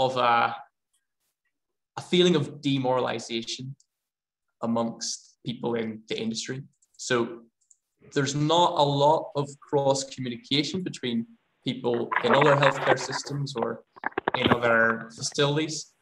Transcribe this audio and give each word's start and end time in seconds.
of 0.00 0.16
a, 0.16 0.56
a 1.98 2.02
feeling 2.12 2.34
of 2.34 2.62
demoralization 2.62 3.76
amongst 4.62 5.36
people 5.44 5.74
in 5.74 6.00
the 6.08 6.18
industry. 6.18 6.62
So 6.96 7.42
there's 8.14 8.34
not 8.34 8.70
a 8.78 8.86
lot 9.04 9.30
of 9.36 9.46
cross 9.60 10.04
communication 10.04 10.82
between 10.82 11.26
people 11.66 12.08
in 12.24 12.34
other 12.34 12.56
healthcare 12.56 12.98
systems 12.98 13.54
or 13.54 13.84
in 14.36 14.50
other 14.50 15.10
facilities. 15.14 15.92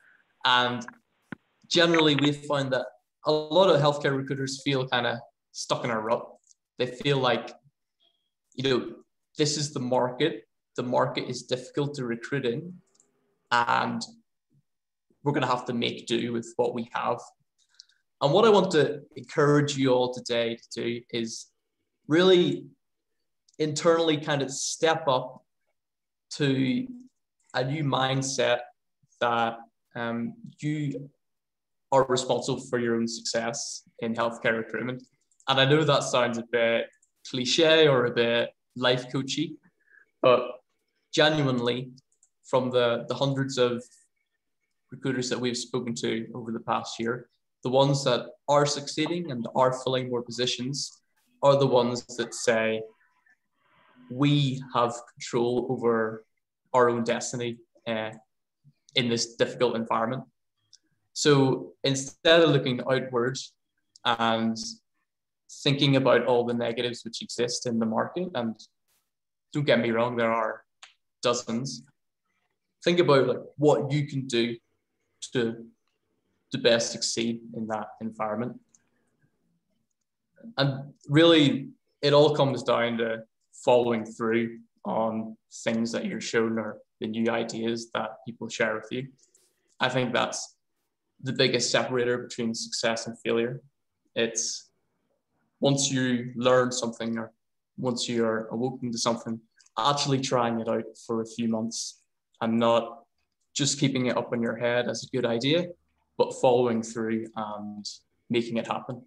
And 0.45 0.87
generally, 1.69 2.15
we 2.15 2.31
found 2.33 2.73
that 2.73 2.87
a 3.27 3.33
lot 3.33 3.69
of 3.69 3.81
healthcare 3.81 4.17
recruiters 4.17 4.63
feel 4.63 4.87
kind 4.87 5.07
of 5.07 5.19
stuck 5.51 5.85
in 5.85 5.91
a 5.91 5.99
rut. 5.99 6.25
They 6.79 6.87
feel 6.87 7.19
like, 7.19 7.51
you 8.55 8.63
know, 8.65 8.93
this 9.37 9.57
is 9.57 9.73
the 9.73 9.81
market. 9.81 10.45
The 10.77 10.85
market 10.85 11.29
is 11.29 11.43
difficult 11.43 11.95
to 11.97 12.05
recruit 12.05 12.47
in, 12.47 12.75
and 13.51 14.03
we're 15.23 15.33
going 15.33 15.43
to 15.43 15.49
have 15.49 15.65
to 15.67 15.73
make 15.73 16.07
do 16.07 16.33
with 16.33 16.53
what 16.57 16.75
we 16.75 16.89
have. 16.93 17.21
And 18.21 18.33
what 18.33 18.45
I 18.45 18.51
want 18.51 18.71
to 18.73 19.01
encourage 19.17 19.77
you 19.77 19.93
all 19.93 20.13
today 20.13 20.57
to 20.57 20.83
do 20.83 21.01
is 21.11 21.47
really 22.09 22.67
internally 23.59 24.17
kind 24.17 24.43
of 24.43 24.51
step 24.51 25.07
up 25.07 25.43
to 26.31 26.87
a 27.55 27.65
new 27.65 27.85
mindset 27.85 28.61
that 29.21 29.59
um, 29.95 30.35
you 30.61 31.11
are 31.91 32.05
responsible 32.07 32.61
for 32.61 32.79
your 32.79 32.97
own 32.97 33.09
success 33.09 33.83
in 34.01 34.15
healthcare 34.15 34.57
recruitment. 34.57 35.03
And 35.49 35.61
I 35.61 35.65
know 35.65 35.85
that 35.85 36.03
sounds 36.03 36.39
a 36.39 36.45
bit 36.53 36.87
cliche 37.29 37.89
or 37.89 38.07
a 38.07 38.11
bit 38.11 38.51
life 38.77 39.11
coachy, 39.11 39.57
but 40.23 40.43
genuinely, 41.13 41.91
from 42.49 42.71
the, 42.71 43.05
the 43.09 43.15
hundreds 43.15 43.59
of 43.59 43.83
recruiters 44.91 45.29
that 45.29 45.39
we've 45.39 45.57
spoken 45.57 45.95
to 45.95 46.27
over 46.35 46.51
the 46.51 46.61
past 46.61 46.99
year, 46.99 47.29
the 47.63 47.71
ones 47.71 48.05
that 48.05 48.27
are 48.49 48.65
succeeding 48.65 49.31
and 49.31 49.47
are 49.55 49.73
filling 49.73 50.09
more 50.09 50.23
positions 50.23 51.01
are 51.43 51.57
the 51.59 51.67
ones 51.67 52.05
that 52.17 52.35
say, 52.35 52.83
we 54.11 54.63
have 54.75 54.95
control 55.13 55.67
over 55.69 56.25
our 56.73 56.89
own 56.89 57.05
destiny 57.05 57.59
uh, 57.87 58.11
in 58.95 59.09
this 59.09 59.35
difficult 59.35 59.77
environment. 59.77 60.25
So 61.13 61.73
instead 61.85 62.41
of 62.41 62.51
looking 62.51 62.81
outward 62.81 63.37
and 64.05 64.57
thinking 65.63 65.97
about 65.97 66.25
all 66.27 66.45
the 66.45 66.55
negatives 66.55 67.05
which 67.05 67.23
exist 67.23 67.67
in 67.67 67.79
the 67.79 67.87
market, 67.87 68.29
and 68.35 68.55
don't 69.53 69.67
get 69.67 69.81
me 69.81 69.91
wrong, 69.91 70.17
there 70.17 70.33
are 70.33 70.63
dozens. 71.23 71.83
Think 72.85 73.01
about 73.01 73.27
like 73.27 73.41
what 73.57 73.91
you 73.93 74.07
can 74.07 74.27
do 74.27 74.57
to 75.33 75.67
to 76.51 76.59
best 76.59 76.93
succeed 76.93 77.41
in 77.55 77.67
that 77.67 77.89
environment. 78.01 78.59
And 80.57 80.95
really, 81.09 81.69
it 82.01 82.13
all 82.13 82.35
comes 82.35 82.63
down 82.63 82.99
to 82.99 83.25
following 83.53 84.05
through 84.05 84.61
on 84.85 85.37
things 85.65 85.93
that 85.93 86.07
you're 86.07 86.21
shown 86.21 86.59
or 86.59 86.79
the 87.01 87.07
new 87.07 87.31
ideas 87.31 87.91
that 87.93 88.25
people 88.27 88.49
share 88.49 88.75
with 88.75 88.89
you. 88.91 89.09
I 89.81 89.89
think 89.89 90.13
that's 90.13 90.57
the 91.23 91.33
biggest 91.33 91.71
separator 91.71 92.19
between 92.19 92.55
success 92.55 93.07
and 93.07 93.19
failure. 93.19 93.61
It's 94.15 94.71
once 95.61 95.91
you 95.91 96.33
learn 96.37 96.73
something 96.73 97.19
or 97.19 97.33
once 97.77 98.09
you're 98.09 98.47
awoken 98.47 98.91
to 98.93 98.99
something, 98.99 99.41
actually 99.79 100.21
trying 100.21 100.61
it 100.61 100.69
out 100.69 100.85
for 101.07 101.21
a 101.21 101.27
few 101.27 101.49
months 101.49 102.01
and 102.41 102.59
not 102.59 103.05
just 103.55 103.81
keeping 103.81 104.07
it 104.07 104.17
up 104.17 104.33
in 104.33 104.41
your 104.43 104.57
head 104.57 104.89
as 104.89 105.05
a 105.05 105.17
good 105.17 105.27
idea, 105.27 105.67
but 106.17 106.35
following 106.41 106.83
through 106.83 107.27
and 107.37 107.87
making 108.31 108.57
it 108.57 108.67
happen. 108.67 109.03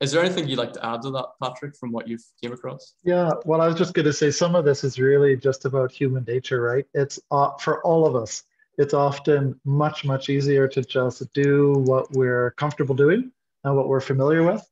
Is 0.00 0.12
there 0.12 0.22
anything 0.22 0.46
you'd 0.46 0.58
like 0.58 0.72
to 0.74 0.86
add 0.86 1.02
to 1.02 1.10
that, 1.10 1.26
Patrick, 1.42 1.76
from 1.76 1.90
what 1.90 2.06
you've 2.06 2.24
came 2.40 2.52
across? 2.52 2.94
Yeah, 3.02 3.32
well, 3.44 3.60
I 3.60 3.66
was 3.66 3.76
just 3.76 3.94
going 3.94 4.06
to 4.06 4.12
say 4.12 4.30
some 4.30 4.54
of 4.54 4.64
this 4.64 4.84
is 4.84 4.98
really 4.98 5.36
just 5.36 5.64
about 5.64 5.90
human 5.90 6.24
nature, 6.24 6.62
right? 6.62 6.86
It's 6.94 7.18
uh, 7.32 7.50
for 7.58 7.82
all 7.84 8.06
of 8.06 8.14
us. 8.14 8.44
It's 8.78 8.94
often 8.94 9.60
much, 9.64 10.04
much 10.04 10.28
easier 10.28 10.68
to 10.68 10.82
just 10.82 11.32
do 11.32 11.72
what 11.84 12.12
we're 12.12 12.52
comfortable 12.52 12.94
doing 12.94 13.32
and 13.64 13.76
what 13.76 13.88
we're 13.88 14.00
familiar 14.00 14.44
with. 14.44 14.64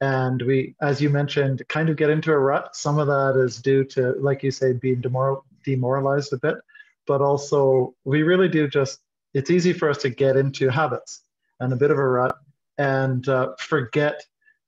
And 0.00 0.42
we, 0.42 0.74
as 0.80 1.00
you 1.00 1.10
mentioned, 1.10 1.62
kind 1.68 1.88
of 1.88 1.96
get 1.96 2.10
into 2.10 2.32
a 2.32 2.38
rut. 2.38 2.74
Some 2.74 2.98
of 2.98 3.06
that 3.06 3.40
is 3.40 3.62
due 3.62 3.84
to, 3.84 4.14
like 4.18 4.42
you 4.42 4.50
say, 4.50 4.72
being 4.72 5.00
demor- 5.00 5.42
demoralized 5.64 6.32
a 6.32 6.38
bit, 6.38 6.56
but 7.06 7.20
also 7.20 7.94
we 8.04 8.22
really 8.22 8.48
do 8.48 8.68
just, 8.68 9.00
it's 9.34 9.50
easy 9.50 9.72
for 9.72 9.90
us 9.90 9.98
to 9.98 10.10
get 10.10 10.36
into 10.36 10.68
habits 10.68 11.22
and 11.60 11.72
a 11.72 11.76
bit 11.76 11.90
of 11.90 11.98
a 11.98 12.08
rut 12.08 12.36
and 12.78 13.28
uh, 13.28 13.54
forget 13.58 14.24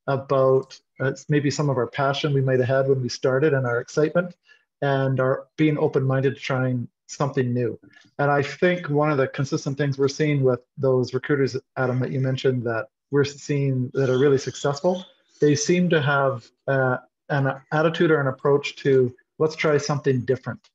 about 0.06 0.78
uh, 1.00 1.12
maybe 1.28 1.50
some 1.50 1.70
of 1.70 1.76
our 1.76 1.86
passion 1.86 2.34
we 2.34 2.40
might 2.40 2.60
have 2.60 2.68
had 2.68 2.88
when 2.88 3.02
we 3.02 3.08
started 3.08 3.52
and 3.54 3.66
our 3.66 3.80
excitement 3.80 4.34
and 4.82 5.20
our 5.20 5.46
being 5.56 5.78
open-minded 5.78 6.34
to 6.34 6.40
trying 6.40 6.88
something 7.06 7.52
new. 7.52 7.78
And 8.18 8.30
I 8.30 8.42
think 8.42 8.88
one 8.88 9.10
of 9.10 9.18
the 9.18 9.28
consistent 9.28 9.76
things 9.78 9.98
we're 9.98 10.08
seeing 10.08 10.42
with 10.42 10.60
those 10.76 11.14
recruiters, 11.14 11.56
Adam, 11.76 12.00
that 12.00 12.12
you 12.12 12.20
mentioned 12.20 12.62
that 12.64 12.86
we're 13.10 13.24
seeing 13.24 13.90
that 13.94 14.10
are 14.10 14.18
really 14.18 14.38
successful, 14.38 15.04
they 15.40 15.54
seem 15.54 15.88
to 15.90 16.00
have 16.00 16.46
uh, 16.68 16.98
an 17.28 17.54
attitude 17.72 18.10
or 18.10 18.20
an 18.20 18.28
approach 18.28 18.76
to 18.76 19.14
let's 19.38 19.56
try 19.56 19.78
something 19.78 20.24
different, 20.24 20.70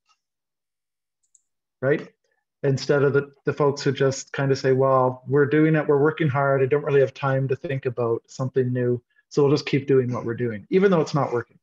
right? 1.81 2.09
Instead 2.63 3.03
of 3.03 3.13
the, 3.13 3.31
the 3.45 3.53
folks 3.53 3.81
who 3.81 3.91
just 3.91 4.33
kind 4.33 4.51
of 4.51 4.57
say, 4.57 4.73
well, 4.73 5.23
we're 5.27 5.45
doing 5.45 5.75
it, 5.75 5.87
we're 5.87 6.01
working 6.01 6.27
hard, 6.27 6.61
I 6.61 6.65
don't 6.65 6.83
really 6.83 6.99
have 6.99 7.13
time 7.13 7.47
to 7.47 7.55
think 7.55 7.85
about 7.85 8.21
something 8.27 8.71
new. 8.73 9.01
So 9.29 9.43
we'll 9.43 9.51
just 9.51 9.65
keep 9.65 9.87
doing 9.87 10.11
what 10.11 10.25
we're 10.25 10.33
doing, 10.33 10.65
even 10.69 10.91
though 10.91 11.01
it's 11.01 11.13
not 11.13 11.31
working. 11.31 11.57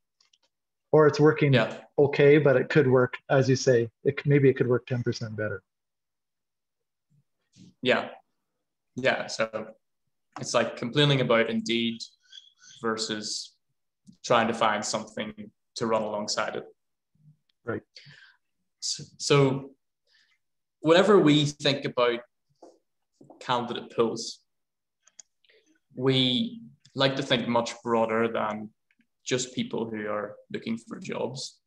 Or 0.92 1.06
it's 1.06 1.20
working 1.20 1.52
yeah. 1.52 1.76
okay, 1.98 2.38
but 2.38 2.56
it 2.56 2.70
could 2.70 2.88
work, 2.88 3.18
as 3.28 3.48
you 3.48 3.56
say, 3.56 3.90
it, 4.04 4.24
maybe 4.24 4.48
it 4.48 4.54
could 4.54 4.68
work 4.68 4.86
10% 4.86 5.36
better. 5.36 5.62
Yeah. 7.82 8.08
Yeah. 8.94 9.26
So 9.26 9.68
it's 10.40 10.54
like 10.54 10.76
complaining 10.76 11.20
about 11.20 11.50
Indeed 11.50 12.00
versus 12.80 13.52
trying 14.24 14.48
to 14.48 14.54
find 14.54 14.84
something 14.84 15.32
to 15.74 15.86
run 15.86 16.02
alongside 16.02 16.56
it. 16.56 16.64
Right. 17.64 17.82
So, 18.80 19.04
so 19.18 19.70
whenever 20.86 21.18
we 21.18 21.44
think 21.46 21.84
about 21.84 22.20
candidate 23.40 23.90
pools, 23.94 24.38
we 25.96 26.60
like 26.94 27.16
to 27.16 27.24
think 27.24 27.48
much 27.48 27.72
broader 27.82 28.28
than 28.28 28.70
just 29.24 29.52
people 29.52 29.90
who 29.90 30.06
are 30.06 30.36
looking 30.52 30.78
for 30.78 31.00
jobs. 31.00 31.58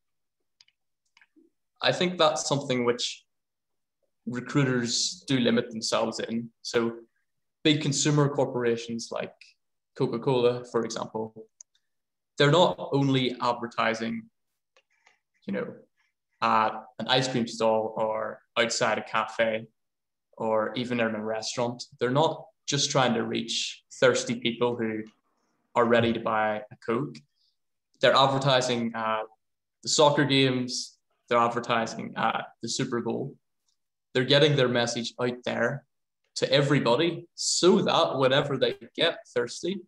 I 1.81 1.91
think 1.91 2.17
that's 2.17 2.47
something 2.47 2.85
which 2.85 3.25
recruiters 4.25 5.25
do 5.27 5.37
limit 5.37 5.69
themselves 5.69 6.19
in. 6.21 6.49
So, 6.61 6.93
big 7.65 7.81
consumer 7.81 8.29
corporations 8.29 9.09
like 9.11 9.35
Coca 9.97 10.19
Cola, 10.19 10.63
for 10.71 10.85
example, 10.85 11.33
they're 12.37 12.51
not 12.51 12.89
only 12.93 13.35
advertising, 13.41 14.29
you 15.45 15.53
know, 15.53 15.67
at 16.41 16.71
an 16.99 17.07
ice 17.07 17.27
cream 17.27 17.47
stall 17.47 17.93
or 17.97 18.41
outside 18.57 18.97
a 18.97 19.03
cafe 19.03 19.67
or 20.37 20.73
even 20.75 20.99
in 20.99 21.15
a 21.15 21.23
restaurant. 21.23 21.83
They're 21.99 22.09
not 22.09 22.45
just 22.65 22.91
trying 22.91 23.13
to 23.15 23.23
reach 23.23 23.83
thirsty 23.99 24.35
people 24.35 24.75
who 24.75 25.03
are 25.75 25.85
ready 25.85 26.13
to 26.13 26.19
buy 26.19 26.57
a 26.71 26.75
Coke. 26.85 27.17
They're 28.01 28.15
advertising 28.15 28.91
the 28.91 29.89
soccer 29.89 30.25
games, 30.25 30.97
they're 31.27 31.37
advertising 31.37 32.13
at 32.15 32.45
the 32.61 32.69
Super 32.69 33.01
Bowl. 33.01 33.35
They're 34.13 34.23
getting 34.23 34.55
their 34.55 34.67
message 34.67 35.13
out 35.21 35.43
there 35.45 35.85
to 36.35 36.51
everybody 36.51 37.27
so 37.35 37.81
that 37.81 38.17
whenever 38.17 38.57
they 38.57 38.75
get 38.95 39.19
thirsty, 39.27 39.81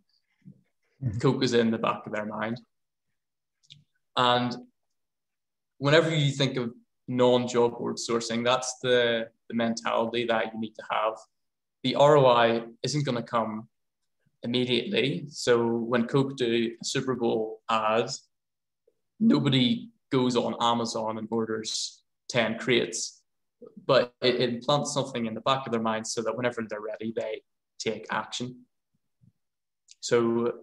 mm-hmm. 1.03 1.17
Coke 1.19 1.43
is 1.43 1.53
in 1.53 1.71
the 1.71 1.77
back 1.77 2.05
of 2.05 2.11
their 2.11 2.25
mind. 2.25 2.61
And 4.15 4.55
whenever 5.81 6.13
you 6.15 6.31
think 6.31 6.57
of 6.57 6.71
non-job 7.07 7.71
board 7.79 7.97
sourcing, 7.97 8.45
that's 8.45 8.77
the, 8.83 9.27
the 9.49 9.55
mentality 9.55 10.25
that 10.25 10.53
you 10.53 10.59
need 10.59 10.75
to 10.75 10.83
have. 10.91 11.13
The 11.83 11.95
ROI 11.95 12.65
isn't 12.83 13.03
going 13.03 13.17
to 13.17 13.23
come 13.23 13.67
immediately. 14.43 15.25
So 15.29 15.65
when 15.65 16.05
Coke 16.05 16.37
do 16.37 16.71
a 16.79 16.85
Super 16.85 17.15
Bowl 17.15 17.61
ads, 17.67 18.27
nobody 19.19 19.89
goes 20.11 20.35
on 20.35 20.55
Amazon 20.61 21.17
and 21.17 21.27
orders 21.31 22.03
10 22.29 22.59
crates, 22.59 23.23
but 23.87 24.13
it, 24.21 24.35
it 24.35 24.49
implants 24.51 24.93
something 24.93 25.25
in 25.25 25.33
the 25.33 25.41
back 25.41 25.65
of 25.65 25.71
their 25.71 25.81
mind 25.81 26.05
so 26.05 26.21
that 26.21 26.37
whenever 26.37 26.63
they're 26.69 26.79
ready, 26.79 27.11
they 27.15 27.41
take 27.79 28.05
action. 28.11 28.65
So 29.99 30.53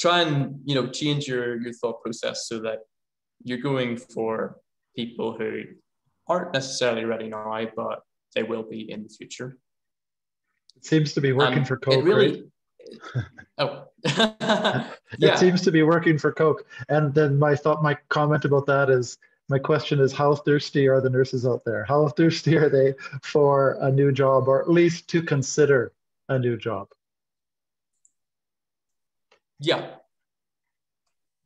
try 0.00 0.22
and 0.22 0.58
you 0.64 0.74
know 0.74 0.86
change 0.86 1.28
your, 1.28 1.60
your 1.60 1.74
thought 1.74 2.02
process 2.02 2.48
so 2.48 2.60
that 2.60 2.78
you're 3.44 3.58
going 3.58 3.96
for 3.96 4.56
people 4.96 5.36
who 5.36 5.62
aren't 6.26 6.52
necessarily 6.52 7.04
ready 7.04 7.28
now, 7.28 7.66
but 7.76 8.02
they 8.34 8.42
will 8.42 8.62
be 8.62 8.90
in 8.90 9.02
the 9.02 9.08
future. 9.08 9.58
It 10.76 10.84
seems 10.84 11.12
to 11.14 11.20
be 11.20 11.32
working 11.32 11.58
And 11.58 11.68
for 11.68 11.76
Coke. 11.76 11.94
It 11.94 12.04
really, 12.04 12.44
right? 13.14 13.24
oh, 13.58 13.84
yeah. 15.18 15.34
It 15.34 15.38
seems 15.38 15.62
to 15.62 15.72
be 15.72 15.82
working 15.82 16.18
for 16.18 16.32
Coke. 16.32 16.66
And 16.88 17.12
then 17.14 17.38
my 17.38 17.56
thought, 17.56 17.82
my 17.82 17.96
comment 18.08 18.44
about 18.44 18.66
that 18.66 18.90
is, 18.90 19.18
my 19.48 19.58
question 19.58 19.98
is, 19.98 20.12
how 20.12 20.36
thirsty 20.36 20.86
are 20.86 21.00
the 21.00 21.10
nurses 21.10 21.44
out 21.44 21.64
there? 21.64 21.84
How 21.84 22.06
thirsty 22.08 22.56
are 22.56 22.68
they 22.68 22.94
for 23.22 23.76
a 23.80 23.90
new 23.90 24.12
job, 24.12 24.46
or 24.46 24.62
at 24.62 24.70
least 24.70 25.08
to 25.08 25.22
consider 25.22 25.92
a 26.28 26.38
new 26.38 26.56
job? 26.56 26.88
yeah, 29.60 29.90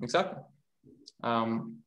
exactly. 0.00 0.40
Um, 1.23 1.79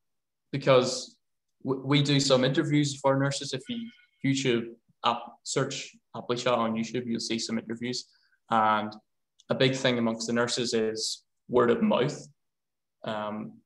because 0.58 1.16
we 1.64 2.02
do 2.02 2.20
some 2.20 2.44
interviews 2.44 3.00
for 3.00 3.18
nurses. 3.20 3.54
If 3.54 3.62
you 3.70 3.90
YouTube 4.26 4.70
app 5.06 5.22
search 5.44 5.96
ApplyChat 6.16 6.58
on 6.58 6.74
YouTube, 6.74 7.06
you'll 7.06 7.20
see 7.20 7.38
some 7.38 7.60
interviews. 7.60 8.06
And 8.50 8.92
a 9.50 9.56
big 9.56 9.76
thing 9.76 10.00
amongst 10.00 10.26
the 10.28 10.34
nurses 10.34 10.74
is 10.74 11.24
word 11.48 11.70
of 11.70 11.84
mouth. 11.84 12.20
Um, 13.04 13.60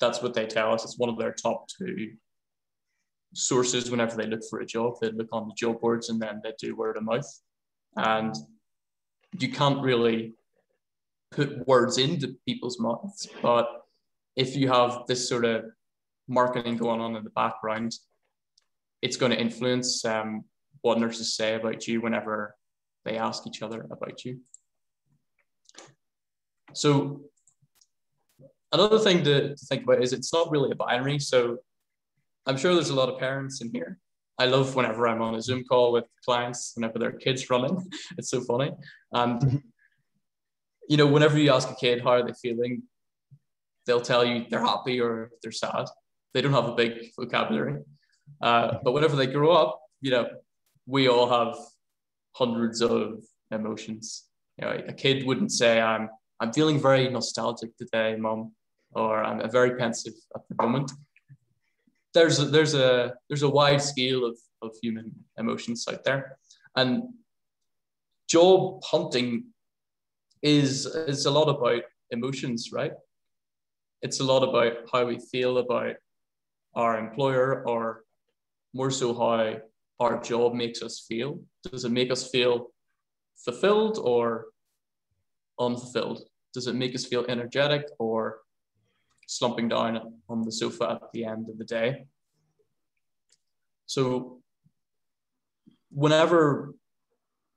that's 0.00 0.20
what 0.20 0.34
they 0.34 0.46
tell 0.46 0.74
us. 0.74 0.84
It's 0.84 0.98
one 0.98 1.08
of 1.08 1.18
their 1.18 1.32
top 1.32 1.68
two 1.68 2.14
sources 3.34 3.90
whenever 3.90 4.16
they 4.16 4.26
look 4.26 4.42
for 4.50 4.60
a 4.60 4.66
job. 4.66 4.94
They 5.00 5.10
look 5.10 5.28
on 5.32 5.46
the 5.46 5.54
job 5.54 5.80
boards 5.80 6.08
and 6.08 6.20
then 6.20 6.40
they 6.42 6.52
do 6.58 6.74
word 6.74 6.96
of 6.96 7.04
mouth. 7.04 7.30
And 7.96 8.34
you 9.38 9.50
can't 9.52 9.80
really 9.80 10.34
put 11.30 11.66
words 11.68 11.98
into 11.98 12.36
people's 12.46 12.80
mouths, 12.80 13.28
but 13.42 13.68
if 14.36 14.54
you 14.54 14.68
have 14.68 15.06
this 15.06 15.28
sort 15.28 15.44
of 15.44 15.64
marketing 16.28 16.76
going 16.76 17.00
on 17.00 17.16
in 17.16 17.24
the 17.24 17.30
background, 17.30 17.92
it's 19.02 19.16
going 19.16 19.32
to 19.32 19.40
influence 19.40 20.04
um, 20.04 20.44
what 20.82 20.98
nurses 20.98 21.34
say 21.36 21.54
about 21.54 21.86
you 21.86 22.00
whenever 22.00 22.56
they 23.04 23.16
ask 23.16 23.46
each 23.46 23.62
other 23.62 23.86
about 23.90 24.24
you. 24.24 24.40
So 26.72 27.22
another 28.72 28.98
thing 28.98 29.24
to, 29.24 29.54
to 29.54 29.66
think 29.66 29.84
about 29.84 30.02
is 30.02 30.12
it's 30.12 30.32
not 30.32 30.50
really 30.50 30.70
a 30.72 30.76
binary. 30.76 31.18
So 31.18 31.58
I'm 32.46 32.56
sure 32.56 32.74
there's 32.74 32.90
a 32.90 32.94
lot 32.94 33.08
of 33.08 33.18
parents 33.18 33.60
in 33.60 33.70
here. 33.72 33.98
I 34.38 34.46
love 34.46 34.74
whenever 34.74 35.08
I'm 35.08 35.22
on 35.22 35.34
a 35.34 35.40
Zoom 35.40 35.64
call 35.64 35.92
with 35.92 36.04
clients, 36.24 36.72
whenever 36.74 36.98
their 36.98 37.12
kids 37.12 37.48
running. 37.48 37.90
It's 38.18 38.30
so 38.30 38.42
funny. 38.42 38.70
And 39.12 39.62
you 40.88 40.96
know, 40.96 41.06
whenever 41.06 41.38
you 41.38 41.52
ask 41.52 41.70
a 41.70 41.74
kid 41.74 42.02
how 42.02 42.10
are 42.10 42.26
they 42.26 42.34
feeling, 42.34 42.82
they'll 43.86 44.00
tell 44.00 44.24
you 44.24 44.44
they're 44.48 44.64
happy 44.64 45.00
or 45.00 45.30
they're 45.42 45.52
sad. 45.52 45.86
They 46.36 46.42
don't 46.42 46.52
have 46.52 46.68
a 46.68 46.74
big 46.74 47.14
vocabulary. 47.18 47.80
Uh, 48.42 48.76
but 48.84 48.92
whenever 48.92 49.16
they 49.16 49.26
grow 49.26 49.52
up, 49.52 49.80
you 50.02 50.10
know, 50.10 50.28
we 50.84 51.08
all 51.08 51.30
have 51.30 51.56
hundreds 52.32 52.82
of 52.82 53.24
emotions. 53.50 54.24
You 54.58 54.66
know, 54.66 54.82
a 54.86 54.92
kid 54.92 55.26
wouldn't 55.26 55.50
say, 55.50 55.80
"I'm 55.80 56.10
I'm 56.38 56.52
feeling 56.52 56.78
very 56.78 57.08
nostalgic 57.08 57.74
today, 57.78 58.16
mom," 58.16 58.52
or 58.92 59.24
"I'm 59.24 59.50
very 59.50 59.76
pensive 59.76 60.12
at 60.34 60.42
the 60.50 60.62
moment." 60.62 60.92
There's 62.12 62.38
a, 62.38 62.44
there's 62.44 62.74
a 62.74 63.14
there's 63.30 63.42
a 63.42 63.48
wide 63.48 63.80
scale 63.80 64.26
of, 64.26 64.36
of 64.60 64.76
human 64.82 65.12
emotions 65.38 65.88
out 65.90 66.04
there, 66.04 66.36
and 66.76 67.14
job 68.28 68.82
hunting 68.84 69.54
is 70.42 70.84
is 70.84 71.24
a 71.24 71.30
lot 71.30 71.48
about 71.48 71.84
emotions, 72.10 72.72
right? 72.72 72.92
It's 74.02 74.20
a 74.20 74.24
lot 74.32 74.42
about 74.46 74.74
how 74.92 75.06
we 75.06 75.18
feel 75.18 75.56
about 75.56 75.96
our 76.76 76.98
employer, 76.98 77.66
or 77.66 78.04
more 78.74 78.90
so 78.90 79.14
how 79.14 79.56
our 79.98 80.22
job 80.22 80.54
makes 80.54 80.82
us 80.82 81.04
feel. 81.08 81.40
Does 81.64 81.84
it 81.84 81.90
make 81.90 82.12
us 82.12 82.30
feel 82.30 82.68
fulfilled 83.44 83.98
or 84.00 84.46
unfulfilled? 85.58 86.22
Does 86.52 86.66
it 86.66 86.74
make 86.74 86.94
us 86.94 87.06
feel 87.06 87.24
energetic 87.28 87.86
or 87.98 88.40
slumping 89.26 89.68
down 89.68 90.20
on 90.28 90.42
the 90.42 90.52
sofa 90.52 91.00
at 91.02 91.12
the 91.12 91.24
end 91.24 91.48
of 91.48 91.58
the 91.58 91.64
day? 91.64 92.06
So, 93.86 94.40
whenever 95.90 96.74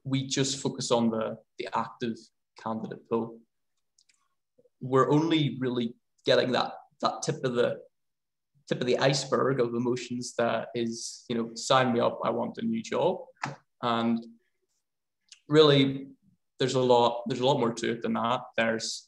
we 0.04 0.28
just 0.28 0.62
focus 0.62 0.92
on 0.92 1.10
the, 1.10 1.38
the 1.58 1.68
active 1.74 2.16
candidate 2.62 3.10
pool, 3.10 3.40
we're 4.80 5.12
only 5.12 5.58
really 5.60 5.96
getting 6.26 6.52
that, 6.54 6.72
that 7.02 7.22
tip 7.24 7.44
of 7.44 7.56
the 7.56 7.80
tip 8.70 8.80
of 8.80 8.88
the 8.88 9.00
iceberg 9.00 9.60
of 9.60 9.74
emotions 9.74 10.36
that 10.38 10.68
is, 10.76 11.26
you 11.28 11.36
know, 11.36 11.50
sign 11.56 11.92
me 11.92 12.00
up, 12.00 12.20
I 12.24 12.30
want 12.30 12.60
a 12.60 12.66
new 12.66 12.84
job. 12.84 13.18
And 13.82 14.24
really 15.48 16.08
there's 16.60 16.76
a 16.76 16.80
lot, 16.80 17.24
there's 17.28 17.40
a 17.42 17.46
lot 17.46 17.60
more 17.60 17.74
to 17.74 17.92
it 17.92 18.04
than 18.04 18.14
that. 18.14 18.42
There's 18.56 19.08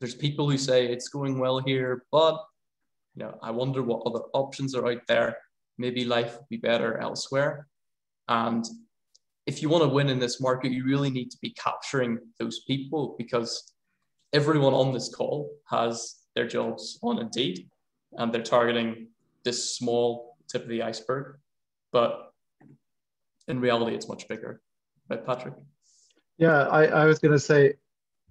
there's 0.00 0.14
people 0.14 0.50
who 0.50 0.58
say 0.58 0.86
it's 0.86 1.08
going 1.08 1.38
well 1.38 1.60
here, 1.60 2.04
but 2.10 2.42
you 3.14 3.22
know, 3.22 3.38
I 3.42 3.52
wonder 3.52 3.82
what 3.82 4.02
other 4.06 4.24
options 4.32 4.74
are 4.74 4.86
out 4.86 5.02
there. 5.06 5.36
Maybe 5.78 6.04
life 6.04 6.36
would 6.36 6.48
be 6.48 6.56
better 6.56 6.98
elsewhere. 6.98 7.68
And 8.26 8.64
if 9.46 9.62
you 9.62 9.68
want 9.68 9.84
to 9.84 9.88
win 9.88 10.08
in 10.08 10.18
this 10.18 10.40
market, 10.40 10.72
you 10.72 10.84
really 10.84 11.10
need 11.10 11.30
to 11.30 11.38
be 11.40 11.50
capturing 11.50 12.18
those 12.40 12.60
people 12.66 13.14
because 13.18 13.72
everyone 14.32 14.74
on 14.74 14.92
this 14.92 15.14
call 15.14 15.50
has 15.66 16.16
their 16.34 16.48
jobs 16.48 16.98
on 17.02 17.20
Indeed 17.20 17.68
and 18.16 18.32
they're 18.32 18.42
targeting 18.42 19.08
this 19.44 19.76
small 19.76 20.36
tip 20.48 20.62
of 20.62 20.68
the 20.68 20.82
iceberg. 20.82 21.36
But 21.92 22.32
in 23.48 23.60
reality, 23.60 23.94
it's 23.94 24.08
much 24.08 24.26
bigger. 24.28 24.60
Right, 25.08 25.24
Patrick? 25.24 25.54
Yeah, 26.38 26.66
I, 26.68 26.86
I 26.86 27.04
was 27.04 27.18
going 27.18 27.32
to 27.32 27.38
say, 27.38 27.74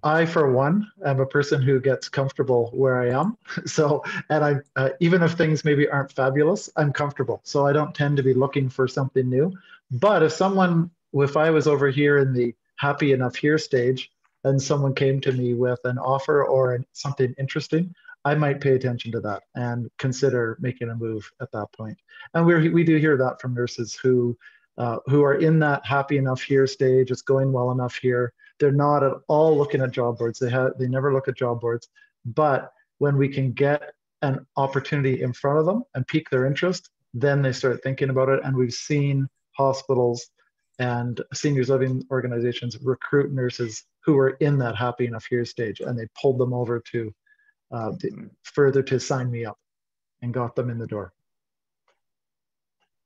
I, 0.02 0.26
for 0.26 0.52
one, 0.52 0.90
am 1.04 1.20
a 1.20 1.26
person 1.26 1.62
who 1.62 1.80
gets 1.80 2.10
comfortable 2.10 2.70
where 2.74 3.00
I 3.00 3.18
am. 3.18 3.38
So, 3.66 4.04
and 4.28 4.44
I, 4.44 4.56
uh, 4.76 4.90
even 5.00 5.22
if 5.22 5.32
things 5.32 5.64
maybe 5.64 5.88
aren't 5.88 6.12
fabulous, 6.12 6.68
I'm 6.76 6.92
comfortable. 6.92 7.40
So 7.44 7.66
I 7.66 7.72
don't 7.72 7.94
tend 7.94 8.18
to 8.18 8.22
be 8.22 8.34
looking 8.34 8.68
for 8.68 8.86
something 8.86 9.28
new. 9.28 9.52
But 9.90 10.22
if 10.22 10.32
someone, 10.32 10.90
if 11.14 11.36
I 11.36 11.50
was 11.50 11.66
over 11.66 11.88
here 11.88 12.18
in 12.18 12.34
the 12.34 12.54
happy 12.76 13.12
enough 13.12 13.36
here 13.36 13.56
stage, 13.56 14.10
and 14.44 14.60
someone 14.60 14.94
came 14.94 15.20
to 15.22 15.32
me 15.32 15.54
with 15.54 15.80
an 15.84 15.98
offer 15.98 16.44
or 16.44 16.84
something 16.92 17.34
interesting, 17.38 17.94
I 18.24 18.34
might 18.34 18.60
pay 18.60 18.74
attention 18.74 19.12
to 19.12 19.20
that 19.20 19.42
and 19.54 19.90
consider 19.98 20.56
making 20.60 20.90
a 20.90 20.94
move 20.94 21.30
at 21.40 21.52
that 21.52 21.68
point. 21.76 21.98
And 22.32 22.46
we 22.46 22.70
we 22.70 22.84
do 22.84 22.96
hear 22.96 23.16
that 23.18 23.40
from 23.40 23.54
nurses 23.54 23.94
who 23.94 24.36
uh, 24.78 24.98
who 25.06 25.22
are 25.22 25.34
in 25.34 25.58
that 25.60 25.84
happy 25.86 26.16
enough 26.16 26.42
here 26.42 26.66
stage. 26.66 27.10
It's 27.10 27.22
going 27.22 27.52
well 27.52 27.70
enough 27.70 27.96
here. 27.96 28.32
They're 28.58 28.72
not 28.72 29.02
at 29.02 29.12
all 29.28 29.56
looking 29.56 29.82
at 29.82 29.90
job 29.90 30.18
boards. 30.18 30.38
They 30.38 30.50
have 30.50 30.78
they 30.78 30.88
never 30.88 31.12
look 31.12 31.28
at 31.28 31.36
job 31.36 31.60
boards. 31.60 31.88
But 32.24 32.72
when 32.98 33.16
we 33.16 33.28
can 33.28 33.52
get 33.52 33.92
an 34.22 34.46
opportunity 34.56 35.22
in 35.22 35.32
front 35.32 35.58
of 35.58 35.66
them 35.66 35.84
and 35.94 36.06
pique 36.06 36.30
their 36.30 36.46
interest, 36.46 36.90
then 37.12 37.42
they 37.42 37.52
start 37.52 37.82
thinking 37.82 38.10
about 38.10 38.30
it. 38.30 38.40
And 38.42 38.56
we've 38.56 38.72
seen 38.72 39.28
hospitals 39.52 40.30
and 40.78 41.20
seniors 41.32 41.68
living 41.68 42.02
organizations 42.10 42.76
recruit 42.82 43.32
nurses 43.32 43.84
who 44.00 44.18
are 44.18 44.30
in 44.40 44.58
that 44.58 44.76
happy 44.76 45.06
enough 45.06 45.26
here 45.26 45.44
stage, 45.44 45.80
and 45.80 45.98
they 45.98 46.08
pulled 46.20 46.38
them 46.38 46.52
over 46.52 46.80
to 46.92 47.12
uh, 47.72 47.90
Mm-hmm. 47.90 48.26
further 48.42 48.82
to 48.82 49.00
sign 49.00 49.30
me 49.30 49.44
up 49.44 49.58
and 50.22 50.32
got 50.32 50.54
them 50.56 50.70
in 50.70 50.78
the 50.78 50.86
door. 50.86 51.12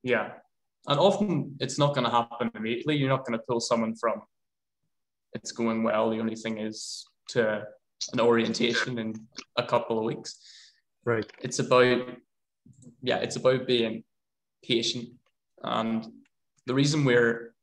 Yeah. 0.02 0.32
And 0.86 0.98
often 0.98 1.56
it's 1.60 1.78
not 1.78 1.94
going 1.94 2.04
to 2.04 2.10
happen 2.10 2.50
immediately. 2.54 2.96
You're 2.96 3.08
not 3.08 3.26
going 3.26 3.38
to 3.38 3.44
pull 3.46 3.60
someone 3.60 3.94
from 3.96 4.22
it's 5.34 5.52
going 5.52 5.82
well. 5.82 6.10
The 6.10 6.20
only 6.20 6.36
thing 6.36 6.58
is 6.58 7.06
to 7.30 7.64
an 8.12 8.20
orientation 8.20 8.98
in 8.98 9.14
a 9.56 9.62
couple 9.62 9.98
of 9.98 10.04
weeks. 10.04 10.38
Right. 11.04 11.30
It's 11.40 11.58
about, 11.58 12.08
yeah, 13.02 13.16
it's 13.16 13.36
about 13.36 13.66
being 13.66 14.04
patient. 14.64 15.08
And 15.62 16.06
the 16.66 16.74
reason 16.74 17.04
we're 17.04 17.54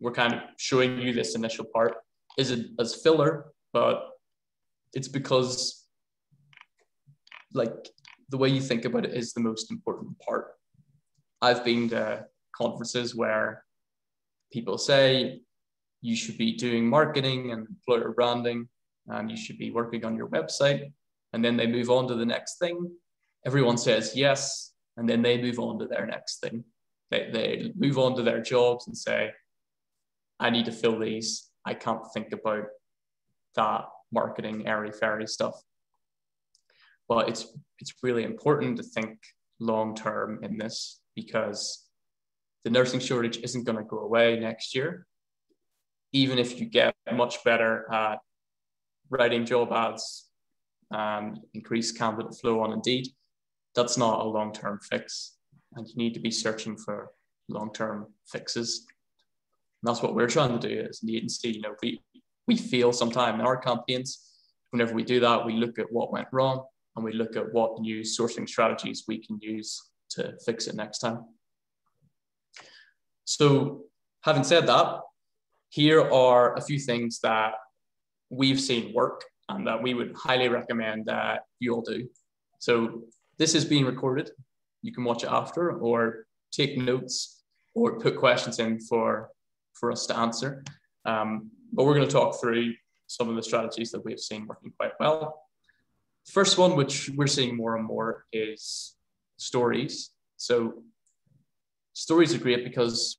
we're 0.00 0.12
kind 0.12 0.34
of 0.34 0.40
showing 0.58 0.98
you 0.98 1.14
this 1.14 1.34
initial 1.34 1.64
part 1.64 1.94
is 2.36 2.54
as 2.78 2.94
filler, 2.96 3.46
but 3.72 4.10
it's 4.92 5.08
because 5.08 5.85
like 7.52 7.88
the 8.28 8.36
way 8.36 8.48
you 8.48 8.60
think 8.60 8.84
about 8.84 9.04
it 9.04 9.14
is 9.14 9.32
the 9.32 9.40
most 9.40 9.70
important 9.70 10.18
part. 10.18 10.52
I've 11.40 11.64
been 11.64 11.88
to 11.90 12.26
conferences 12.56 13.14
where 13.14 13.64
people 14.52 14.78
say 14.78 15.40
you 16.00 16.16
should 16.16 16.38
be 16.38 16.56
doing 16.56 16.88
marketing 16.88 17.52
and 17.52 17.66
employer 17.68 18.12
branding 18.12 18.68
and 19.08 19.30
you 19.30 19.36
should 19.36 19.58
be 19.58 19.70
working 19.70 20.04
on 20.04 20.16
your 20.16 20.28
website. 20.28 20.92
And 21.32 21.44
then 21.44 21.56
they 21.56 21.66
move 21.66 21.90
on 21.90 22.08
to 22.08 22.14
the 22.14 22.26
next 22.26 22.58
thing. 22.58 22.90
Everyone 23.44 23.78
says 23.78 24.12
yes. 24.14 24.72
And 24.96 25.08
then 25.08 25.22
they 25.22 25.40
move 25.40 25.58
on 25.58 25.78
to 25.78 25.86
their 25.86 26.06
next 26.06 26.40
thing. 26.40 26.64
They, 27.10 27.30
they 27.32 27.72
move 27.76 27.98
on 27.98 28.16
to 28.16 28.22
their 28.22 28.40
jobs 28.40 28.86
and 28.86 28.96
say, 28.96 29.30
I 30.40 30.50
need 30.50 30.64
to 30.66 30.72
fill 30.72 30.98
these. 30.98 31.48
I 31.64 31.74
can't 31.74 32.02
think 32.12 32.32
about 32.32 32.64
that 33.54 33.84
marketing 34.12 34.66
airy 34.66 34.92
fairy 34.92 35.26
stuff. 35.26 35.60
But 37.08 37.28
it's 37.28 37.46
it's 37.78 37.94
really 38.02 38.24
important 38.24 38.76
to 38.78 38.82
think 38.82 39.18
long 39.60 39.94
term 39.94 40.42
in 40.42 40.58
this 40.58 41.00
because 41.14 41.84
the 42.64 42.70
nursing 42.70 43.00
shortage 43.00 43.38
isn't 43.38 43.64
going 43.64 43.78
to 43.78 43.84
go 43.84 43.98
away 43.98 44.38
next 44.38 44.74
year. 44.74 45.06
Even 46.12 46.38
if 46.38 46.58
you 46.60 46.66
get 46.66 46.94
much 47.12 47.42
better 47.44 47.90
at 47.92 48.18
writing 49.10 49.44
job 49.44 49.72
ads 49.72 50.28
and 50.90 51.38
increase 51.54 51.92
candidate 51.92 52.34
flow 52.40 52.60
on 52.60 52.72
Indeed, 52.72 53.08
that's 53.74 53.96
not 53.96 54.20
a 54.20 54.24
long 54.24 54.52
term 54.52 54.80
fix. 54.90 55.36
And 55.74 55.86
you 55.86 55.94
need 55.96 56.14
to 56.14 56.20
be 56.20 56.30
searching 56.30 56.76
for 56.76 57.10
long 57.48 57.72
term 57.72 58.06
fixes. 58.26 58.86
And 59.82 59.88
that's 59.88 60.02
what 60.02 60.14
we're 60.14 60.28
trying 60.28 60.58
to 60.58 60.68
do 60.68 60.86
as 60.88 61.02
an 61.02 61.10
agency. 61.10 61.50
You 61.50 61.60
know, 61.60 61.74
we, 61.82 62.00
we 62.46 62.56
feel 62.56 62.92
sometimes 62.92 63.38
in 63.38 63.46
our 63.46 63.56
campaigns, 63.56 64.26
whenever 64.70 64.94
we 64.94 65.04
do 65.04 65.20
that, 65.20 65.44
we 65.44 65.52
look 65.54 65.78
at 65.78 65.92
what 65.92 66.12
went 66.12 66.28
wrong 66.32 66.64
and 66.96 67.04
we 67.04 67.12
look 67.12 67.36
at 67.36 67.52
what 67.52 67.80
new 67.80 68.00
sourcing 68.00 68.48
strategies 68.48 69.04
we 69.06 69.18
can 69.18 69.38
use 69.40 69.90
to 70.10 70.34
fix 70.44 70.66
it 70.66 70.74
next 70.74 70.98
time. 70.98 71.24
So, 73.24 73.82
having 74.22 74.44
said 74.44 74.66
that, 74.66 75.00
here 75.68 76.00
are 76.00 76.54
a 76.56 76.60
few 76.60 76.78
things 76.78 77.20
that 77.20 77.54
we've 78.30 78.60
seen 78.60 78.94
work 78.94 79.24
and 79.48 79.66
that 79.66 79.82
we 79.82 79.94
would 79.94 80.14
highly 80.16 80.48
recommend 80.48 81.06
that 81.06 81.42
you 81.60 81.74
all 81.74 81.82
do. 81.82 82.08
So, 82.58 83.02
this 83.38 83.54
is 83.54 83.64
being 83.64 83.84
recorded. 83.84 84.30
You 84.82 84.92
can 84.92 85.04
watch 85.04 85.22
it 85.22 85.30
after 85.30 85.72
or 85.72 86.26
take 86.50 86.78
notes 86.78 87.42
or 87.74 87.98
put 87.98 88.16
questions 88.16 88.58
in 88.58 88.80
for, 88.80 89.28
for 89.74 89.92
us 89.92 90.06
to 90.06 90.16
answer. 90.16 90.64
Um, 91.04 91.50
but 91.72 91.84
we're 91.84 91.94
going 91.94 92.08
to 92.08 92.12
talk 92.12 92.40
through 92.40 92.72
some 93.06 93.28
of 93.28 93.36
the 93.36 93.42
strategies 93.42 93.90
that 93.90 94.04
we've 94.04 94.18
seen 94.18 94.46
working 94.46 94.72
quite 94.78 94.92
well. 94.98 95.45
First 96.26 96.58
one, 96.58 96.76
which 96.76 97.10
we're 97.16 97.26
seeing 97.26 97.56
more 97.56 97.76
and 97.76 97.84
more, 97.84 98.24
is 98.32 98.96
stories. 99.36 100.10
So 100.36 100.82
stories 101.92 102.34
are 102.34 102.38
great 102.38 102.64
because 102.64 103.18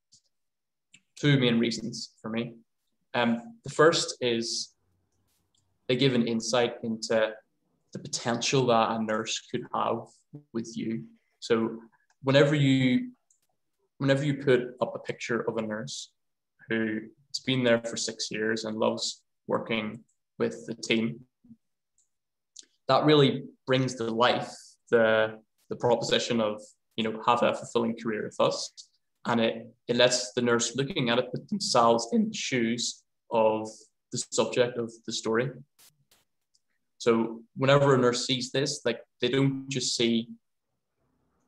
two 1.16 1.40
main 1.40 1.60
reasons 1.60 2.12
for 2.22 2.30
me. 2.30 2.56
Um, 3.14 3.42
the 3.64 3.70
first 3.70 4.18
is 4.22 4.74
they 5.88 5.96
give 5.96 6.14
an 6.14 6.28
insight 6.28 6.76
into 6.84 7.34
the 7.94 8.00
potential 8.00 8.68
that 8.68 8.92
a 8.92 9.02
nurse 9.02 9.40
could 9.50 9.66
have 9.74 10.02
with 10.54 10.76
you. 10.76 11.06
So 11.40 11.80
whenever 12.24 12.56
you 12.56 13.12
whenever 13.98 14.24
you 14.24 14.36
put 14.36 14.76
up 14.80 14.94
a 14.96 15.00
picture 15.00 15.42
of 15.50 15.58
a 15.58 15.62
nurse 15.62 16.12
who 16.70 17.00
has 17.30 17.40
been 17.46 17.64
there 17.64 17.82
for 17.82 17.98
six 17.98 18.30
years 18.30 18.66
and 18.66 18.78
loves 18.78 19.24
working 19.48 20.04
with 20.38 20.68
the 20.68 20.76
team, 20.76 21.20
that 22.88 23.06
really 23.06 23.44
brings 23.65 23.96
to 23.96 24.03
life 24.06 24.51
the 24.89 25.39
the 25.70 25.75
proposition 25.75 26.39
of 26.39 26.62
you 26.96 27.03
know 27.03 27.22
have 27.25 27.44
a 27.44 27.53
fulfilling 27.53 27.96
career 28.01 28.24
with 28.24 28.39
us, 28.39 28.89
and 29.25 29.41
it 29.41 29.67
it 29.88 29.96
lets 29.96 30.34
the 30.34 30.41
nurse 30.41 30.75
looking 30.75 31.10
at 31.10 31.20
it 31.20 31.32
put 31.32 31.48
themselves 31.50 32.08
in 32.12 32.29
the 32.29 32.34
shoes 32.34 33.03
of 33.32 33.70
the 34.12 34.17
subject 34.32 34.77
of 34.77 34.91
the 35.06 35.12
story. 35.12 35.50
So 36.98 37.41
whenever 37.56 37.94
a 37.94 37.98
nurse 37.98 38.25
sees 38.25 38.51
this, 38.51 38.82
like 38.86 39.01
they 39.22 39.29
don't 39.29 39.70
just 39.70 39.96
see 39.96 40.29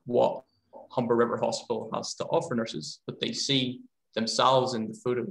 what 0.06 0.44
Humber 0.92 1.16
River 1.16 1.38
Hospital 1.38 1.90
has 1.94 2.14
to 2.16 2.26
offer 2.26 2.56
nurses, 2.56 3.00
but 3.06 3.20
they 3.20 3.32
see 3.32 3.82
themselves 4.16 4.74
in 4.74 4.88
the 4.88 4.94
photo. 4.94 5.26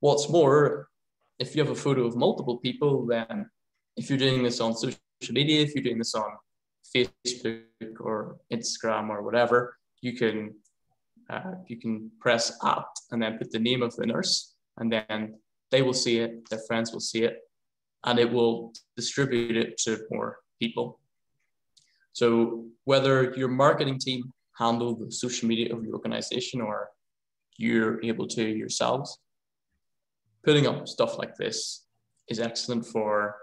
What's 0.00 0.28
more, 0.28 0.88
if 1.38 1.56
you 1.56 1.62
have 1.62 1.72
a 1.72 1.80
photo 1.80 2.06
of 2.06 2.16
multiple 2.16 2.58
people, 2.58 3.06
then 3.06 3.50
if 3.96 4.08
you're 4.08 4.18
doing 4.18 4.42
this 4.42 4.60
on 4.60 4.74
social 4.74 4.98
media, 5.30 5.62
if 5.62 5.74
you're 5.74 5.84
doing 5.84 5.98
this 5.98 6.14
on 6.14 6.30
Facebook 6.94 8.00
or 8.00 8.36
Instagram 8.52 9.08
or 9.08 9.22
whatever, 9.22 9.76
you 10.02 10.12
can 10.16 10.54
uh, 11.28 11.54
you 11.66 11.76
can 11.76 12.10
press 12.20 12.56
at 12.64 12.84
and 13.10 13.20
then 13.20 13.36
put 13.38 13.50
the 13.50 13.58
name 13.58 13.82
of 13.82 13.94
the 13.96 14.06
nurse, 14.06 14.54
and 14.76 14.92
then 14.92 15.34
they 15.70 15.82
will 15.82 15.92
see 15.92 16.18
it, 16.18 16.48
their 16.48 16.60
friends 16.68 16.92
will 16.92 17.00
see 17.00 17.24
it, 17.24 17.40
and 18.04 18.18
it 18.18 18.30
will 18.30 18.72
distribute 18.96 19.56
it 19.56 19.76
to 19.78 19.98
more 20.10 20.38
people. 20.60 21.00
So 22.12 22.66
whether 22.84 23.34
your 23.34 23.48
marketing 23.48 23.98
team 23.98 24.32
handle 24.56 24.94
the 24.94 25.10
social 25.10 25.48
media 25.48 25.74
of 25.74 25.84
your 25.84 25.94
organization 25.94 26.60
or 26.60 26.88
you're 27.58 28.02
able 28.04 28.28
to 28.28 28.42
yourselves, 28.42 29.18
putting 30.44 30.66
up 30.66 30.86
stuff 30.86 31.18
like 31.18 31.34
this 31.36 31.84
is 32.28 32.38
excellent 32.38 32.86
for 32.86 33.36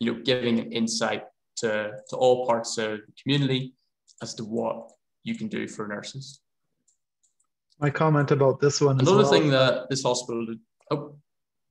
you 0.00 0.12
know 0.12 0.20
giving 0.24 0.58
an 0.58 0.72
insight 0.72 1.24
to, 1.56 1.92
to 2.08 2.16
all 2.16 2.46
parts 2.46 2.78
of 2.78 3.00
the 3.06 3.12
community 3.22 3.74
as 4.22 4.34
to 4.34 4.44
what 4.44 4.90
you 5.22 5.36
can 5.36 5.48
do 5.48 5.66
for 5.68 5.86
nurses. 5.86 6.40
My 7.80 7.90
comment 7.90 8.30
about 8.30 8.60
this 8.60 8.80
one. 8.80 9.00
Another 9.00 9.18
well, 9.18 9.30
thing 9.30 9.50
that 9.50 9.88
this 9.90 10.02
hospital 10.02 10.46
did. 10.46 10.60
Oh, 10.90 11.16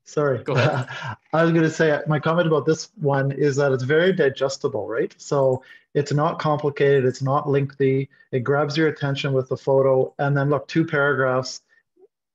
sorry. 0.04 0.44
Go 0.44 0.54
ahead. 0.54 0.88
I 1.34 1.44
was 1.44 1.52
going 1.52 1.64
to 1.64 1.70
say 1.70 2.00
my 2.08 2.20
comment 2.20 2.48
about 2.48 2.66
this 2.66 2.90
one 2.96 3.32
is 3.32 3.56
that 3.56 3.72
it's 3.72 3.84
very 3.84 4.12
digestible, 4.12 4.88
right? 4.88 5.14
So 5.18 5.64
it's 5.94 6.12
not 6.12 6.40
complicated, 6.40 7.06
it's 7.06 7.22
not 7.22 7.48
lengthy. 7.48 8.10
It 8.32 8.40
grabs 8.40 8.76
your 8.76 8.88
attention 8.90 9.34
with 9.34 9.50
the 9.50 9.58
photo, 9.58 10.14
and 10.20 10.36
then 10.36 10.50
look, 10.50 10.68
two 10.68 10.86
paragraphs. 10.86 11.62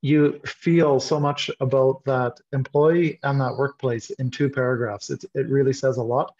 You 0.00 0.40
feel 0.46 1.00
so 1.00 1.18
much 1.18 1.50
about 1.60 2.04
that 2.04 2.38
employee 2.52 3.18
and 3.22 3.40
that 3.40 3.56
workplace 3.56 4.10
in 4.10 4.30
two 4.30 4.48
paragraphs. 4.48 5.10
It's, 5.10 5.24
it 5.34 5.48
really 5.48 5.72
says 5.72 5.96
a 5.96 6.02
lot. 6.02 6.34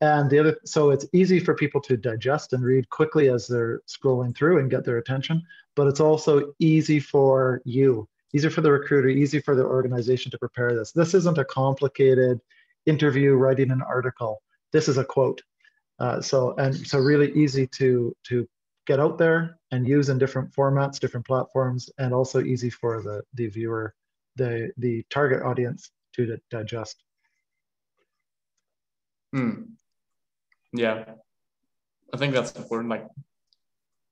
And 0.00 0.28
the 0.28 0.40
other, 0.40 0.56
so 0.64 0.90
it's 0.90 1.06
easy 1.12 1.38
for 1.38 1.54
people 1.54 1.80
to 1.82 1.96
digest 1.96 2.52
and 2.52 2.64
read 2.64 2.90
quickly 2.90 3.28
as 3.28 3.46
they're 3.46 3.82
scrolling 3.86 4.34
through 4.34 4.58
and 4.58 4.70
get 4.70 4.84
their 4.84 4.98
attention, 4.98 5.42
but 5.76 5.86
it's 5.86 6.00
also 6.00 6.54
easy 6.58 6.98
for 6.98 7.62
you, 7.64 8.08
easy 8.34 8.48
for 8.48 8.62
the 8.62 8.72
recruiter, 8.72 9.08
easy 9.08 9.40
for 9.40 9.54
the 9.54 9.64
organization 9.64 10.32
to 10.32 10.38
prepare 10.38 10.74
this. 10.74 10.90
This 10.90 11.14
isn't 11.14 11.38
a 11.38 11.44
complicated 11.44 12.40
interview 12.86 13.34
writing 13.34 13.70
an 13.70 13.82
article. 13.82 14.42
This 14.72 14.88
is 14.88 14.98
a 14.98 15.04
quote. 15.04 15.40
Uh, 16.00 16.20
so 16.20 16.54
and 16.58 16.74
so 16.74 16.98
really 16.98 17.30
easy 17.32 17.68
to 17.68 18.16
to 18.24 18.48
get 18.86 19.00
out 19.00 19.18
there 19.18 19.58
and 19.70 19.86
use 19.86 20.08
in 20.08 20.18
different 20.18 20.52
formats, 20.52 20.98
different 20.98 21.26
platforms, 21.26 21.90
and 21.98 22.12
also 22.12 22.42
easy 22.42 22.70
for 22.70 23.02
the 23.02 23.22
the 23.34 23.48
viewer, 23.48 23.94
the 24.36 24.72
the 24.78 25.04
target 25.10 25.42
audience 25.42 25.90
to 26.14 26.38
digest. 26.50 27.02
Hmm. 29.32 29.62
Yeah, 30.72 31.04
I 32.12 32.16
think 32.16 32.34
that's 32.34 32.52
important. 32.52 32.90
Like 32.90 33.06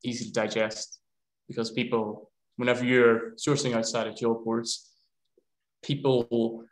easy 0.05 0.27
to 0.27 0.33
digest 0.33 1.01
because 1.49 1.71
people, 1.71 2.31
whenever 2.57 2.85
you're 2.85 3.33
sourcing 3.33 3.75
outside 3.75 4.07
of 4.07 4.17
job 4.17 4.45
boards, 4.45 4.91
people 5.83 6.65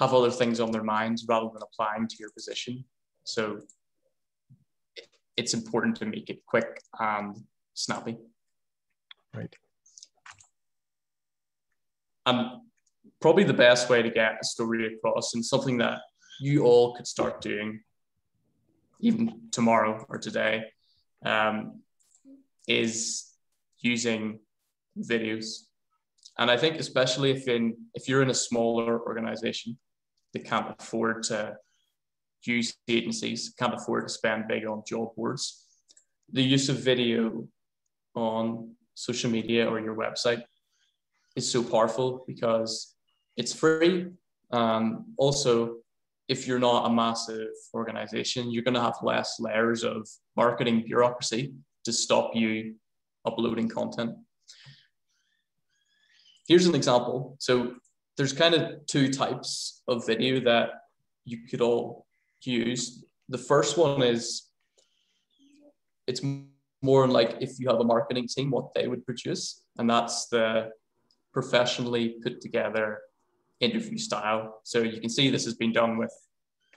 have 0.00 0.14
other 0.14 0.30
things 0.30 0.60
on 0.60 0.70
their 0.70 0.82
minds 0.82 1.24
rather 1.28 1.48
than 1.52 1.62
applying 1.62 2.08
to 2.08 2.16
your 2.18 2.30
position. 2.30 2.84
So 3.24 3.60
it's 5.36 5.54
important 5.54 5.96
to 5.96 6.06
make 6.06 6.30
it 6.30 6.44
quick 6.46 6.80
and 6.98 7.36
snappy. 7.74 8.16
Right. 9.34 9.54
And 12.26 12.60
probably 13.20 13.44
the 13.44 13.52
best 13.52 13.90
way 13.90 14.02
to 14.02 14.10
get 14.10 14.38
a 14.40 14.44
story 14.44 14.94
across 14.94 15.34
and 15.34 15.44
something 15.44 15.78
that 15.78 15.98
you 16.40 16.64
all 16.64 16.94
could 16.94 17.06
start 17.06 17.40
doing 17.40 17.80
even 19.00 19.48
tomorrow 19.50 20.04
or 20.08 20.18
today, 20.18 20.64
um, 21.24 21.80
is 22.66 23.30
using 23.80 24.40
videos. 24.98 25.66
And 26.38 26.50
I 26.50 26.56
think 26.56 26.76
especially 26.76 27.30
if 27.30 27.46
in 27.46 27.76
if 27.94 28.08
you're 28.08 28.22
in 28.22 28.30
a 28.30 28.34
smaller 28.34 29.00
organization 29.00 29.78
that 30.32 30.44
can't 30.44 30.74
afford 30.78 31.22
to 31.24 31.56
use 32.46 32.74
agencies, 32.88 33.54
can't 33.58 33.74
afford 33.74 34.06
to 34.06 34.12
spend 34.12 34.48
big 34.48 34.66
on 34.66 34.82
job 34.86 35.14
boards, 35.16 35.66
the 36.32 36.42
use 36.42 36.68
of 36.68 36.76
video 36.76 37.46
on 38.14 38.74
social 38.94 39.30
media 39.30 39.68
or 39.68 39.80
your 39.80 39.94
website 39.94 40.42
is 41.36 41.50
so 41.50 41.62
powerful 41.62 42.24
because 42.26 42.94
it's 43.36 43.52
free. 43.52 44.06
Um, 44.50 45.14
also, 45.16 45.76
if 46.28 46.46
you're 46.46 46.58
not 46.58 46.86
a 46.86 46.94
massive 46.94 47.48
organization, 47.74 48.50
you're 48.50 48.62
going 48.62 48.74
to 48.74 48.80
have 48.80 48.96
less 49.02 49.38
layers 49.40 49.84
of 49.84 50.08
marketing 50.36 50.84
bureaucracy 50.86 51.52
to 51.84 51.92
stop 51.92 52.30
you 52.34 52.76
uploading 53.26 53.68
content. 53.68 54.12
Here's 56.48 56.66
an 56.66 56.74
example. 56.74 57.36
So 57.40 57.74
there's 58.16 58.32
kind 58.32 58.54
of 58.54 58.86
two 58.86 59.12
types 59.12 59.82
of 59.88 60.06
video 60.06 60.40
that 60.40 60.70
you 61.24 61.46
could 61.48 61.60
all 61.60 62.03
The 62.44 63.38
first 63.38 63.78
one 63.78 64.02
is 64.02 64.48
it's 66.06 66.20
more 66.82 67.08
like 67.08 67.36
if 67.40 67.58
you 67.58 67.68
have 67.68 67.80
a 67.80 67.84
marketing 67.84 68.28
team, 68.28 68.50
what 68.50 68.74
they 68.74 68.88
would 68.88 69.04
produce, 69.06 69.62
and 69.78 69.88
that's 69.88 70.28
the 70.28 70.70
professionally 71.32 72.16
put 72.22 72.40
together 72.40 73.00
interview 73.60 73.98
style. 73.98 74.60
So 74.64 74.82
you 74.82 75.00
can 75.00 75.10
see 75.10 75.30
this 75.30 75.44
has 75.44 75.54
been 75.54 75.72
done 75.72 75.96
with 75.96 76.12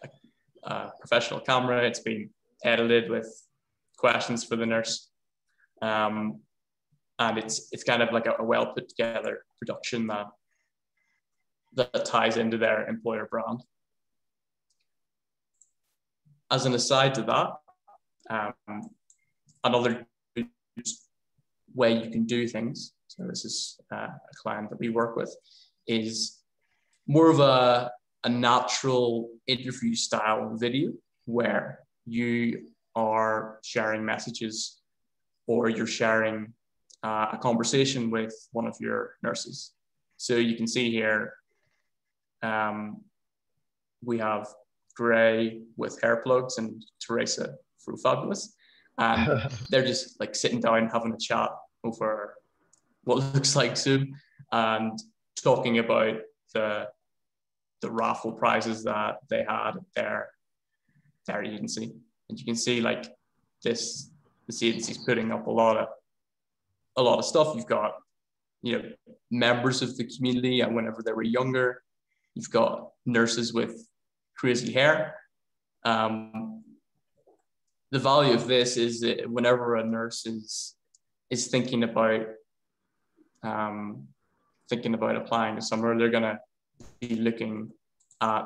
a, 0.03 0.69
a 0.69 0.91
professional 0.99 1.39
camera. 1.41 1.83
It's 1.83 1.99
been 1.99 2.29
edited 2.63 3.09
with 3.09 3.27
questions 3.97 4.43
for 4.43 4.55
the 4.55 4.65
nurse. 4.65 5.09
Um, 5.81 6.39
and 7.19 7.37
it's 7.37 7.69
it's 7.71 7.83
kind 7.83 8.01
of 8.01 8.11
like 8.13 8.27
a, 8.27 8.35
a 8.39 8.43
well 8.43 8.73
put 8.73 8.87
together 8.89 9.39
production 9.59 10.07
that 10.07 10.27
that 11.73 12.05
ties 12.05 12.37
into 12.37 12.57
their 12.57 12.87
employer 12.87 13.27
brand. 13.29 13.61
As 16.49 16.65
an 16.65 16.73
aside 16.73 17.13
to 17.15 17.23
that, 17.23 17.49
um, 18.29 18.89
another 19.63 20.05
way 21.75 22.03
you 22.03 22.09
can 22.09 22.25
do 22.25 22.47
things. 22.47 22.93
So 23.07 23.23
this 23.27 23.45
is 23.45 23.79
uh, 23.91 24.07
a 24.07 24.35
client 24.35 24.69
that 24.69 24.79
we 24.79 24.89
work 24.89 25.15
with 25.15 25.35
is 25.87 26.39
more 27.07 27.29
of 27.29 27.39
a, 27.39 27.91
a 28.23 28.29
natural 28.29 29.29
interview 29.47 29.95
style 29.95 30.55
video 30.55 30.91
where 31.25 31.79
you 32.05 32.67
are 32.95 33.59
sharing 33.63 34.03
messages 34.05 34.79
or 35.47 35.69
you're 35.69 35.85
sharing 35.85 36.53
uh, 37.03 37.27
a 37.33 37.37
conversation 37.37 38.09
with 38.09 38.33
one 38.51 38.67
of 38.67 38.75
your 38.79 39.15
nurses. 39.21 39.73
So 40.17 40.35
you 40.35 40.55
can 40.55 40.67
see 40.67 40.89
here, 40.91 41.33
um, 42.41 43.01
we 44.03 44.17
have 44.19 44.47
Gray 44.97 45.61
with 45.77 46.01
hair 46.01 46.17
plugs 46.17 46.57
and 46.57 46.83
Teresa 46.99 47.55
through 47.85 47.97
Fabulous. 47.97 48.55
And 48.97 49.49
they're 49.69 49.85
just 49.85 50.19
like 50.19 50.35
sitting 50.35 50.59
down 50.59 50.89
having 50.89 51.13
a 51.13 51.17
chat 51.17 51.51
over 51.83 52.33
what 53.03 53.17
looks 53.33 53.55
like 53.55 53.77
Zoom 53.77 54.15
and 54.51 54.99
talking 55.41 55.77
about 55.79 56.17
the 56.53 56.87
the 57.81 57.91
raffle 57.91 58.31
prizes 58.31 58.83
that 58.83 59.17
they 59.29 59.45
had 59.47 59.75
at 59.75 59.83
their 59.95 60.29
their 61.27 61.43
agency. 61.43 61.93
And 62.29 62.39
you 62.39 62.45
can 62.45 62.55
see 62.55 62.81
like 62.81 63.05
this 63.63 64.09
this 64.47 64.63
agency's 64.63 64.97
putting 64.97 65.31
up 65.31 65.45
a 65.45 65.51
lot 65.51 65.77
of 65.77 65.87
a 66.97 67.01
lot 67.03 67.19
of 67.19 67.25
stuff. 67.25 67.55
You've 67.55 67.67
got, 67.67 67.93
you 68.63 68.79
know, 68.79 68.89
members 69.29 69.83
of 69.83 69.95
the 69.95 70.05
community 70.05 70.61
and 70.61 70.75
whenever 70.75 71.03
they 71.03 71.13
were 71.13 71.21
younger, 71.21 71.83
you've 72.33 72.49
got 72.49 72.89
nurses 73.05 73.53
with 73.53 73.87
crazy 74.37 74.71
hair. 74.71 75.15
Um, 75.83 76.63
the 77.91 77.99
value 77.99 78.33
of 78.33 78.47
this 78.47 78.77
is 78.77 79.01
that 79.01 79.29
whenever 79.29 79.75
a 79.75 79.83
nurse 79.83 80.25
is 80.25 80.75
is 81.29 81.47
thinking 81.47 81.83
about 81.83 82.25
um, 83.43 84.07
thinking 84.69 84.93
about 84.93 85.15
applying 85.15 85.55
to 85.55 85.61
somewhere, 85.61 85.97
they're 85.97 86.09
gonna 86.09 86.39
be 86.99 87.15
looking 87.15 87.71
at 88.21 88.45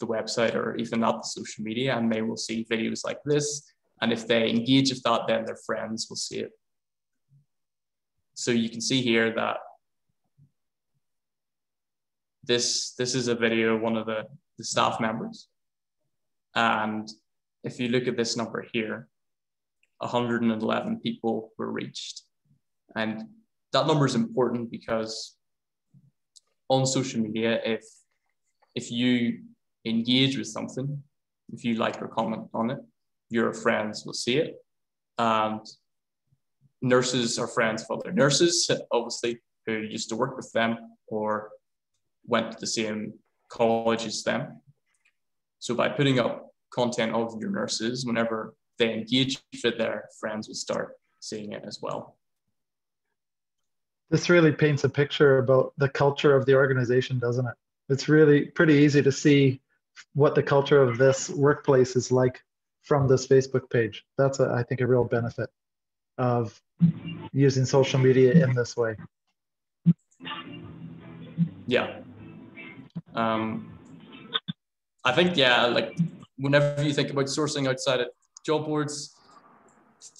the 0.00 0.06
website 0.06 0.54
or 0.54 0.76
even 0.76 1.04
at 1.04 1.16
the 1.16 1.22
social 1.22 1.64
media, 1.64 1.96
and 1.96 2.12
they 2.12 2.22
will 2.22 2.36
see 2.36 2.66
videos 2.70 3.04
like 3.04 3.18
this. 3.24 3.62
And 4.00 4.12
if 4.12 4.26
they 4.26 4.50
engage 4.50 4.90
with 4.90 5.02
that, 5.04 5.22
then 5.28 5.44
their 5.44 5.58
friends 5.64 6.08
will 6.08 6.16
see 6.16 6.38
it. 6.38 6.50
So 8.34 8.50
you 8.50 8.68
can 8.68 8.80
see 8.80 9.00
here 9.00 9.32
that 9.34 9.58
this, 12.46 12.94
this 12.98 13.14
is 13.14 13.28
a 13.28 13.34
video 13.34 13.76
of 13.76 13.82
one 13.82 13.96
of 13.96 14.06
the, 14.06 14.24
the 14.58 14.64
staff 14.64 15.00
members. 15.00 15.48
And 16.54 17.08
if 17.62 17.80
you 17.80 17.88
look 17.88 18.06
at 18.06 18.16
this 18.16 18.36
number 18.36 18.66
here, 18.72 19.08
111 19.98 21.00
people 21.00 21.52
were 21.58 21.70
reached. 21.70 22.22
And 22.94 23.22
that 23.72 23.86
number 23.86 24.06
is 24.06 24.14
important 24.14 24.70
because 24.70 25.36
on 26.68 26.86
social 26.86 27.20
media, 27.20 27.60
if 27.64 27.82
if 28.74 28.90
you 28.90 29.40
engage 29.84 30.36
with 30.36 30.48
something, 30.48 31.02
if 31.52 31.64
you 31.64 31.74
like 31.74 32.00
or 32.02 32.08
comment 32.08 32.48
on 32.52 32.70
it, 32.70 32.78
your 33.30 33.52
friends 33.52 34.04
will 34.04 34.14
see 34.14 34.38
it. 34.38 34.56
And 35.18 35.60
nurses 36.82 37.38
are 37.38 37.46
friends 37.46 37.84
of 37.84 37.98
other 37.98 38.12
nurses, 38.12 38.68
obviously, 38.90 39.40
who 39.66 39.74
used 39.78 40.08
to 40.08 40.16
work 40.16 40.36
with 40.36 40.50
them 40.52 40.76
or 41.06 41.50
went 42.26 42.52
to 42.52 42.58
the 42.60 42.66
same 42.66 43.14
college 43.50 44.04
as 44.04 44.22
them. 44.22 44.60
So 45.58 45.74
by 45.74 45.88
putting 45.88 46.18
up 46.18 46.52
content 46.70 47.14
of 47.14 47.40
your 47.40 47.50
nurses, 47.50 48.04
whenever 48.04 48.54
they 48.78 48.92
engage 48.92 49.40
with 49.62 49.78
their 49.78 50.08
friends 50.18 50.48
will 50.48 50.54
start 50.54 50.96
seeing 51.20 51.52
it 51.52 51.62
as 51.66 51.78
well. 51.80 52.16
This 54.10 54.28
really 54.28 54.52
paints 54.52 54.84
a 54.84 54.88
picture 54.88 55.38
about 55.38 55.72
the 55.78 55.88
culture 55.88 56.36
of 56.36 56.46
the 56.46 56.54
organization, 56.54 57.18
doesn't 57.18 57.46
it? 57.46 57.54
It's 57.88 58.08
really 58.08 58.46
pretty 58.46 58.74
easy 58.74 59.02
to 59.02 59.12
see 59.12 59.60
what 60.14 60.34
the 60.34 60.42
culture 60.42 60.82
of 60.82 60.98
this 60.98 61.30
workplace 61.30 61.96
is 61.96 62.10
like 62.12 62.42
from 62.82 63.08
this 63.08 63.26
Facebook 63.26 63.70
page. 63.70 64.04
That's, 64.18 64.40
a, 64.40 64.52
I 64.52 64.62
think, 64.62 64.80
a 64.80 64.86
real 64.86 65.04
benefit 65.04 65.48
of 66.18 66.60
using 67.32 67.64
social 67.64 67.98
media 67.98 68.44
in 68.44 68.54
this 68.54 68.76
way. 68.76 68.96
Yeah. 71.66 72.00
Um, 73.14 73.78
I 75.04 75.12
think, 75.12 75.36
yeah, 75.36 75.66
like 75.66 75.96
whenever 76.36 76.82
you 76.82 76.92
think 76.92 77.10
about 77.10 77.26
sourcing 77.26 77.68
outside 77.68 78.00
of 78.00 78.08
job 78.44 78.66
boards, 78.66 79.16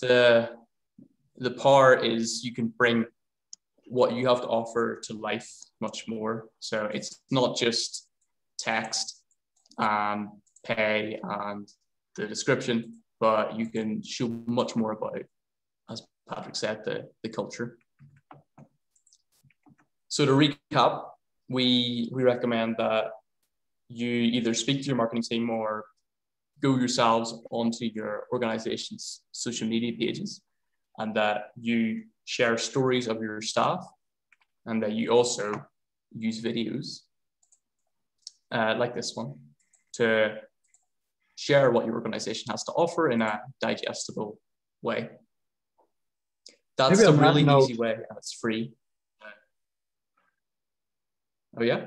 the, 0.01 0.51
the 1.39 1.51
power 1.51 1.95
is 1.95 2.45
you 2.45 2.55
can 2.55 2.69
bring 2.69 3.05
what 3.87 4.15
you 4.15 4.29
have 4.29 4.41
to 4.41 4.47
offer 4.47 5.01
to 5.05 5.15
life 5.15 5.51
much 5.81 6.05
more. 6.09 6.49
So 6.61 6.87
it's 6.93 7.21
not 7.31 7.57
just 7.57 8.09
text 8.59 9.23
and 9.79 10.29
pay 10.65 11.19
and 11.23 11.69
the 12.17 12.27
description, 12.27 13.01
but 13.21 13.59
you 13.59 13.67
can 13.67 14.03
show 14.03 14.29
much 14.47 14.77
more 14.77 14.93
about 14.93 15.23
as 15.91 16.03
Patrick 16.29 16.57
said, 16.57 16.85
the, 16.85 17.09
the 17.23 17.29
culture. 17.29 17.79
So 20.09 20.25
to 20.25 20.33
recap, 20.33 21.05
we, 21.49 22.11
we 22.13 22.23
recommend 22.23 22.77
that 22.79 23.07
you 23.89 24.09
either 24.09 24.55
speak 24.55 24.81
to 24.81 24.87
your 24.87 24.97
marketing 24.97 25.23
team 25.23 25.51
or 25.51 25.85
go 26.63 26.77
yourselves 26.77 27.35
onto 27.51 27.87
your 27.87 28.25
organization's 28.33 29.23
social 29.33 29.69
media 29.69 29.93
pages 29.93 30.41
and 30.99 31.15
that 31.15 31.51
you 31.57 32.05
share 32.25 32.57
stories 32.57 33.07
of 33.09 33.21
your 33.21 33.43
staff 33.43 33.85
and 34.67 34.83
that 34.83 34.93
you 34.93 35.11
also 35.11 35.65
use 36.17 36.43
videos 36.43 37.01
uh, 38.53 38.75
like 38.79 38.95
this 38.95 39.15
one 39.15 39.35
to 39.93 40.37
share 41.37 41.71
what 41.71 41.85
your 41.85 41.95
organization 41.95 42.51
has 42.51 42.63
to 42.65 42.73
offer 42.73 43.11
in 43.11 43.21
a 43.21 43.41
digestible 43.61 44.39
way. 44.83 45.11
That's 46.77 46.99
Maybe 46.99 47.11
a 47.11 47.13
really 47.13 47.43
note, 47.43 47.65
easy 47.65 47.77
way 47.77 47.93
and 47.93 48.19
it's 48.19 48.33
free. 48.33 48.73
Oh 51.57 51.63
yeah? 51.63 51.87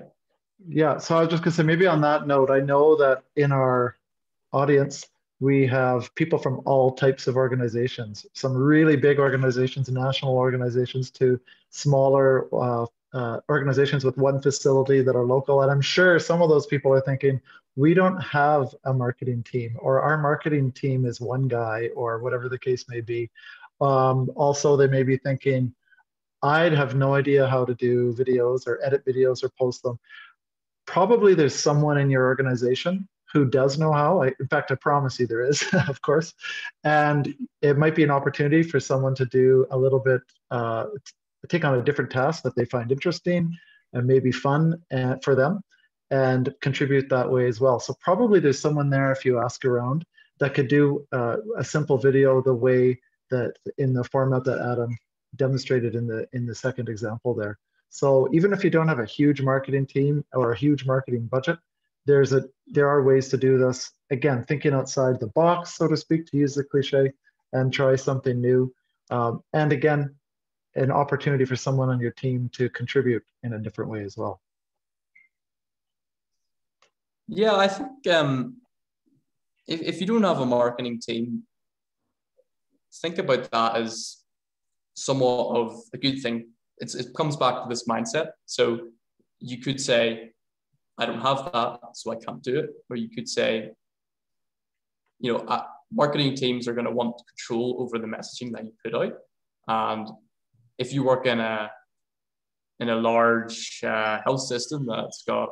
Yeah, 0.68 0.98
so 0.98 1.18
I 1.18 1.22
was 1.22 1.30
just 1.30 1.44
gonna 1.44 1.54
say 1.54 1.64
maybe 1.64 1.88
on 1.88 2.02
that 2.02 2.28
note, 2.28 2.50
I 2.50 2.60
know 2.60 2.96
that 2.98 3.24
in 3.36 3.52
our 3.52 3.96
audience, 4.54 5.08
we 5.40 5.68
have 5.68 6.14
people 6.16 6.40
from 6.40 6.62
all 6.66 6.92
types 6.92 7.28
of 7.28 7.36
organizations, 7.36 8.26
some 8.34 8.56
really 8.56 8.96
big 8.96 9.20
organizations, 9.20 9.90
national 9.90 10.36
organizations 10.36 11.12
to 11.12 11.40
smaller 11.70 12.48
uh, 12.56 12.86
uh, 13.14 13.40
organizations 13.50 14.04
with 14.04 14.18
one 14.18 14.42
facility 14.42 15.02
that 15.02 15.16
are 15.16 15.26
local. 15.26 15.62
And 15.62 15.72
I'm 15.72 15.82
sure 15.82 16.20
some 16.20 16.42
of 16.42 16.50
those 16.50 16.66
people 16.66 16.92
are 16.94 17.02
thinking, 17.02 17.40
we 17.76 17.94
don't 17.94 18.20
have 18.22 18.74
a 18.86 18.94
marketing 18.94 19.44
team, 19.44 19.78
or 19.80 20.02
our 20.02 20.18
marketing 20.18 20.72
team 20.72 21.06
is 21.06 21.22
one 21.22 21.48
guy, 21.48 21.90
or 21.96 22.20
whatever 22.20 22.50
the 22.50 22.58
case 22.58 22.90
may 22.90 23.02
be. 23.02 23.30
Um, 23.80 24.32
also, 24.36 24.76
they 24.76 24.88
may 24.88 25.04
be 25.04 25.18
thinking, 25.18 25.74
I'd 26.44 26.74
have 26.74 26.96
no 26.96 27.16
idea 27.16 27.48
how 27.48 27.66
to 27.66 27.74
do 27.74 28.14
videos 28.14 28.68
or 28.68 28.80
edit 28.84 29.06
videos 29.06 29.44
or 29.44 29.50
post 29.58 29.84
them. 29.84 30.00
Probably 30.86 31.34
there's 31.34 31.56
someone 31.56 31.98
in 31.98 32.10
your 32.10 32.26
organization 32.26 33.08
who 33.34 33.46
does 33.46 33.78
know 33.78 33.92
how. 33.92 34.24
I, 34.24 34.34
in 34.40 34.48
fact, 34.48 34.72
I 34.72 34.76
promise 34.76 35.20
you 35.20 35.28
there 35.28 35.42
is, 35.42 35.64
of 35.88 36.02
course. 36.02 36.34
And 36.84 37.34
it 37.62 37.78
might 37.78 37.96
be 37.96 38.04
an 38.04 38.12
opportunity 38.12 38.64
for 38.64 38.80
someone 38.80 39.16
to 39.16 39.26
do 39.26 39.66
a 39.72 39.78
little 39.78 40.00
bit, 40.00 40.22
uh, 40.52 40.86
take 41.50 41.66
on 41.66 41.76
a 41.76 41.84
different 41.84 42.12
task 42.12 42.44
that 42.44 42.56
they 42.56 42.66
find 42.66 42.92
interesting 42.92 43.56
and 43.94 44.08
maybe 44.08 44.32
fun 44.32 44.82
uh, 44.92 45.16
for 45.24 45.36
them 45.36 45.62
and 46.10 46.54
contribute 46.62 47.10
that 47.10 47.30
way 47.30 47.48
as 47.48 47.60
well. 47.60 47.80
So 47.80 47.96
probably 48.00 48.40
there's 48.40 48.60
someone 48.60 48.90
there 48.90 49.12
if 49.12 49.26
you 49.26 49.40
ask 49.40 49.66
around 49.66 50.06
that 50.40 50.54
could 50.54 50.68
do 50.68 51.06
uh, 51.12 51.38
a 51.58 51.64
simple 51.64 51.98
video 51.98 52.42
the 52.42 52.54
way 52.54 53.00
that 53.30 53.56
in 53.78 53.94
the 53.94 54.04
format 54.06 54.46
that 54.46 54.60
Adam 54.60 54.98
demonstrated 55.36 55.96
in 55.96 56.08
the 56.08 56.28
in 56.34 56.46
the 56.46 56.56
second 56.56 56.90
example 56.90 57.34
there. 57.34 57.58
So 57.90 58.28
even 58.34 58.54
if 58.54 58.64
you 58.64 58.70
don't 58.70 58.88
have 58.88 59.00
a 59.00 59.06
huge 59.06 59.42
marketing 59.42 59.86
team 59.86 60.24
or 60.34 60.52
a 60.52 60.58
huge 60.58 60.86
marketing 60.86 61.28
budget, 61.28 61.58
there's 62.06 62.34
a 62.34 62.46
there 62.68 62.88
are 62.88 63.04
ways 63.04 63.30
to 63.30 63.38
do 63.38 63.58
this. 63.58 63.92
Again, 64.10 64.44
thinking 64.44 64.74
outside 64.74 65.20
the 65.20 65.28
box, 65.28 65.76
so 65.76 65.88
to 65.88 65.98
speak, 65.98 66.26
to 66.28 66.38
use 66.38 66.56
the 66.56 66.64
cliche, 66.64 67.12
and 67.54 67.72
try 67.72 67.96
something 67.96 68.40
new. 68.40 68.74
Um, 69.10 69.44
and 69.54 69.72
again, 69.72 70.16
an 70.76 70.92
opportunity 70.92 71.46
for 71.46 71.56
someone 71.56 71.90
on 71.90 72.00
your 72.00 72.12
team 72.12 72.50
to 72.54 72.70
contribute 72.70 73.24
in 73.44 73.54
a 73.54 73.60
different 73.60 73.90
way 73.92 74.04
as 74.04 74.18
well. 74.18 74.42
Yeah, 77.28 77.56
I 77.56 77.68
think 77.68 78.08
um, 78.08 78.58
if, 79.68 79.82
if 79.82 80.00
you 80.00 80.08
don't 80.08 80.24
have 80.24 80.40
a 80.40 80.46
marketing 80.46 81.00
team, 81.02 81.44
think 82.94 83.18
about 83.18 83.52
that 83.52 83.76
as 83.76 84.18
somewhat 84.98 85.56
of 85.56 85.80
a 85.94 85.98
good 85.98 86.22
thing. 86.22 86.50
It's, 86.80 86.96
it 86.96 87.14
comes 87.16 87.36
back 87.36 87.64
to 87.64 87.70
this 87.70 87.88
mindset. 87.88 88.30
So 88.46 88.80
you 89.40 89.60
could 89.60 89.80
say, 89.80 90.32
I 90.98 91.06
don't 91.06 91.22
have 91.22 91.52
that, 91.54 91.80
so 91.94 92.12
I 92.12 92.16
can't 92.16 92.42
do 92.42 92.60
it. 92.60 92.72
Or 92.90 92.96
you 92.96 93.10
could 93.10 93.30
say, 93.30 93.72
you 95.20 95.32
know, 95.32 95.40
uh, 95.40 95.64
marketing 95.92 96.36
teams 96.36 96.68
are 96.68 96.74
going 96.74 96.86
to 96.86 96.92
want 96.92 97.16
control 97.30 97.78
over 97.80 98.00
the 98.00 98.08
messaging 98.08 98.52
that 98.54 98.66
you 98.66 98.74
put 98.84 98.96
out. 98.96 99.14
And 99.68 100.10
if 100.80 100.92
you 100.94 101.04
work 101.04 101.26
in 101.26 101.40
a 101.40 101.72
in 102.80 102.90
a 102.90 102.96
large 102.96 103.84
uh, 103.84 104.20
health 104.24 104.42
system 104.42 104.86
that's 104.86 105.24
got 105.24 105.50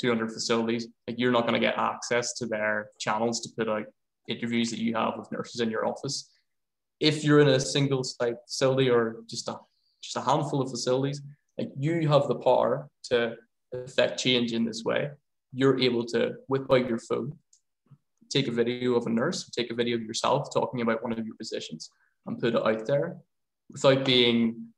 200 0.00 0.32
facilities, 0.32 0.88
like 1.06 1.16
you're 1.18 1.30
not 1.30 1.42
going 1.42 1.54
to 1.54 1.60
get 1.60 1.78
access 1.78 2.34
to 2.34 2.46
their 2.46 2.88
channels 2.98 3.40
to 3.40 3.48
put 3.56 3.68
out 3.68 3.84
interviews 4.28 4.70
that 4.70 4.80
you 4.80 4.94
have 4.94 5.14
with 5.16 5.30
nurses 5.30 5.60
in 5.60 5.70
your 5.70 5.86
office. 5.86 6.35
If 7.00 7.24
you're 7.24 7.40
in 7.40 7.48
a 7.48 7.60
single 7.60 8.04
site 8.04 8.36
facility 8.46 8.88
or 8.88 9.22
just 9.28 9.48
a 9.48 9.58
just 10.02 10.16
a 10.16 10.20
handful 10.20 10.62
of 10.62 10.70
facilities, 10.70 11.20
like 11.58 11.70
you 11.76 12.08
have 12.08 12.28
the 12.28 12.36
power 12.36 12.88
to 13.04 13.34
affect 13.72 14.20
change 14.20 14.52
in 14.52 14.64
this 14.64 14.84
way. 14.84 15.10
You're 15.52 15.80
able 15.80 16.04
to 16.06 16.34
whip 16.48 16.70
out 16.70 16.88
your 16.88 16.98
phone, 16.98 17.36
take 18.30 18.48
a 18.48 18.52
video 18.52 18.94
of 18.94 19.06
a 19.06 19.10
nurse, 19.10 19.48
take 19.50 19.70
a 19.70 19.74
video 19.74 19.96
of 19.96 20.02
yourself 20.02 20.52
talking 20.52 20.80
about 20.80 21.02
one 21.02 21.12
of 21.12 21.24
your 21.26 21.36
positions, 21.36 21.90
and 22.26 22.38
put 22.38 22.54
it 22.54 22.66
out 22.66 22.86
there 22.86 23.16
without 23.70 24.04
being 24.04 24.68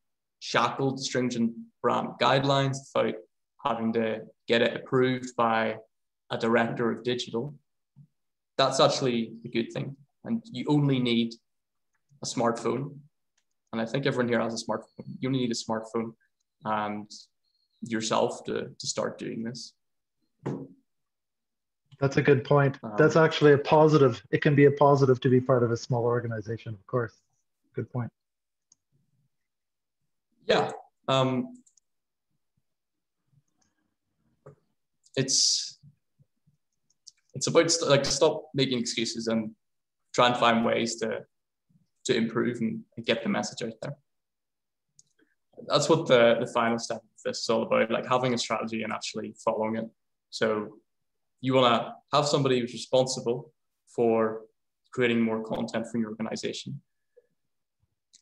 shackled 0.41 1.01
stringent 1.01 1.53
brand 1.83 2.09
guidelines, 2.21 2.79
without 2.95 3.15
having 3.65 3.93
to 3.93 4.21
get 4.47 4.63
it 4.63 4.77
approved 4.77 5.35
by 5.37 5.77
a 6.31 6.39
director 6.39 6.91
of 6.91 7.03
digital. 7.03 7.55
That's 8.57 8.81
actually 8.81 9.33
a 9.45 9.49
good 9.49 9.73
thing. 9.73 9.97
And 10.25 10.43
you 10.51 10.65
only 10.69 10.99
need 10.99 11.35
a 12.23 12.27
smartphone. 12.27 12.97
And 13.73 13.81
I 13.81 13.87
think 13.87 14.07
everyone 14.07 14.29
here 14.29 14.41
has 14.41 14.61
a 14.61 14.65
smartphone. 14.65 15.05
You 15.21 15.29
only 15.29 15.41
need 15.41 15.51
a 15.51 15.55
smartphone 15.55 16.13
and 16.65 17.11
yourself 17.83 18.45
to, 18.45 18.71
to 18.79 18.87
start 18.87 19.19
doing 19.19 19.43
this. 19.43 19.75
That's 22.01 22.17
a 22.17 22.23
good 22.23 22.45
point. 22.45 22.79
Um, 22.83 22.93
That's 22.97 23.17
actually 23.17 23.53
a 23.53 23.59
positive. 23.59 24.23
It 24.31 24.41
can 24.41 24.55
be 24.55 24.67
a 24.67 24.71
positive 24.71 25.21
to 25.21 25.29
be 25.29 25.41
part 25.41 25.63
of 25.63 25.73
a 25.73 25.77
small 25.77 26.05
organization, 26.05 26.75
of 26.75 26.87
course. 26.87 27.21
Good 27.75 27.91
point. 27.93 28.11
Yeah. 30.47 30.71
Um, 31.09 31.55
it's 35.17 35.79
it's 37.35 37.49
about 37.49 37.71
like 37.87 38.05
stop 38.05 38.45
making 38.55 38.79
excuses 38.79 39.27
and 39.27 39.51
try 40.15 40.29
and 40.29 40.37
find 40.37 40.65
ways 40.65 40.97
to 40.97 41.25
to 42.09 42.17
improve 42.17 42.59
and, 42.61 42.83
get 43.05 43.23
the 43.23 43.29
message 43.29 43.63
out 43.63 43.75
there. 43.81 43.97
That's 45.67 45.89
what 45.89 46.07
the 46.07 46.37
the 46.41 46.47
final 46.47 46.79
step 46.79 46.99
of 46.99 47.23
this 47.25 47.43
is 47.43 47.51
all 47.51 47.63
about, 47.63 47.91
like 47.91 48.07
having 48.07 48.35
a 48.35 48.39
strategy 48.39 48.83
and 48.83 48.93
actually 48.93 49.35
following 49.45 49.77
it. 49.77 49.89
So 50.31 50.79
you 51.41 51.55
want 51.55 51.73
to 51.73 51.95
have 52.17 52.27
somebody 52.27 52.59
who's 52.59 52.73
responsible 52.73 53.53
for 53.87 54.43
creating 54.93 55.21
more 55.21 55.43
content 55.45 55.87
for 55.87 55.99
your 55.99 56.11
organization, 56.11 56.81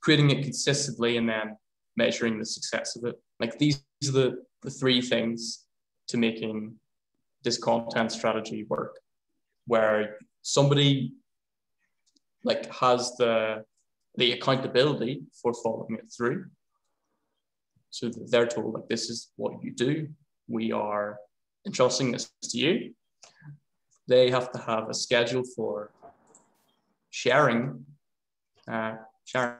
creating 0.00 0.30
it 0.30 0.42
consistently, 0.42 1.16
and 1.16 1.28
then 1.28 1.56
measuring 1.96 2.38
the 2.38 2.46
success 2.46 2.96
of 2.96 3.04
it. 3.04 3.16
Like 3.40 3.58
these 3.58 3.82
are 4.08 4.12
the, 4.12 4.28
the 4.62 4.70
three 4.70 5.00
things 5.00 5.64
to 6.08 6.16
making 6.16 6.74
this 7.42 7.58
content 7.58 8.12
strategy 8.12 8.64
work, 8.68 8.98
where 9.66 10.16
somebody 10.42 11.12
like 12.44 12.70
has 12.72 13.16
the 13.16 13.64
the 14.16 14.32
accountability 14.32 15.22
for 15.42 15.52
following 15.54 15.96
it 15.96 16.12
through. 16.16 16.46
So 17.90 18.10
they're 18.30 18.46
told 18.46 18.74
like 18.74 18.88
this 18.88 19.08
is 19.10 19.30
what 19.36 19.62
you 19.62 19.72
do. 19.72 20.08
We 20.48 20.72
are 20.72 21.18
entrusting 21.66 22.12
this 22.12 22.30
to 22.50 22.58
you 22.58 22.94
they 24.08 24.30
have 24.30 24.52
to 24.52 24.58
have 24.58 24.88
a 24.88 24.94
schedule 24.94 25.42
for 25.56 25.90
sharing, 27.10 27.84
uh, 28.70 28.96
sharing. 29.24 29.56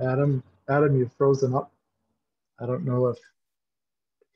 Adam, 0.00 0.42
Adam, 0.68 0.98
you've 0.98 1.12
frozen 1.12 1.54
up. 1.54 1.72
I 2.60 2.66
don't 2.66 2.84
know 2.84 3.06
if 3.06 3.18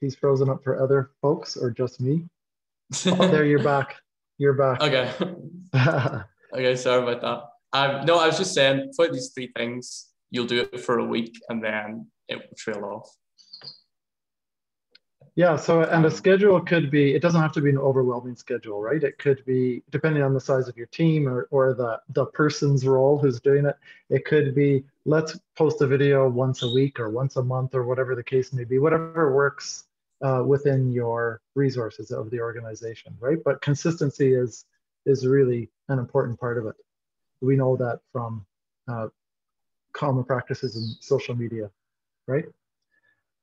he's 0.01 0.14
frozen 0.14 0.49
up 0.49 0.62
for 0.62 0.81
other 0.81 1.11
folks 1.21 1.57
or 1.57 1.71
just 1.71 2.01
me. 2.01 2.29
oh, 3.07 3.29
there 3.29 3.45
you're 3.45 3.62
back. 3.62 3.97
You're 4.38 4.55
back. 4.55 4.81
Okay. 4.81 5.12
okay, 6.55 6.77
sorry 6.77 7.03
about 7.03 7.20
that. 7.20 7.42
Um, 7.72 8.07
no, 8.07 8.18
I 8.18 8.27
was 8.27 8.38
just 8.38 8.55
saying, 8.55 8.92
for 8.94 9.09
these 9.09 9.31
three 9.35 9.53
things, 9.57 10.07
you'll 10.31 10.46
do 10.46 10.61
it 10.72 10.81
for 10.81 11.01
a 11.01 11.05
week 11.05 11.38
and 11.48 11.62
then 11.62 12.07
it 12.29 12.37
will 12.37 12.57
trail 12.57 12.85
off. 12.85 13.11
Yeah, 15.35 15.55
so 15.55 15.83
and 15.83 16.05
a 16.05 16.11
schedule 16.11 16.61
could 16.61 16.90
be, 16.90 17.14
it 17.14 17.22
doesn't 17.22 17.40
have 17.40 17.53
to 17.53 17.61
be 17.61 17.70
an 17.70 17.79
overwhelming 17.79 18.35
schedule, 18.35 18.81
right? 18.81 19.03
It 19.03 19.18
could 19.18 19.44
be, 19.44 19.85
depending 19.90 20.22
on 20.22 20.35
the 20.35 20.40
size 20.40 20.66
of 20.66 20.77
your 20.77 20.88
team 20.88 21.29
or, 21.29 21.46
or 21.53 21.74
the, 21.74 22.01
the 22.09 22.27
person's 22.27 22.85
role 22.85 23.18
who's 23.18 23.40
doing 23.40 23.64
it, 23.66 23.77
it 24.09 24.24
could 24.24 24.55
be, 24.55 24.85
let's 25.05 25.38
post 25.57 25.81
a 25.81 25.87
video 25.87 26.29
once 26.29 26.62
a 26.62 26.68
week 26.68 26.98
or 26.98 27.11
once 27.11 27.37
a 27.37 27.42
month 27.42 27.74
or 27.74 27.85
whatever 27.85 28.16
the 28.16 28.22
case 28.22 28.53
may 28.53 28.64
be, 28.64 28.79
whatever 28.79 29.33
works 29.33 29.85
uh, 30.22 30.42
within 30.46 30.92
your 30.92 31.40
resources 31.54 32.11
of 32.11 32.31
the 32.31 32.40
organization, 32.40 33.16
right? 33.20 33.38
But 33.44 33.61
consistency 33.62 34.35
is, 34.35 34.64
is 35.07 35.26
really 35.26 35.70
an 35.88 35.98
important 35.98 36.38
part 36.38 36.59
of 36.59 36.66
it. 36.66 36.76
We 37.40 37.57
know 37.57 37.76
that 37.76 38.00
from 38.12 38.44
uh, 38.88 39.09
common 39.92 40.24
practices 40.24 40.76
in 40.76 40.83
social 41.00 41.35
media, 41.35 41.70
right? 42.26 42.44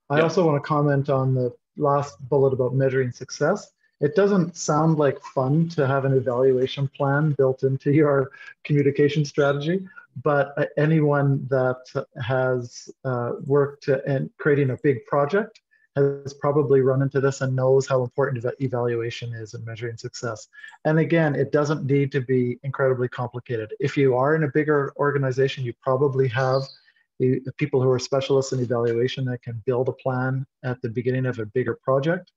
I 0.09 0.21
also 0.21 0.45
want 0.45 0.61
to 0.61 0.67
comment 0.67 1.09
on 1.09 1.33
the 1.33 1.53
last 1.77 2.17
bullet 2.29 2.53
about 2.53 2.75
measuring 2.75 3.11
success, 3.11 3.71
it 4.01 4.15
doesn't 4.15 4.57
sound 4.57 4.97
like 4.97 5.21
fun 5.21 5.69
to 5.69 5.87
have 5.87 6.05
an 6.05 6.13
evaluation 6.13 6.87
plan 6.89 7.33
built 7.37 7.63
into 7.63 7.91
your 7.93 8.31
communication 8.63 9.23
strategy, 9.23 9.87
but 10.21 10.53
uh, 10.57 10.65
anyone 10.77 11.47
that 11.49 12.05
has 12.21 12.89
uh, 13.05 13.33
worked 13.45 13.87
in 13.87 14.29
creating 14.37 14.71
a 14.71 14.77
big 14.83 15.05
project 15.05 15.61
has 15.95 16.33
probably 16.33 16.81
run 16.81 17.01
into 17.01 17.21
this 17.21 17.41
and 17.41 17.55
knows 17.55 17.87
how 17.87 18.03
important 18.03 18.45
evaluation 18.59 19.33
is 19.33 19.53
in 19.53 19.63
measuring 19.63 19.97
success. 19.97 20.47
And 20.83 20.99
again, 20.99 21.35
it 21.35 21.51
doesn't 21.51 21.85
need 21.85 22.11
to 22.11 22.21
be 22.21 22.59
incredibly 22.63 23.07
complicated. 23.07 23.73
If 23.79 23.95
you 23.95 24.15
are 24.15 24.35
in 24.35 24.43
a 24.43 24.51
bigger 24.51 24.93
organization, 24.97 25.63
you 25.63 25.73
probably 25.81 26.27
have 26.29 26.63
people 27.55 27.81
who 27.81 27.89
are 27.89 27.99
specialists 27.99 28.51
in 28.51 28.59
evaluation 28.59 29.23
that 29.25 29.41
can 29.41 29.63
build 29.65 29.87
a 29.87 29.93
plan 29.93 30.45
at 30.63 30.81
the 30.81 30.89
beginning 30.89 31.25
of 31.25 31.39
a 31.39 31.45
bigger 31.45 31.75
project. 31.75 32.31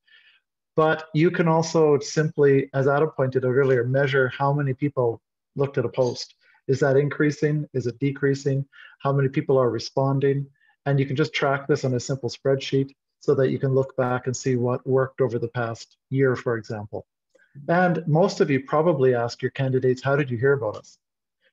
But 0.77 1.09
you 1.13 1.33
can 1.33 1.49
also 1.49 1.99
simply, 1.99 2.71
as 2.75 2.87
Adam 2.87 3.11
pointed 3.11 3.45
out 3.45 3.49
earlier, 3.49 3.83
measure 3.83 4.29
how 4.29 4.53
many 4.53 4.73
people 4.73 5.21
looked 5.57 5.79
at 5.79 5.85
a 5.85 5.89
post. 5.89 6.37
Is 6.69 6.79
that 6.79 6.97
increasing? 6.97 7.69
Is 7.75 7.89
it 7.89 7.99
decreasing? 7.99 8.65
How 9.01 9.13
many 9.13 9.29
people 9.29 9.59
are 9.59 9.71
responding? 9.71 10.47
And 10.87 11.01
you 11.01 11.07
can 11.07 11.17
just 11.17 11.33
track 11.33 11.67
this 11.67 11.85
on 11.85 11.95
a 11.95 12.01
simple 12.01 12.31
spreadsheet 12.31 12.93
so 13.21 13.35
that 13.35 13.51
you 13.51 13.59
can 13.59 13.75
look 13.75 13.97
back 13.97 14.27
and 14.27 14.37
see 14.37 14.57
what 14.57 14.87
worked 14.87 15.21
over 15.21 15.39
the 15.39 15.49
past 15.49 15.97
year, 16.11 16.37
for 16.37 16.57
example. 16.57 17.07
And 17.69 18.07
most 18.07 18.41
of 18.41 18.51
you 18.51 18.61
probably 18.61 19.15
ask 19.15 19.43
your 19.43 19.51
candidates, 19.51 20.03
how 20.03 20.17
did 20.17 20.31
you 20.31 20.37
hear 20.37 20.53
about 20.53 20.77
us? 20.77 20.99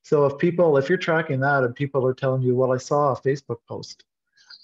So 0.04 0.26
if 0.28 0.38
people, 0.38 0.78
if 0.78 0.88
you're 0.88 1.00
tracking 1.00 1.40
that 1.40 1.64
and 1.64 1.76
people 1.76 2.06
are 2.06 2.14
telling 2.14 2.44
you, 2.44 2.56
well, 2.56 2.72
I 2.72 2.78
saw 2.78 3.14
a 3.14 3.20
Facebook 3.20 3.58
post 3.68 4.04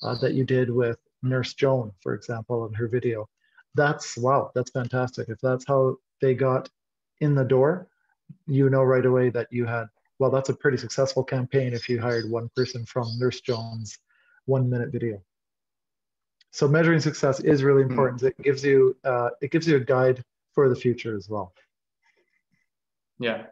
uh, 0.04 0.16
that 0.20 0.36
you 0.36 0.44
did 0.44 0.70
with 0.70 1.00
Nurse 1.24 1.54
Joan, 1.56 1.92
for 2.02 2.14
example, 2.14 2.68
in 2.68 2.74
her 2.74 2.88
video, 2.88 3.28
that's 3.74 4.18
wow, 4.18 4.52
that's 4.54 4.72
fantastic. 4.72 5.30
If 5.30 5.40
that's 5.42 5.66
how 5.68 5.98
they 6.22 6.36
got 6.36 6.70
in 7.22 7.34
the 7.34 7.44
door, 7.44 7.88
you 8.48 8.70
know 8.70 8.84
right 8.84 9.06
away 9.06 9.30
that 9.30 9.48
you 9.50 9.66
had, 9.66 9.86
well, 10.20 10.30
that's 10.30 10.50
a 10.50 10.54
pretty 10.54 10.78
successful 10.78 11.24
campaign 11.24 11.74
if 11.74 11.90
you 11.90 12.00
hired 12.00 12.30
one 12.30 12.50
person 12.56 12.86
from 12.86 13.08
Nurse 13.18 13.42
Joan's 13.42 13.98
one 14.46 14.70
minute 14.70 14.92
video. 14.92 15.22
So 16.52 16.68
measuring 16.68 17.00
success 17.00 17.40
is 17.40 17.64
really 17.64 17.84
hmm. 17.84 17.92
important. 17.92 18.22
Mm. 18.22 18.28
It 18.28 18.44
gives 18.44 18.64
you 18.64 18.96
uh, 19.04 19.30
it 19.42 19.52
gives 19.52 19.68
you 19.68 19.78
a 19.78 19.80
guide 19.80 20.24
for 20.54 20.70
the 20.70 20.76
future 20.76 21.16
as 21.16 21.30
well. 21.30 21.54
Yeah, 23.20 23.44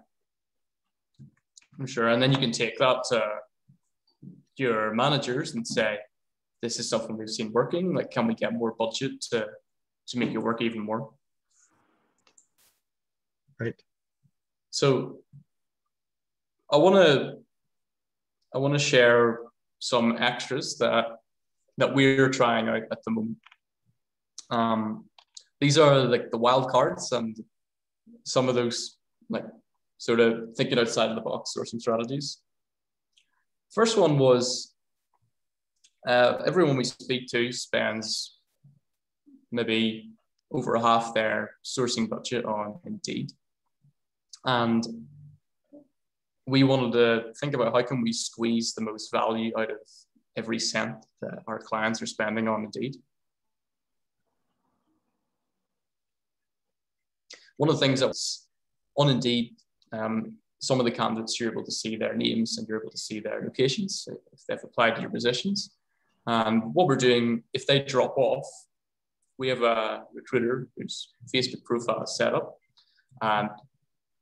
I'm 1.80 1.88
sure. 1.88 2.10
And 2.10 2.22
then 2.22 2.32
you 2.32 2.38
can 2.38 2.52
take 2.52 2.78
that 2.80 3.04
to 3.10 3.24
your 4.58 4.94
managers 4.94 5.56
and 5.56 5.66
say, 5.66 6.00
this 6.62 6.80
is 6.80 6.90
something 6.90 7.18
we've 7.18 7.30
seen 7.30 7.52
working. 7.54 7.94
Like, 7.94 8.12
can 8.12 8.28
we 8.28 8.34
get 8.34 8.54
more 8.54 8.74
budget 8.78 9.22
to, 9.32 9.48
to 10.08 10.18
make 10.18 10.32
it 10.32 10.38
work 10.38 10.62
even 10.62 10.82
more? 10.82 11.12
Right. 13.60 13.82
So 14.72 15.20
I 16.72 16.78
want 16.78 16.96
to 16.96 17.38
I 18.54 18.58
want 18.58 18.74
to 18.74 18.80
share 18.80 19.40
some 19.80 20.18
extras 20.18 20.78
that 20.80 21.19
that 21.80 21.94
we're 21.94 22.30
trying 22.30 22.68
out 22.68 22.84
at 22.92 23.04
the 23.04 23.12
moment. 23.12 23.38
Um, 24.50 25.06
these 25.62 25.78
are 25.78 26.00
like 26.00 26.32
the 26.32 26.38
wild 26.38 26.70
cards 26.70 27.12
and 27.12 27.38
some 28.26 28.50
of 28.50 28.56
those 28.56 28.98
like 29.30 29.46
sort 29.98 30.20
of 30.20 30.56
thinking 30.56 30.80
outside 30.80 31.10
of 31.10 31.16
the 31.16 31.22
box 31.22 31.54
sourcing 31.56 31.80
strategies. 31.80 32.40
First 33.74 33.98
one 33.98 34.18
was 34.18 34.74
uh, 36.08 36.42
everyone 36.46 36.78
we 36.78 36.84
speak 36.84 37.28
to 37.32 37.52
spends 37.52 38.38
maybe 39.52 40.12
over 40.52 40.78
half 40.78 41.14
their 41.14 41.52
sourcing 41.64 42.10
budget 42.10 42.46
on 42.46 42.80
Indeed. 42.86 43.32
And 44.46 44.86
we 46.48 46.64
wanted 46.64 46.94
to 46.94 47.34
think 47.40 47.54
about 47.54 47.74
how 47.74 47.84
can 47.84 48.02
we 48.02 48.12
squeeze 48.12 48.74
the 48.74 48.82
most 48.82 49.12
value 49.12 49.52
out 49.58 49.70
of 49.70 49.78
every 50.36 50.60
cent 50.60 51.06
that 51.22 51.44
our 51.48 51.60
clients 51.60 52.02
are 52.02 52.06
spending 52.06 52.48
on 52.48 52.64
Indeed. 52.66 52.96
One 57.58 57.70
of 57.70 57.76
the 57.76 57.86
things 57.86 58.00
that's 58.00 58.48
on 58.96 59.10
Indeed, 59.10 59.56
um, 59.92 60.38
some 60.60 60.80
of 60.80 60.86
the 60.86 60.92
candidates 60.92 61.40
you're 61.40 61.52
able 61.52 61.66
to 61.66 61.72
see 61.72 61.96
their 61.96 62.16
names 62.16 62.58
and 62.58 62.68
you're 62.68 62.80
able 62.80 62.92
to 62.92 62.98
see 62.98 63.20
their 63.20 63.42
locations 63.42 64.08
if 64.32 64.46
they've 64.48 64.64
applied 64.64 64.96
to 64.96 65.02
your 65.02 65.10
positions. 65.10 65.76
And 66.26 66.74
what 66.74 66.88
we're 66.88 66.96
doing, 66.96 67.44
if 67.54 67.66
they 67.66 67.80
drop 67.80 68.18
off, 68.18 68.46
we 69.38 69.48
have 69.48 69.64
a 69.64 70.04
recruiter 70.14 70.68
whose 70.78 71.14
Facebook 71.34 71.64
profile 71.64 72.04
is 72.04 72.16
set 72.16 72.34
up, 72.34 72.58
and 73.22 73.50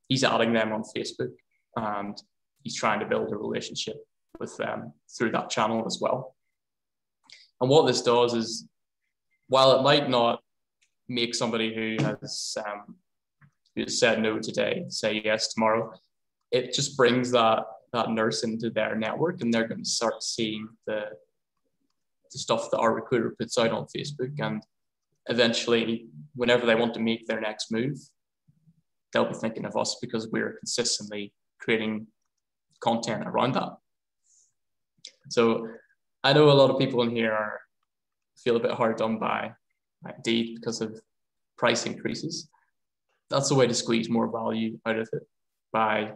he's 0.08 0.24
adding 0.24 0.54
them 0.54 0.72
on 0.72 0.84
Facebook, 0.84 1.34
and 1.76 2.16
he's 2.64 2.76
trying 2.76 3.00
to 3.00 3.06
build 3.06 3.32
a 3.32 3.36
relationship 3.36 3.98
with 4.40 4.56
them 4.58 4.94
through 5.18 5.32
that 5.32 5.50
channel 5.50 5.86
as 5.86 6.00
well. 6.02 6.36
And 7.60 7.70
what 7.70 7.88
this 7.88 8.02
does 8.02 8.34
is, 8.34 8.68
while 9.48 9.78
it 9.78 9.84
might 9.84 10.10
not 10.10 10.42
make 11.08 11.34
somebody 11.34 11.74
who 11.74 12.04
has 12.04 12.58
um, 12.66 12.96
who 13.76 13.88
said 13.88 14.22
no 14.22 14.40
today 14.40 14.86
say 14.90 15.22
yes 15.24 15.54
tomorrow, 15.54 15.94
it 16.52 16.74
just 16.74 16.98
brings 16.98 17.32
that 17.32 17.64
that 17.94 18.12
nurse 18.12 18.44
into 18.44 18.70
their 18.70 18.96
network, 18.96 19.42
and 19.42 19.54
they're 19.54 19.68
going 19.68 19.84
to 19.84 19.90
start 19.90 20.22
seeing 20.22 20.68
the 20.86 21.06
the 22.32 22.38
stuff 22.38 22.70
that 22.72 22.80
our 22.80 22.94
recruiter 22.94 23.34
puts 23.40 23.58
out 23.58 23.72
on 23.72 23.88
Facebook, 23.88 24.34
and 24.40 24.62
eventually, 25.28 26.08
whenever 26.36 26.66
they 26.66 26.76
want 26.76 26.94
to 26.94 27.00
make 27.00 27.26
their 27.26 27.42
next 27.42 27.72
move, 27.72 27.98
they'll 29.12 29.26
be 29.26 29.34
thinking 29.34 29.66
of 29.66 29.78
us 29.78 29.98
because 30.02 30.28
we're 30.30 30.58
consistently 30.60 31.34
creating 31.60 32.08
content 32.82 33.24
around 33.26 33.54
that. 33.54 33.70
So 35.30 35.68
I 36.24 36.34
know 36.34 36.50
a 36.50 36.54
lot 36.54 36.70
of 36.70 36.80
people 36.80 37.02
in 37.04 37.12
here 37.12 37.32
are, 37.32 37.60
feel 38.38 38.56
a 38.56 38.60
bit 38.60 38.72
hard 38.72 38.98
done 38.98 39.18
by, 39.18 39.52
by 40.04 40.14
Indeed 40.16 40.56
because 40.56 40.80
of 40.82 41.02
price 41.58 41.86
increases. 41.86 42.50
That's 43.30 43.50
the 43.50 43.56
way 43.56 43.68
to 43.68 43.74
squeeze 43.74 44.10
more 44.10 44.32
value 44.32 44.80
out 44.86 45.00
of 45.00 45.10
it 45.12 45.28
by 45.74 46.14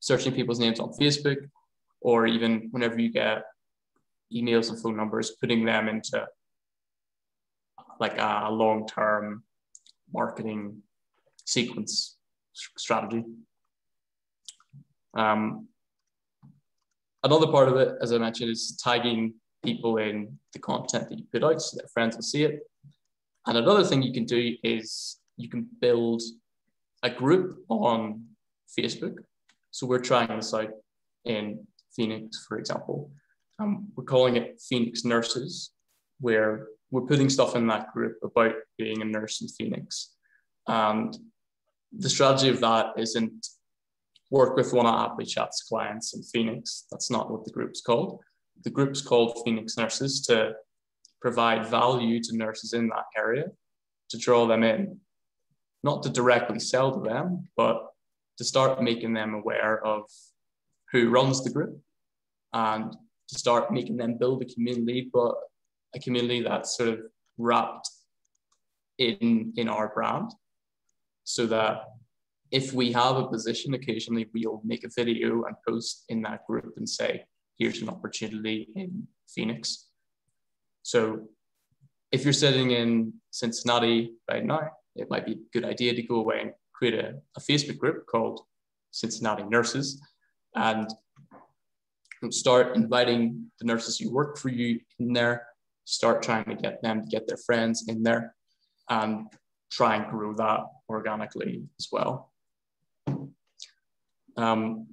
searching 0.00 0.34
people's 0.34 0.60
names 0.60 0.80
on 0.80 0.92
Facebook, 0.92 1.38
or 2.00 2.26
even 2.26 2.68
whenever 2.70 2.98
you 2.98 3.10
get 3.10 3.44
emails 4.32 4.70
and 4.70 4.80
phone 4.80 4.96
numbers, 4.96 5.32
putting 5.40 5.64
them 5.64 5.88
into 5.88 6.26
like 7.98 8.16
a 8.18 8.48
long-term 8.50 9.42
marketing 10.12 10.82
sequence 11.44 12.16
strategy. 12.52 13.24
Um, 15.14 15.68
another 17.22 17.46
part 17.46 17.68
of 17.68 17.76
it, 17.76 17.94
as 18.00 18.12
I 18.12 18.18
mentioned, 18.18 18.50
is 18.50 18.78
tagging 18.82 19.34
people 19.64 19.98
in 19.98 20.38
the 20.52 20.58
content 20.58 21.08
that 21.08 21.18
you 21.18 21.24
put 21.32 21.44
out 21.44 21.60
so 21.60 21.76
that 21.76 21.90
friends 21.90 22.16
will 22.16 22.22
see 22.22 22.44
it. 22.44 22.60
And 23.46 23.58
another 23.58 23.84
thing 23.84 24.02
you 24.02 24.12
can 24.12 24.24
do 24.24 24.56
is 24.62 25.18
you 25.36 25.48
can 25.48 25.66
build 25.80 26.22
a 27.02 27.10
group 27.10 27.64
on 27.68 28.24
Facebook. 28.78 29.16
So 29.70 29.86
we're 29.86 29.98
trying 29.98 30.28
this 30.28 30.54
out 30.54 30.70
in 31.24 31.66
Phoenix, 31.94 32.44
for 32.46 32.58
example. 32.58 33.10
Um, 33.58 33.88
we're 33.94 34.04
calling 34.04 34.36
it 34.36 34.60
Phoenix 34.68 35.04
Nurses, 35.04 35.70
where 36.20 36.66
we're 36.90 37.02
putting 37.02 37.30
stuff 37.30 37.56
in 37.56 37.66
that 37.68 37.92
group 37.92 38.18
about 38.22 38.54
being 38.78 39.02
a 39.02 39.04
nurse 39.04 39.40
in 39.42 39.48
Phoenix. 39.48 40.14
And 40.66 41.16
the 41.96 42.10
strategy 42.10 42.48
of 42.48 42.60
that 42.60 42.94
isn't 42.96 43.46
work 44.30 44.56
with 44.56 44.72
one 44.72 44.86
of 44.86 44.94
ApplyChat's 44.94 45.62
clients 45.62 46.14
in 46.14 46.22
Phoenix. 46.22 46.86
That's 46.90 47.10
not 47.10 47.30
what 47.30 47.44
the 47.44 47.50
group's 47.50 47.80
called. 47.80 48.20
The 48.62 48.70
group's 48.70 49.02
called 49.02 49.40
Phoenix 49.44 49.76
Nurses 49.76 50.20
to 50.26 50.52
provide 51.20 51.66
value 51.66 52.22
to 52.22 52.36
nurses 52.36 52.72
in 52.72 52.88
that 52.88 53.06
area, 53.16 53.46
to 54.10 54.18
draw 54.18 54.46
them 54.46 54.62
in, 54.62 54.98
not 55.82 56.02
to 56.04 56.10
directly 56.10 56.60
sell 56.60 56.92
to 56.92 57.08
them, 57.08 57.48
but 57.56 57.86
to 58.38 58.44
start 58.44 58.82
making 58.82 59.12
them 59.12 59.34
aware 59.34 59.84
of 59.84 60.04
who 60.92 61.10
runs 61.10 61.42
the 61.44 61.50
group 61.50 61.78
and 62.52 62.96
to 63.28 63.38
start 63.38 63.72
making 63.72 63.96
them 63.96 64.16
build 64.18 64.42
a 64.42 64.46
community, 64.46 65.10
but 65.12 65.34
a 65.94 65.98
community 65.98 66.42
that's 66.42 66.76
sort 66.76 66.88
of 66.90 67.00
wrapped 67.38 67.88
in 68.98 69.52
in 69.56 69.68
our 69.68 69.88
brand 69.94 70.30
so 71.24 71.46
that 71.46 71.84
if 72.50 72.72
we 72.72 72.92
have 72.92 73.16
a 73.16 73.28
position 73.28 73.74
occasionally 73.74 74.26
we'll 74.34 74.60
make 74.64 74.84
a 74.84 74.90
video 74.96 75.44
and 75.44 75.56
post 75.66 76.04
in 76.08 76.22
that 76.22 76.46
group 76.46 76.72
and 76.76 76.88
say 76.88 77.24
here's 77.58 77.82
an 77.82 77.88
opportunity 77.88 78.68
in 78.74 79.06
phoenix 79.28 79.88
so 80.82 81.20
if 82.12 82.24
you're 82.24 82.32
sitting 82.32 82.70
in 82.72 83.12
cincinnati 83.30 84.14
right 84.30 84.44
now 84.44 84.68
it 84.96 85.08
might 85.10 85.26
be 85.26 85.32
a 85.32 85.52
good 85.52 85.64
idea 85.64 85.94
to 85.94 86.02
go 86.02 86.16
away 86.16 86.40
and 86.40 86.52
create 86.72 86.94
a, 86.94 87.14
a 87.36 87.40
facebook 87.40 87.78
group 87.78 88.06
called 88.06 88.40
cincinnati 88.90 89.44
nurses 89.44 90.00
and 90.56 90.90
start 92.30 92.76
inviting 92.76 93.50
the 93.60 93.66
nurses 93.66 93.98
who 93.98 94.12
work 94.12 94.36
for 94.36 94.48
you 94.48 94.78
in 94.98 95.12
there 95.12 95.46
start 95.90 96.22
trying 96.22 96.44
to 96.44 96.54
get 96.54 96.80
them 96.82 97.02
to 97.02 97.08
get 97.08 97.26
their 97.26 97.36
friends 97.38 97.84
in 97.88 98.02
there 98.02 98.34
and 98.88 99.26
try 99.70 99.96
and 99.96 100.10
grow 100.10 100.32
that 100.34 100.60
organically 100.88 101.62
as 101.78 101.88
well. 101.90 102.29
Um, 104.36 104.86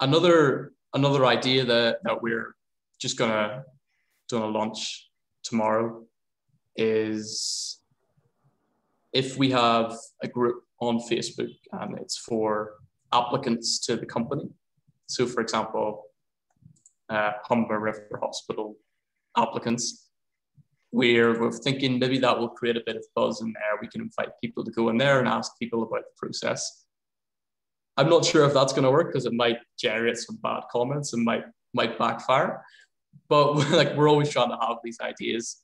another 0.00 0.72
another 0.94 1.26
idea 1.26 1.64
that, 1.64 1.98
that 2.04 2.22
we're 2.22 2.54
just 2.98 3.18
gonna 3.18 3.64
gonna 4.30 4.46
launch 4.46 5.10
tomorrow 5.42 6.04
is 6.76 7.80
if 9.12 9.36
we 9.36 9.50
have 9.50 9.96
a 10.22 10.28
group 10.28 10.62
on 10.80 10.98
Facebook 10.98 11.54
and 11.72 11.98
it's 11.98 12.18
for 12.18 12.72
applicants 13.12 13.78
to 13.86 13.96
the 13.96 14.06
company. 14.06 14.48
So 15.06 15.26
for 15.26 15.40
example, 15.40 16.04
uh, 17.08 17.32
Humber 17.44 17.78
River 17.78 18.18
Hospital 18.20 18.76
applicants. 19.36 20.08
We're, 20.92 21.38
we're 21.38 21.52
thinking 21.52 21.98
maybe 21.98 22.18
that 22.18 22.38
will 22.38 22.48
create 22.48 22.76
a 22.76 22.82
bit 22.84 22.96
of 22.96 23.04
buzz 23.14 23.40
in 23.42 23.52
there. 23.52 23.78
We 23.80 23.88
can 23.88 24.00
invite 24.00 24.30
people 24.42 24.64
to 24.64 24.70
go 24.70 24.88
in 24.88 24.96
there 24.96 25.18
and 25.18 25.28
ask 25.28 25.58
people 25.58 25.82
about 25.82 26.02
the 26.02 26.16
process. 26.16 26.85
I'm 27.96 28.10
not 28.10 28.24
sure 28.24 28.44
if 28.44 28.52
that's 28.52 28.72
going 28.72 28.84
to 28.84 28.90
work 28.90 29.08
because 29.08 29.26
it 29.26 29.32
might 29.32 29.58
generate 29.78 30.18
some 30.18 30.36
bad 30.36 30.64
comments 30.70 31.12
and 31.12 31.24
might 31.24 31.44
might 31.72 31.98
backfire. 31.98 32.62
But 33.28 33.54
like 33.70 33.94
we're 33.96 34.08
always 34.08 34.30
trying 34.30 34.50
to 34.50 34.58
have 34.60 34.78
these 34.84 35.00
ideas, 35.00 35.62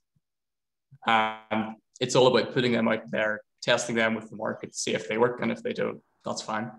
and 1.07 1.77
it's 2.01 2.17
all 2.17 2.27
about 2.27 2.53
putting 2.53 2.73
them 2.73 2.89
out 2.89 3.11
there, 3.11 3.41
testing 3.63 3.97
them 3.97 4.15
with 4.15 4.31
the 4.31 4.37
market, 4.37 4.75
see 4.75 4.95
if 4.95 5.09
they 5.09 5.19
work, 5.19 5.41
and 5.43 5.53
if 5.53 5.63
they 5.63 5.73
don't, 5.73 6.01
that's 6.25 6.43
fine. 6.43 6.71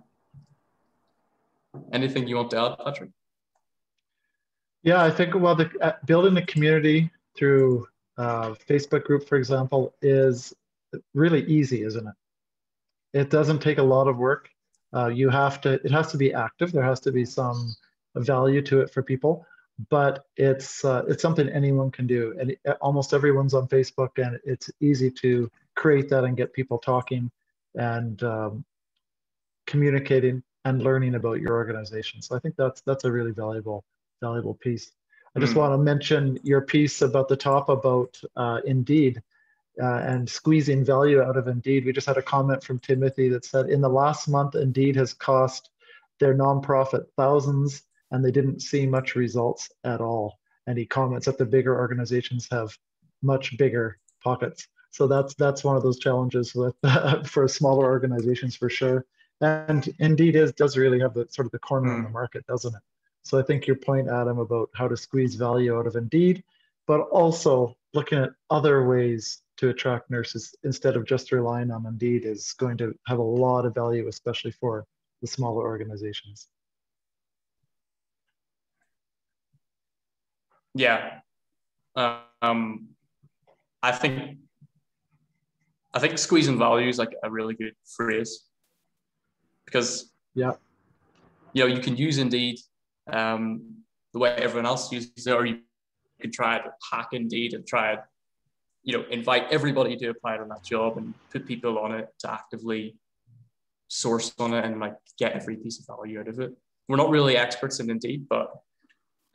Anything 1.92 2.28
you 2.28 2.36
want 2.36 2.52
to 2.52 2.60
add, 2.60 2.78
Patrick? 2.84 3.10
Yeah, 4.84 5.02
I 5.02 5.10
think 5.10 5.34
well, 5.34 5.56
the, 5.56 5.72
uh, 5.82 5.94
building 6.06 6.36
a 6.38 6.46
community 6.46 7.10
through 7.38 7.88
uh, 8.18 8.54
Facebook 8.70 9.06
group, 9.06 9.28
for 9.28 9.38
example, 9.38 9.96
is 10.02 10.54
really 11.14 11.44
easy, 11.46 11.84
isn't 11.84 12.06
it? 12.06 13.20
It 13.20 13.30
doesn't 13.30 13.60
take 13.60 13.78
a 13.78 13.84
lot 13.84 14.08
of 14.08 14.18
work. 14.18 14.50
Uh, 14.94 15.08
you 15.08 15.30
have 15.30 15.62
to. 15.62 15.74
It 15.74 15.92
has 15.92 16.12
to 16.12 16.18
be 16.18 16.34
active. 16.34 16.72
There 16.72 16.84
has 16.84 17.00
to 17.02 17.12
be 17.12 17.26
some 17.26 17.76
value 18.16 18.62
to 18.64 18.82
it 18.82 18.92
for 18.92 19.02
people, 19.02 19.46
but 19.90 20.26
it's 20.38 20.86
uh, 20.86 21.04
it's 21.08 21.22
something 21.22 21.50
anyone 21.50 21.92
can 21.92 22.08
do, 22.08 22.36
and 22.40 22.52
it, 22.52 22.60
almost 22.82 23.14
everyone's 23.14 23.54
on 23.54 23.68
Facebook, 23.68 24.24
and 24.24 24.40
it's 24.46 24.70
easy 24.82 25.10
to 25.12 25.50
create 25.76 26.10
that 26.10 26.24
and 26.24 26.38
get 26.38 26.54
people 26.54 26.78
talking 26.78 27.32
and 27.76 28.22
um, 28.24 28.64
communicating 29.66 30.44
and 30.66 30.84
learning 30.84 31.16
about 31.16 31.42
your 31.42 31.54
organization. 31.54 32.22
So 32.22 32.36
I 32.36 32.40
think 32.40 32.56
that's 32.56 32.82
that's 32.82 33.04
a 33.04 33.12
really 33.12 33.32
valuable 33.32 33.84
valuable 34.22 34.54
piece. 34.56 34.92
I 35.36 35.40
just 35.40 35.54
mm. 35.54 35.58
want 35.58 35.74
to 35.74 35.78
mention 35.78 36.38
your 36.44 36.62
piece 36.62 37.02
about 37.02 37.28
the 37.28 37.36
top 37.36 37.70
about 37.70 38.20
uh, 38.36 38.60
Indeed 38.66 39.22
uh, 39.82 40.02
and 40.06 40.30
squeezing 40.30 40.86
value 40.86 41.22
out 41.22 41.38
of 41.38 41.48
Indeed. 41.48 41.86
We 41.86 41.94
just 41.94 42.08
had 42.08 42.18
a 42.18 42.22
comment 42.22 42.64
from 42.64 42.80
Timothy 42.80 43.30
that 43.30 43.46
said, 43.46 43.70
in 43.70 43.82
the 43.82 43.90
last 43.90 44.28
month, 44.28 44.56
Indeed 44.56 44.96
has 44.96 45.14
cost 45.14 45.70
their 46.20 46.36
nonprofit 46.36 47.06
thousands 47.18 47.84
and 48.12 48.24
they 48.24 48.32
didn't 48.32 48.62
see 48.62 48.86
much 48.86 49.16
results 49.16 49.72
at 49.84 50.02
all. 50.02 50.40
And 50.68 50.78
he 50.78 50.86
comments 50.86 51.26
that 51.26 51.38
the 51.38 51.46
bigger 51.46 51.78
organizations 51.78 52.48
have 52.52 52.78
much 53.22 53.58
bigger 53.58 53.98
pockets. 54.24 54.68
So 54.92 55.08
that's 55.08 55.34
that's 55.34 55.64
one 55.64 55.76
of 55.76 55.84
those 55.84 55.98
challenges 55.98 56.54
with 56.54 56.76
uh, 56.84 57.24
for 57.26 57.48
smaller 57.48 57.86
organizations 57.86 58.56
for 58.56 58.70
sure. 58.70 59.06
And 59.42 59.94
Indeed 60.00 60.36
is 60.36 60.54
does 60.54 60.78
really 60.78 61.00
have 61.00 61.16
the 61.16 61.28
sort 61.30 61.48
of 61.48 61.52
the 61.52 61.60
corner 61.60 61.90
mm. 61.90 61.96
on 61.96 62.02
the 62.04 62.08
hmm. 62.08 62.14
market, 62.14 62.46
doesn't 62.46 62.74
it? 62.74 62.82
So 63.24 63.40
I 63.40 63.42
think 63.42 63.66
your 63.66 63.76
point, 63.78 64.10
Adam, 64.10 64.38
about 64.38 64.70
how 64.74 64.88
to 64.88 64.96
squeeze 64.96 65.36
value 65.36 65.78
out 65.78 65.88
of 65.88 65.96
Indeed, 65.96 66.44
but 66.86 67.02
also 67.02 67.76
looking 67.94 68.20
at 68.20 68.32
other 68.50 68.88
ways 68.88 69.42
to 69.58 69.70
attract 69.70 70.10
nurses 70.10 70.56
instead 70.64 70.96
of 70.96 71.06
just 71.06 71.32
relying 71.32 71.72
on 71.72 71.86
Indeed 71.86 72.26
is 72.26 72.54
going 72.54 72.78
to 72.78 72.94
have 73.08 73.20
a 73.20 73.24
lot 73.24 73.66
of 73.66 73.76
value, 73.76 74.08
especially 74.08 74.52
for 74.52 74.86
the 75.22 75.28
smaller 75.28 75.64
organizations. 75.64 76.48
Yeah, 80.76 81.20
um, 81.96 82.88
I 83.84 83.92
think 83.92 84.40
I 85.94 86.00
think 86.00 86.18
squeezing 86.18 86.58
value 86.58 86.90
is 86.90 86.98
like 86.98 87.14
a 87.24 87.30
really 87.30 87.54
good 87.54 87.76
phrase 87.86 88.46
because 89.66 90.12
yeah, 90.34 90.54
you 91.54 91.64
know 91.64 91.74
you 91.74 91.80
can 91.80 91.96
use 91.96 92.18
Indeed 92.18 92.58
um, 93.12 93.76
the 94.14 94.20
way 94.20 94.32
everyone 94.32 94.66
else 94.66 94.92
uses 94.92 95.28
it, 95.28 95.32
or 95.32 95.46
you 95.46 95.60
can 96.22 96.32
try 96.32 96.58
to 96.60 96.72
hack 96.92 97.10
Indeed 97.12 97.54
and 97.54 97.66
try 97.66 97.96
to 97.96 98.04
you 98.84 98.98
know 98.98 99.06
invite 99.10 99.46
everybody 99.52 99.96
to 99.98 100.10
apply 100.10 100.38
on 100.38 100.50
that 100.50 100.64
job 100.64 100.98
and 100.98 101.14
put 101.32 101.48
people 101.48 101.80
on 101.80 101.94
it 101.94 102.10
to 102.20 102.32
actively 102.32 102.96
source 103.88 104.34
on 104.40 104.54
it 104.54 104.66
and 104.66 104.80
like 104.80 104.96
get 105.20 105.34
every 105.34 105.56
piece 105.56 105.80
of 105.80 105.96
value 105.96 106.20
out 106.20 106.28
of 106.28 106.40
it. 106.40 106.52
We're 106.90 106.98
not 106.98 107.10
really 107.10 107.38
experts 107.38 107.80
in 107.80 107.90
Indeed, 107.90 108.26
but 108.28 108.52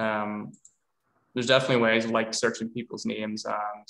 um, 0.00 0.52
there's 1.34 1.46
definitely 1.46 1.82
ways 1.82 2.06
like 2.06 2.34
searching 2.34 2.68
people's 2.68 3.06
names 3.06 3.44
and 3.44 3.86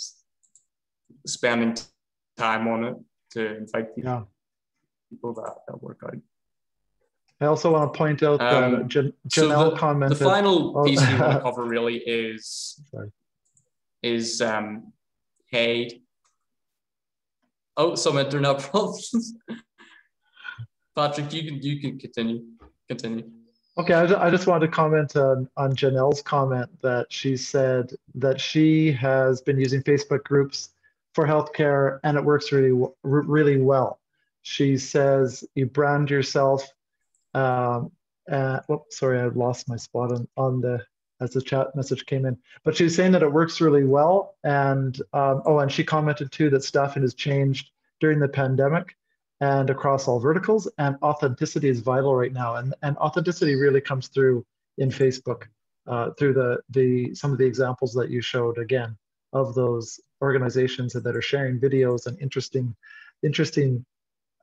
spending 1.26 1.76
time 2.36 2.68
on 2.68 2.84
it 2.84 2.96
to 3.32 3.56
invite 3.56 3.94
people, 3.94 4.10
yeah. 4.10 4.22
people 5.10 5.34
that, 5.34 5.54
that 5.66 5.82
work 5.82 6.00
out. 6.04 6.16
I 7.40 7.46
also 7.46 7.72
want 7.72 7.92
to 7.92 7.96
point 7.96 8.22
out 8.22 8.40
that 8.40 8.64
um, 8.64 8.88
Jan- 8.88 9.12
Janelle 9.28 9.48
so 9.48 9.70
the, 9.70 9.76
commented. 9.76 10.18
The 10.18 10.24
final 10.24 10.76
oh, 10.78 10.84
piece 10.84 11.00
we 11.00 11.18
want 11.18 11.32
to 11.34 11.40
cover 11.42 11.64
really 11.64 11.98
is 11.98 12.80
Sorry. 12.90 13.10
is 14.02 14.40
um, 14.40 14.92
paid. 15.50 16.02
Oh, 17.76 17.94
some 17.94 18.18
internet 18.18 18.58
problems. 18.58 19.34
Patrick, 20.96 21.32
you 21.32 21.44
can 21.44 21.62
you 21.62 21.80
can 21.80 21.98
continue. 21.98 22.44
Continue. 22.88 23.30
Okay, 23.78 23.94
I, 23.94 24.26
I 24.26 24.30
just 24.30 24.48
wanted 24.48 24.66
to 24.66 24.72
comment 24.72 25.14
on, 25.14 25.48
on 25.56 25.76
Janelle's 25.76 26.20
comment 26.20 26.68
that 26.82 27.06
she 27.10 27.36
said 27.36 27.92
that 28.16 28.40
she 28.40 28.90
has 28.92 29.40
been 29.40 29.60
using 29.60 29.82
Facebook 29.82 30.24
groups 30.24 30.70
for 31.14 31.24
healthcare 31.24 32.00
and 32.02 32.16
it 32.16 32.24
works 32.24 32.50
really 32.50 32.76
really 33.04 33.60
well. 33.60 34.00
She 34.42 34.76
says 34.76 35.44
you 35.54 35.66
brand 35.66 36.10
yourself. 36.10 36.68
Um, 37.34 37.92
uh, 38.30 38.60
whoops, 38.66 38.98
sorry, 38.98 39.20
I 39.20 39.26
lost 39.26 39.68
my 39.68 39.76
spot 39.76 40.12
on, 40.12 40.28
on 40.36 40.60
the 40.60 40.84
as 41.20 41.30
the 41.32 41.42
chat 41.42 41.74
message 41.74 42.06
came 42.06 42.26
in. 42.26 42.38
But 42.64 42.76
she's 42.76 42.94
saying 42.94 43.12
that 43.12 43.22
it 43.22 43.32
works 43.32 43.60
really 43.60 43.84
well. 43.84 44.36
And 44.44 45.00
um, 45.12 45.42
oh, 45.46 45.58
and 45.58 45.70
she 45.70 45.84
commented 45.84 46.30
too 46.30 46.50
that 46.50 46.64
staffing 46.64 47.02
has 47.02 47.14
changed 47.14 47.70
during 48.00 48.20
the 48.20 48.28
pandemic 48.28 48.94
and 49.40 49.70
across 49.70 50.08
all 50.08 50.20
verticals. 50.20 50.70
And 50.78 50.96
authenticity 51.02 51.68
is 51.68 51.80
vital 51.80 52.14
right 52.14 52.32
now. 52.32 52.56
And, 52.56 52.74
and 52.82 52.96
authenticity 52.98 53.54
really 53.54 53.80
comes 53.80 54.08
through 54.08 54.44
in 54.78 54.90
Facebook 54.90 55.44
uh, 55.86 56.10
through 56.18 56.34
the, 56.34 56.60
the 56.70 57.14
some 57.14 57.32
of 57.32 57.38
the 57.38 57.46
examples 57.46 57.94
that 57.94 58.10
you 58.10 58.20
showed 58.20 58.58
again 58.58 58.96
of 59.32 59.54
those 59.54 60.00
organizations 60.22 60.92
that 60.92 61.16
are 61.16 61.22
sharing 61.22 61.58
videos 61.58 62.06
and 62.06 62.20
interesting, 62.20 62.74
interesting 63.22 63.84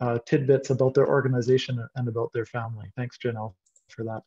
uh, 0.02 0.20
tidbits 0.26 0.70
about 0.70 0.94
their 0.94 1.08
organization 1.08 1.86
and 1.96 2.08
about 2.08 2.32
their 2.34 2.46
family. 2.46 2.92
Thanks, 2.96 3.18
Janelle, 3.18 3.54
for 3.90 4.04
that. 4.04 4.22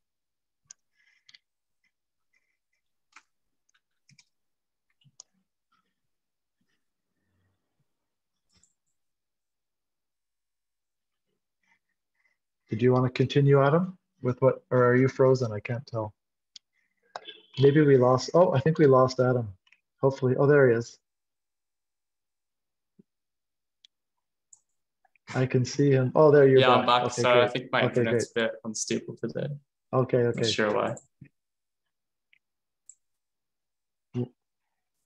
Did 12.70 12.82
you 12.82 12.92
want 12.92 13.06
to 13.06 13.10
continue, 13.10 13.62
Adam, 13.62 13.96
with 14.20 14.40
what, 14.42 14.62
or 14.70 14.84
are 14.84 14.96
you 14.96 15.08
frozen? 15.08 15.52
I 15.52 15.60
can't 15.60 15.86
tell. 15.86 16.12
Maybe 17.58 17.80
we 17.80 17.96
lost, 17.96 18.30
oh, 18.34 18.52
I 18.52 18.60
think 18.60 18.78
we 18.78 18.86
lost 18.86 19.20
Adam. 19.20 19.48
Hopefully, 20.02 20.36
oh, 20.38 20.46
there 20.46 20.68
he 20.68 20.76
is. 20.76 20.98
I 25.38 25.46
can 25.46 25.64
see 25.64 25.90
him. 25.90 26.12
Oh, 26.14 26.30
there 26.30 26.48
you're 26.48 26.60
yeah, 26.60 26.68
back. 26.68 26.78
I'm 26.78 26.86
back. 26.86 27.02
Okay, 27.04 27.22
so 27.22 27.32
great. 27.32 27.44
I 27.44 27.48
think 27.48 27.72
my 27.72 27.82
okay, 27.82 28.00
internet's 28.00 28.32
great. 28.32 28.44
a 28.44 28.48
bit 28.48 28.60
unstable 28.64 29.16
today. 29.16 29.48
Okay, 29.92 30.18
okay. 30.18 30.40
Not 30.40 30.50
sure 30.50 30.74
why. 30.74 30.94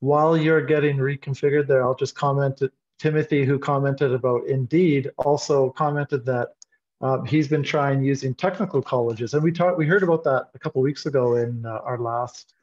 While 0.01 0.37
you're 0.37 0.62
getting 0.62 0.97
reconfigured 0.97 1.68
there, 1.68 1.85
I'll 1.85 1.95
just 1.95 2.16
comment 2.16 2.57
that 2.57 2.73
Timothy, 2.99 3.45
who 3.45 3.59
commented 3.59 4.12
about 4.12 4.47
Indeed, 4.47 5.11
also 5.18 5.71
commented 5.71 6.25
that 6.27 6.55
um, 7.01 7.25
he's 7.25 7.49
been 7.49 7.62
trying 7.62 8.03
using 8.03 8.35
technical 8.35 8.81
colleges, 8.81 9.35
and 9.35 9.42
we 9.42 9.53
talked. 9.53 9.77
We 9.77 9.87
heard 9.87 10.03
about 10.03 10.25
that 10.25 10.49
a 10.55 10.59
couple 10.59 10.83
weeks 10.83 11.07
ago 11.07 11.37
in 11.37 11.64
uh, 11.66 11.81
our 11.85 11.99
last 11.99 12.55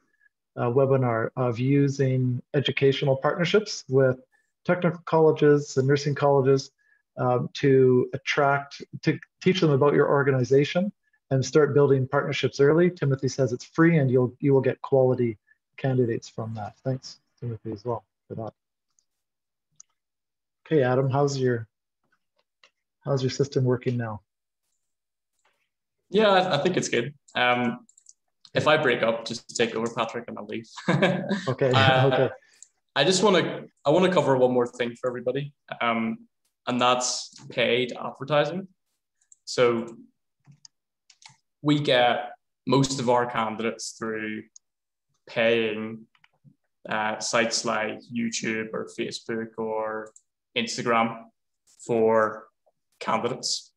uh, 0.56 0.66
webinar 0.66 1.30
of 1.36 1.58
using 1.58 2.42
educational 2.54 3.16
partnerships 3.16 3.84
with 3.88 4.18
technical 4.64 5.00
colleges 5.04 5.76
and 5.76 5.86
nursing 5.86 6.14
colleges 6.14 6.70
um, 7.20 7.50
to 7.54 8.08
attract, 8.14 8.82
to 9.02 9.18
teach 9.42 9.60
them 9.60 9.70
about 9.70 9.94
your 9.94 10.08
organization 10.08 10.90
and 11.30 11.44
start 11.44 11.74
building 11.74 12.08
partnerships 12.08 12.58
early. 12.58 12.90
Timothy 12.90 13.28
says 13.28 13.52
it's 13.52 13.64
free, 13.64 13.98
and 13.98 14.10
you'll 14.10 14.34
you 14.40 14.52
will 14.52 14.60
get 14.60 14.80
quality 14.82 15.38
candidates 15.76 16.28
from 16.28 16.54
that. 16.54 16.74
Thanks, 16.82 17.20
Timothy, 17.38 17.72
as 17.72 17.84
well 17.84 18.04
for 18.26 18.34
that. 18.36 18.52
Okay, 20.66 20.82
Adam, 20.82 21.10
how's 21.10 21.36
your 21.36 21.68
how's 23.04 23.22
your 23.22 23.30
system 23.30 23.64
working 23.64 23.96
now? 23.96 24.22
Yeah, 26.12 26.52
I, 26.52 26.58
think 26.58 26.76
it's 26.76 26.88
good. 26.88 27.14
Um, 27.36 27.86
if 28.52 28.66
I 28.66 28.76
break 28.76 29.04
up, 29.04 29.24
just 29.24 29.56
take 29.56 29.76
over, 29.76 29.88
Patrick, 29.94 30.24
and 30.26 30.36
I'll 30.36 30.46
leave. 30.46 30.66
okay. 31.48 31.70
Uh, 31.74 32.10
okay. 32.12 32.30
I 32.96 33.04
just 33.04 33.22
want 33.22 33.36
to 33.36 33.68
I 33.84 33.90
want 33.90 34.06
to 34.06 34.12
cover 34.12 34.36
one 34.36 34.52
more 34.52 34.66
thing 34.66 34.96
for 35.00 35.08
everybody, 35.08 35.52
um, 35.80 36.18
and 36.70 36.80
that's 36.80 37.34
paid 37.48 37.92
advertising. 38.00 38.68
So 39.44 39.96
we 41.62 41.80
get 41.80 42.30
most 42.64 43.00
of 43.00 43.10
our 43.10 43.26
candidates 43.26 43.96
through 43.98 44.44
paying 45.28 46.06
uh, 46.88 47.18
sites 47.18 47.64
like 47.64 47.98
YouTube 48.18 48.68
or 48.72 48.88
Facebook 48.96 49.48
or 49.58 50.12
Instagram 50.56 51.24
for 51.84 52.46
candidates. 53.00 53.72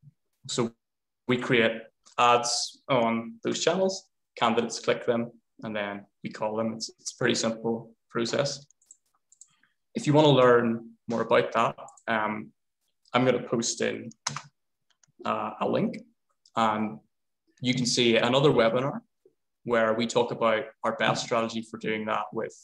So 0.46 0.70
we 1.26 1.36
create 1.36 1.82
ads 2.16 2.80
on 2.88 3.40
those 3.42 3.58
channels. 3.58 4.06
Candidates 4.38 4.78
click 4.78 5.04
them 5.04 5.32
and 5.64 5.74
then 5.74 6.06
we 6.22 6.30
call 6.30 6.54
them. 6.54 6.74
It's, 6.74 6.92
it's 7.00 7.12
a 7.12 7.16
pretty 7.16 7.34
simple 7.34 7.92
process. 8.08 8.64
If 9.96 10.06
you 10.06 10.12
want 10.12 10.26
to 10.26 10.30
learn 10.30 10.90
more 11.08 11.22
about 11.22 11.50
that, 11.54 11.76
um, 12.06 12.52
I'm 13.14 13.24
going 13.24 13.40
to 13.40 13.48
post 13.48 13.80
in 13.80 14.10
uh, 15.24 15.52
a 15.60 15.68
link 15.68 15.98
and 16.56 16.98
you 17.60 17.72
can 17.72 17.86
see 17.86 18.16
another 18.16 18.50
webinar 18.50 19.00
where 19.62 19.94
we 19.94 20.06
talk 20.06 20.32
about 20.32 20.64
our 20.82 20.96
best 20.96 21.24
strategy 21.24 21.62
for 21.62 21.78
doing 21.78 22.04
that 22.06 22.24
with 22.32 22.54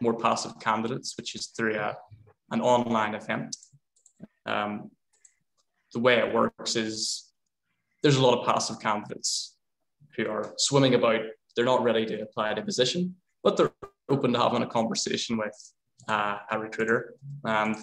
more 0.00 0.18
passive 0.18 0.58
candidates, 0.60 1.16
which 1.16 1.34
is 1.34 1.46
through 1.46 1.76
a, 1.76 1.96
an 2.50 2.60
online 2.60 3.14
event. 3.14 3.56
Um, 4.44 4.90
the 5.94 6.00
way 6.00 6.18
it 6.18 6.34
works 6.34 6.76
is 6.76 7.30
there's 8.02 8.16
a 8.16 8.22
lot 8.22 8.38
of 8.38 8.44
passive 8.44 8.80
candidates 8.80 9.56
who 10.16 10.28
are 10.28 10.52
swimming 10.58 10.94
about. 10.94 11.20
They're 11.54 11.64
not 11.64 11.82
ready 11.82 12.04
to 12.06 12.22
apply 12.22 12.54
to 12.54 12.62
position, 12.62 13.14
but 13.42 13.56
they're 13.56 13.72
open 14.08 14.32
to 14.32 14.40
having 14.40 14.62
a 14.62 14.66
conversation 14.66 15.38
with 15.38 15.54
uh, 16.08 16.38
a 16.50 16.58
recruiter. 16.58 17.14
And 17.44 17.76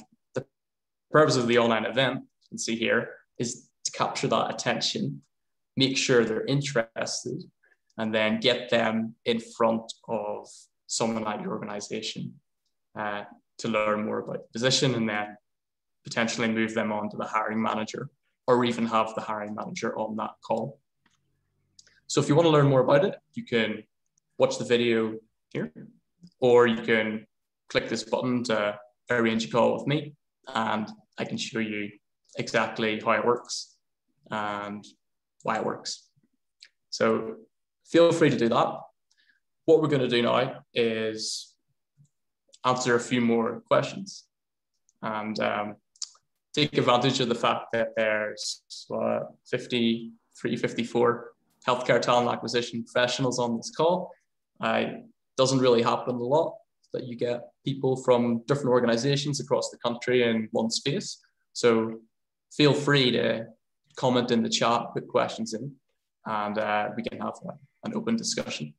purpose 1.11 1.35
of 1.35 1.47
the 1.47 1.57
online 1.57 1.85
event, 1.85 2.19
you 2.21 2.49
can 2.49 2.57
see 2.57 2.75
here, 2.75 3.09
is 3.37 3.69
to 3.85 3.91
capture 3.91 4.27
that 4.27 4.53
attention, 4.53 5.21
make 5.75 5.97
sure 5.97 6.23
they're 6.23 6.45
interested, 6.45 7.43
and 7.97 8.13
then 8.13 8.39
get 8.39 8.69
them 8.69 9.15
in 9.25 9.39
front 9.39 9.91
of 10.07 10.47
someone 10.87 11.27
at 11.27 11.41
your 11.41 11.51
organization 11.51 12.33
uh, 12.97 13.23
to 13.57 13.67
learn 13.67 14.05
more 14.05 14.19
about 14.19 14.43
the 14.43 14.53
position 14.53 14.95
and 14.95 15.07
then 15.07 15.35
potentially 16.03 16.47
move 16.47 16.73
them 16.73 16.91
on 16.91 17.09
to 17.09 17.17
the 17.17 17.25
hiring 17.25 17.61
manager 17.61 18.09
or 18.47 18.63
even 18.65 18.85
have 18.85 19.13
the 19.15 19.21
hiring 19.21 19.53
manager 19.53 19.97
on 19.97 20.15
that 20.15 20.31
call. 20.41 20.79
So 22.07 22.19
if 22.21 22.27
you 22.27 22.35
want 22.35 22.47
to 22.47 22.51
learn 22.51 22.67
more 22.67 22.81
about 22.81 23.05
it, 23.05 23.15
you 23.33 23.45
can 23.45 23.83
watch 24.39 24.57
the 24.57 24.65
video 24.65 25.19
here, 25.49 25.71
or 26.39 26.65
you 26.65 26.81
can 26.81 27.27
click 27.69 27.89
this 27.89 28.03
button 28.03 28.43
to 28.45 28.79
arrange 29.11 29.45
a 29.45 29.49
call 29.49 29.77
with 29.77 29.85
me, 29.85 30.15
and 30.55 30.87
I 31.17 31.25
can 31.25 31.37
show 31.37 31.59
you 31.59 31.89
exactly 32.37 32.99
how 32.99 33.11
it 33.11 33.25
works. 33.25 33.75
and 34.31 34.85
why 35.43 35.57
it 35.57 35.65
works. 35.65 36.09
So 36.89 37.35
feel 37.85 38.11
free 38.11 38.29
to 38.29 38.37
do 38.37 38.49
that. 38.49 38.79
What 39.65 39.81
we're 39.81 39.87
going 39.87 40.01
to 40.01 40.07
do 40.07 40.21
now 40.21 40.63
is 40.73 41.55
answer 42.65 42.95
a 42.95 42.99
few 42.99 43.21
more 43.21 43.61
questions 43.67 44.25
and 45.01 45.39
um, 45.39 45.75
take 46.53 46.77
advantage 46.77 47.19
of 47.19 47.29
the 47.29 47.35
fact 47.35 47.67
that 47.73 47.89
there's 47.95 48.63
uh, 48.93 49.19
53, 49.49 50.57
54 50.57 51.31
healthcare 51.67 52.01
talent 52.01 52.29
acquisition 52.29 52.83
professionals 52.83 53.39
on 53.39 53.57
this 53.57 53.71
call. 53.75 54.11
Uh, 54.59 54.85
doesn't 55.37 55.59
really 55.59 55.81
happen 55.81 56.15
a 56.15 56.19
lot 56.19 56.55
that 56.93 57.05
you 57.05 57.15
get 57.15 57.49
people 57.65 57.95
from 57.95 58.41
different 58.47 58.69
organizations 58.69 59.39
across 59.39 59.69
the 59.69 59.77
country 59.77 60.23
in 60.23 60.49
one 60.51 60.69
space. 60.69 61.19
So 61.53 61.99
feel 62.51 62.73
free 62.73 63.11
to 63.11 63.45
comment 63.95 64.31
in 64.31 64.43
the 64.43 64.49
chat, 64.49 64.81
put 64.93 65.07
questions 65.07 65.53
in, 65.53 65.71
and 66.25 66.57
uh, 66.57 66.89
we 66.95 67.03
can 67.03 67.19
have 67.19 67.33
a, 67.45 67.51
an 67.85 67.95
open 67.95 68.15
discussion. 68.15 68.73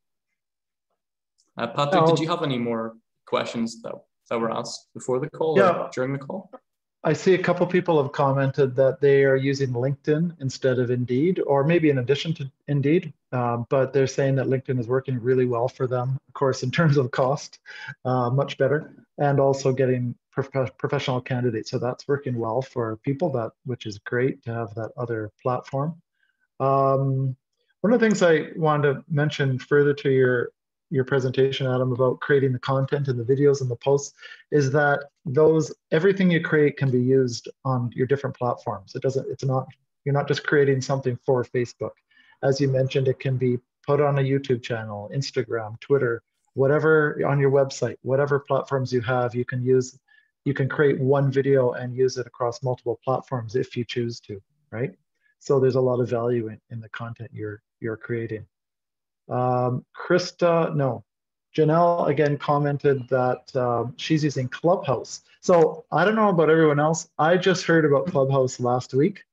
Uh, 1.57 1.67
Patrick, 1.69 2.07
did 2.07 2.19
you 2.19 2.29
have 2.29 2.43
any 2.43 2.59
more 2.59 2.95
questions 3.27 3.83
that, 3.83 3.95
that 4.29 4.41
were 4.41 4.51
asked 4.51 4.89
before 4.95 5.21
the 5.21 5.29
call 5.29 5.59
yeah. 5.59 5.89
during 5.93 6.13
the 6.13 6.19
call? 6.19 6.51
I 7.03 7.15
see 7.15 7.33
a 7.33 7.43
couple 7.43 7.67
people 7.67 8.03
have 8.03 8.13
commented 8.13 8.77
that 8.77 9.01
they 9.01 9.25
are 9.25 9.37
using 9.37 9.71
LinkedIn 9.71 10.37
instead 10.41 10.79
of 10.79 10.91
Indeed, 10.91 11.41
or 11.47 11.65
maybe 11.65 11.89
in 11.89 11.99
addition 11.99 12.35
to 12.35 12.51
Indeed, 12.69 13.15
um, 13.33 13.67
but 13.71 13.95
they're 13.95 14.07
saying 14.07 14.37
that 14.37 14.47
LinkedIn 14.47 14.79
is 14.79 14.87
working 14.87 15.19
really 15.19 15.47
well 15.47 15.67
for 15.67 15.87
them. 15.87 16.19
Of 16.29 16.35
course, 16.35 16.63
in 16.63 16.71
terms 16.79 16.99
of 16.99 17.11
cost, 17.11 17.59
uh, 18.05 18.29
much 18.29 18.59
better, 18.59 18.93
and 19.17 19.41
also 19.41 19.73
getting 19.73 20.15
prof- 20.31 20.77
professional 20.77 21.23
candidates. 21.23 21.71
So 21.71 21.79
that's 21.79 22.07
working 22.07 22.39
well 22.39 22.61
for 22.61 22.99
people. 22.99 23.31
That 23.33 23.53
which 23.65 23.87
is 23.87 23.99
great 23.99 24.43
to 24.45 24.53
have 24.53 24.75
that 24.75 24.91
other 24.99 25.33
platform. 25.43 26.03
Um, 26.59 27.35
one 27.81 27.95
of 27.95 28.01
the 28.01 28.07
things 28.07 28.23
I 28.23 28.49
wanted 28.57 28.93
to 28.93 29.05
mention 29.09 29.59
further 29.59 29.95
to 29.95 30.11
your 30.11 30.51
your 30.91 31.05
presentation, 31.05 31.66
Adam, 31.66 31.93
about 31.93 32.20
creating 32.20 32.53
the 32.53 32.59
content 32.59 33.09
and 33.09 33.18
the 33.18 33.24
videos 33.24 33.61
and 33.61 33.70
the 33.70 33.76
posts 33.76 34.12
is 34.51 34.70
that 34.72 35.05
those 35.24 35.72
everything 35.93 36.30
you 36.30 36.41
create 36.41 36.76
can 36.76 36.91
be 36.91 37.01
used 37.01 37.49
on 37.64 37.91
your 37.95 38.07
different 38.07 38.36
platforms. 38.36 38.95
It 38.95 39.03
doesn't, 39.03 39.26
it's 39.30 39.45
not, 39.45 39.66
you're 40.05 40.12
not 40.12 40.28
just 40.28 40.45
creating 40.45 40.80
something 40.80 41.16
for 41.24 41.45
Facebook. 41.45 41.93
As 42.43 42.61
you 42.61 42.68
mentioned, 42.68 43.07
it 43.07 43.20
can 43.20 43.36
be 43.36 43.59
put 43.86 44.01
on 44.01 44.18
a 44.18 44.22
YouTube 44.22 44.62
channel, 44.62 45.11
Instagram, 45.14 45.78
Twitter, 45.80 46.22
whatever 46.55 47.20
on 47.26 47.38
your 47.38 47.51
website, 47.51 47.97
whatever 48.03 48.41
platforms 48.41 48.93
you 48.93 49.01
have, 49.01 49.34
you 49.34 49.45
can 49.45 49.62
use, 49.62 49.99
you 50.45 50.55
can 50.55 50.68
create 50.68 50.99
one 50.99 51.30
video 51.30 51.72
and 51.72 51.95
use 51.95 52.16
it 52.16 52.26
across 52.26 52.62
multiple 52.62 52.99
platforms 53.05 53.55
if 53.55 53.76
you 53.76 53.84
choose 53.84 54.18
to, 54.20 54.41
right? 54.72 54.93
So 55.38 55.61
there's 55.61 55.76
a 55.76 55.80
lot 55.80 56.01
of 56.01 56.09
value 56.09 56.49
in, 56.49 56.61
in 56.70 56.80
the 56.80 56.88
content 56.88 57.30
you're, 57.32 57.62
you're 57.80 57.97
creating. 57.97 58.47
Um, 59.31 59.85
Krista, 59.97 60.74
no, 60.74 61.05
Janelle 61.57 62.09
again 62.09 62.39
commented 62.39 63.09
that 63.09 63.55
um, 63.57 63.95
she's 63.97 64.24
using 64.24 64.49
Clubhouse. 64.49 65.22
So 65.41 65.85
I 65.93 66.05
don't 66.05 66.16
know 66.16 66.28
about 66.28 66.51
everyone 66.51 66.81
else. 66.81 67.09
I 67.18 67.37
just 67.37 67.64
heard 67.64 67.85
about 67.85 68.07
Clubhouse 68.07 68.61
last 68.61 68.95
week 68.95 69.24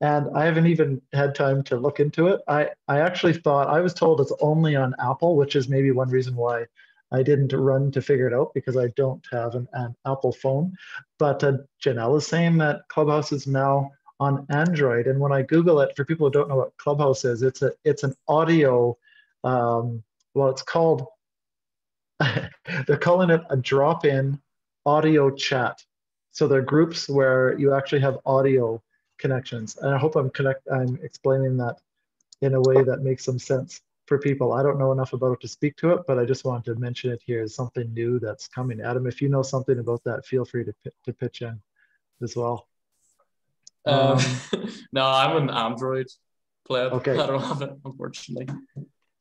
and 0.00 0.28
I 0.36 0.44
haven't 0.44 0.66
even 0.66 1.00
had 1.12 1.34
time 1.34 1.62
to 1.64 1.76
look 1.76 2.00
into 2.00 2.28
it. 2.28 2.40
I, 2.48 2.70
I 2.88 3.00
actually 3.00 3.32
thought 3.32 3.68
I 3.68 3.80
was 3.80 3.94
told 3.94 4.20
it's 4.20 4.32
only 4.40 4.76
on 4.76 4.94
Apple, 5.00 5.36
which 5.36 5.56
is 5.56 5.68
maybe 5.68 5.90
one 5.90 6.10
reason 6.10 6.36
why 6.36 6.66
I 7.12 7.22
didn't 7.22 7.52
run 7.52 7.90
to 7.92 8.02
figure 8.02 8.26
it 8.26 8.34
out 8.34 8.52
because 8.54 8.76
I 8.76 8.88
don't 8.88 9.24
have 9.32 9.54
an, 9.54 9.66
an 9.72 9.94
Apple 10.06 10.32
phone. 10.32 10.76
But 11.18 11.42
uh, 11.42 11.58
Janelle 11.82 12.18
is 12.18 12.26
saying 12.26 12.58
that 12.58 12.88
Clubhouse 12.88 13.32
is 13.32 13.46
now 13.46 13.90
on 14.20 14.46
Android. 14.50 15.06
And 15.06 15.18
when 15.20 15.32
I 15.32 15.42
Google 15.42 15.80
it, 15.80 15.96
for 15.96 16.04
people 16.04 16.26
who 16.26 16.32
don't 16.32 16.48
know 16.48 16.56
what 16.56 16.76
Clubhouse 16.78 17.24
is, 17.24 17.42
it's 17.42 17.62
a 17.62 17.72
it's 17.84 18.02
an 18.02 18.14
audio 18.28 18.96
um, 19.46 20.02
well, 20.34 20.48
it's 20.50 20.62
called, 20.62 21.06
they're 22.20 22.96
calling 22.98 23.30
it 23.30 23.42
a 23.48 23.56
drop-in 23.56 24.40
audio 24.84 25.30
chat. 25.30 25.80
So 26.32 26.48
they're 26.48 26.62
groups 26.62 27.08
where 27.08 27.58
you 27.58 27.72
actually 27.72 28.00
have 28.00 28.18
audio 28.26 28.82
connections. 29.18 29.76
And 29.76 29.94
I 29.94 29.98
hope 29.98 30.16
I'm 30.16 30.30
connect, 30.30 30.66
I'm 30.68 30.98
explaining 31.02 31.56
that 31.58 31.76
in 32.42 32.54
a 32.54 32.60
way 32.60 32.82
that 32.82 33.02
makes 33.02 33.24
some 33.24 33.38
sense 33.38 33.80
for 34.06 34.18
people. 34.18 34.52
I 34.52 34.62
don't 34.62 34.78
know 34.78 34.92
enough 34.92 35.12
about 35.12 35.32
it 35.34 35.40
to 35.42 35.48
speak 35.48 35.76
to 35.76 35.92
it, 35.92 36.00
but 36.08 36.18
I 36.18 36.24
just 36.24 36.44
wanted 36.44 36.64
to 36.66 36.80
mention 36.80 37.12
it 37.12 37.22
here 37.24 37.42
as 37.42 37.54
something 37.54 37.92
new 37.94 38.18
that's 38.18 38.48
coming. 38.48 38.80
Adam, 38.80 39.06
if 39.06 39.22
you 39.22 39.28
know 39.28 39.42
something 39.42 39.78
about 39.78 40.02
that, 40.04 40.26
feel 40.26 40.44
free 40.44 40.64
to, 40.64 40.74
to 41.04 41.12
pitch 41.12 41.42
in 41.42 41.60
as 42.20 42.34
well. 42.34 42.66
Um, 43.86 44.18
no, 44.92 45.06
I'm 45.06 45.36
an 45.36 45.50
Android 45.50 46.08
player. 46.66 46.86
Okay. 46.86 47.12
I 47.18 47.26
don't 47.26 47.42
have 47.42 47.62
it, 47.62 47.72
unfortunately. 47.84 48.48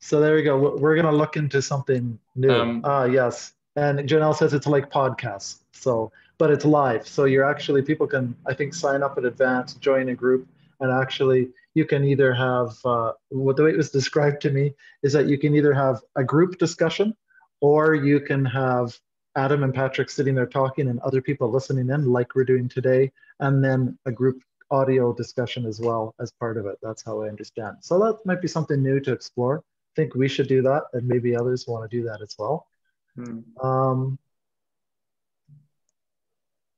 So 0.06 0.20
there 0.20 0.36
we 0.36 0.44
go. 0.44 0.78
We're 0.78 0.94
going 0.94 1.08
to 1.08 1.12
look 1.12 1.36
into 1.36 1.64
something 1.64 2.20
new. 2.36 2.52
Um, 2.52 2.82
ah, 2.84 3.06
yes. 3.06 3.54
And 3.76 4.08
Janelle 4.08 4.36
says 4.36 4.54
it's 4.54 4.68
like 4.68 4.92
podcasts. 4.92 5.62
So, 5.72 6.12
but 6.38 6.52
it's 6.52 6.64
live. 6.64 7.08
So 7.08 7.26
you're 7.26 7.44
actually, 7.44 7.82
people 7.82 8.06
can, 8.06 8.36
I 8.46 8.54
think, 8.54 8.76
sign 8.76 9.02
up 9.02 9.18
in 9.18 9.26
advance, 9.26 9.74
join 9.74 10.10
a 10.10 10.14
group, 10.14 10.48
and 10.80 10.92
actually 10.92 11.50
you 11.74 11.86
can 11.86 12.06
either 12.06 12.36
have, 12.36 12.78
uh, 12.86 13.14
what 13.30 13.56
the 13.56 13.64
way 13.64 13.72
it 13.72 13.78
was 13.78 13.90
described 13.90 14.42
to 14.44 14.52
me 14.52 14.76
is 15.02 15.12
that 15.14 15.26
you 15.26 15.40
can 15.40 15.56
either 15.56 15.74
have 15.74 16.02
a 16.16 16.24
group 16.24 16.60
discussion 16.60 17.16
or 17.60 17.96
you 17.96 18.20
can 18.20 18.46
have 18.46 18.96
Adam 19.36 19.64
and 19.64 19.74
Patrick 19.74 20.12
sitting 20.12 20.36
there 20.36 20.46
talking 20.46 20.88
and 20.88 21.00
other 21.00 21.20
people 21.20 21.50
listening 21.50 21.90
in 21.90 22.12
like 22.12 22.36
we're 22.36 22.46
doing 22.46 22.70
today, 22.70 23.12
and 23.40 23.64
then 23.64 23.98
a 24.06 24.12
group 24.12 24.44
audio 24.70 25.14
discussion 25.14 25.66
as 25.66 25.82
well 25.82 26.14
as 26.20 26.32
part 26.32 26.58
of 26.58 26.68
it. 26.68 26.78
That's 26.84 27.04
how 27.04 27.24
I 27.24 27.28
understand. 27.28 27.78
So 27.82 27.98
that 27.98 28.20
might 28.24 28.42
be 28.44 28.48
something 28.48 28.84
new 28.84 29.00
to 29.00 29.12
explore 29.12 29.64
think 29.96 30.16
we 30.16 30.28
should 30.28 30.48
do 30.48 30.62
that, 30.64 30.84
and 30.94 31.08
maybe 31.08 31.36
others 31.36 31.68
want 31.68 31.90
to 31.90 31.98
do 31.98 32.04
that 32.06 32.22
as 32.22 32.36
well. 32.38 32.68
Hmm. 33.16 33.40
Um, 33.62 34.20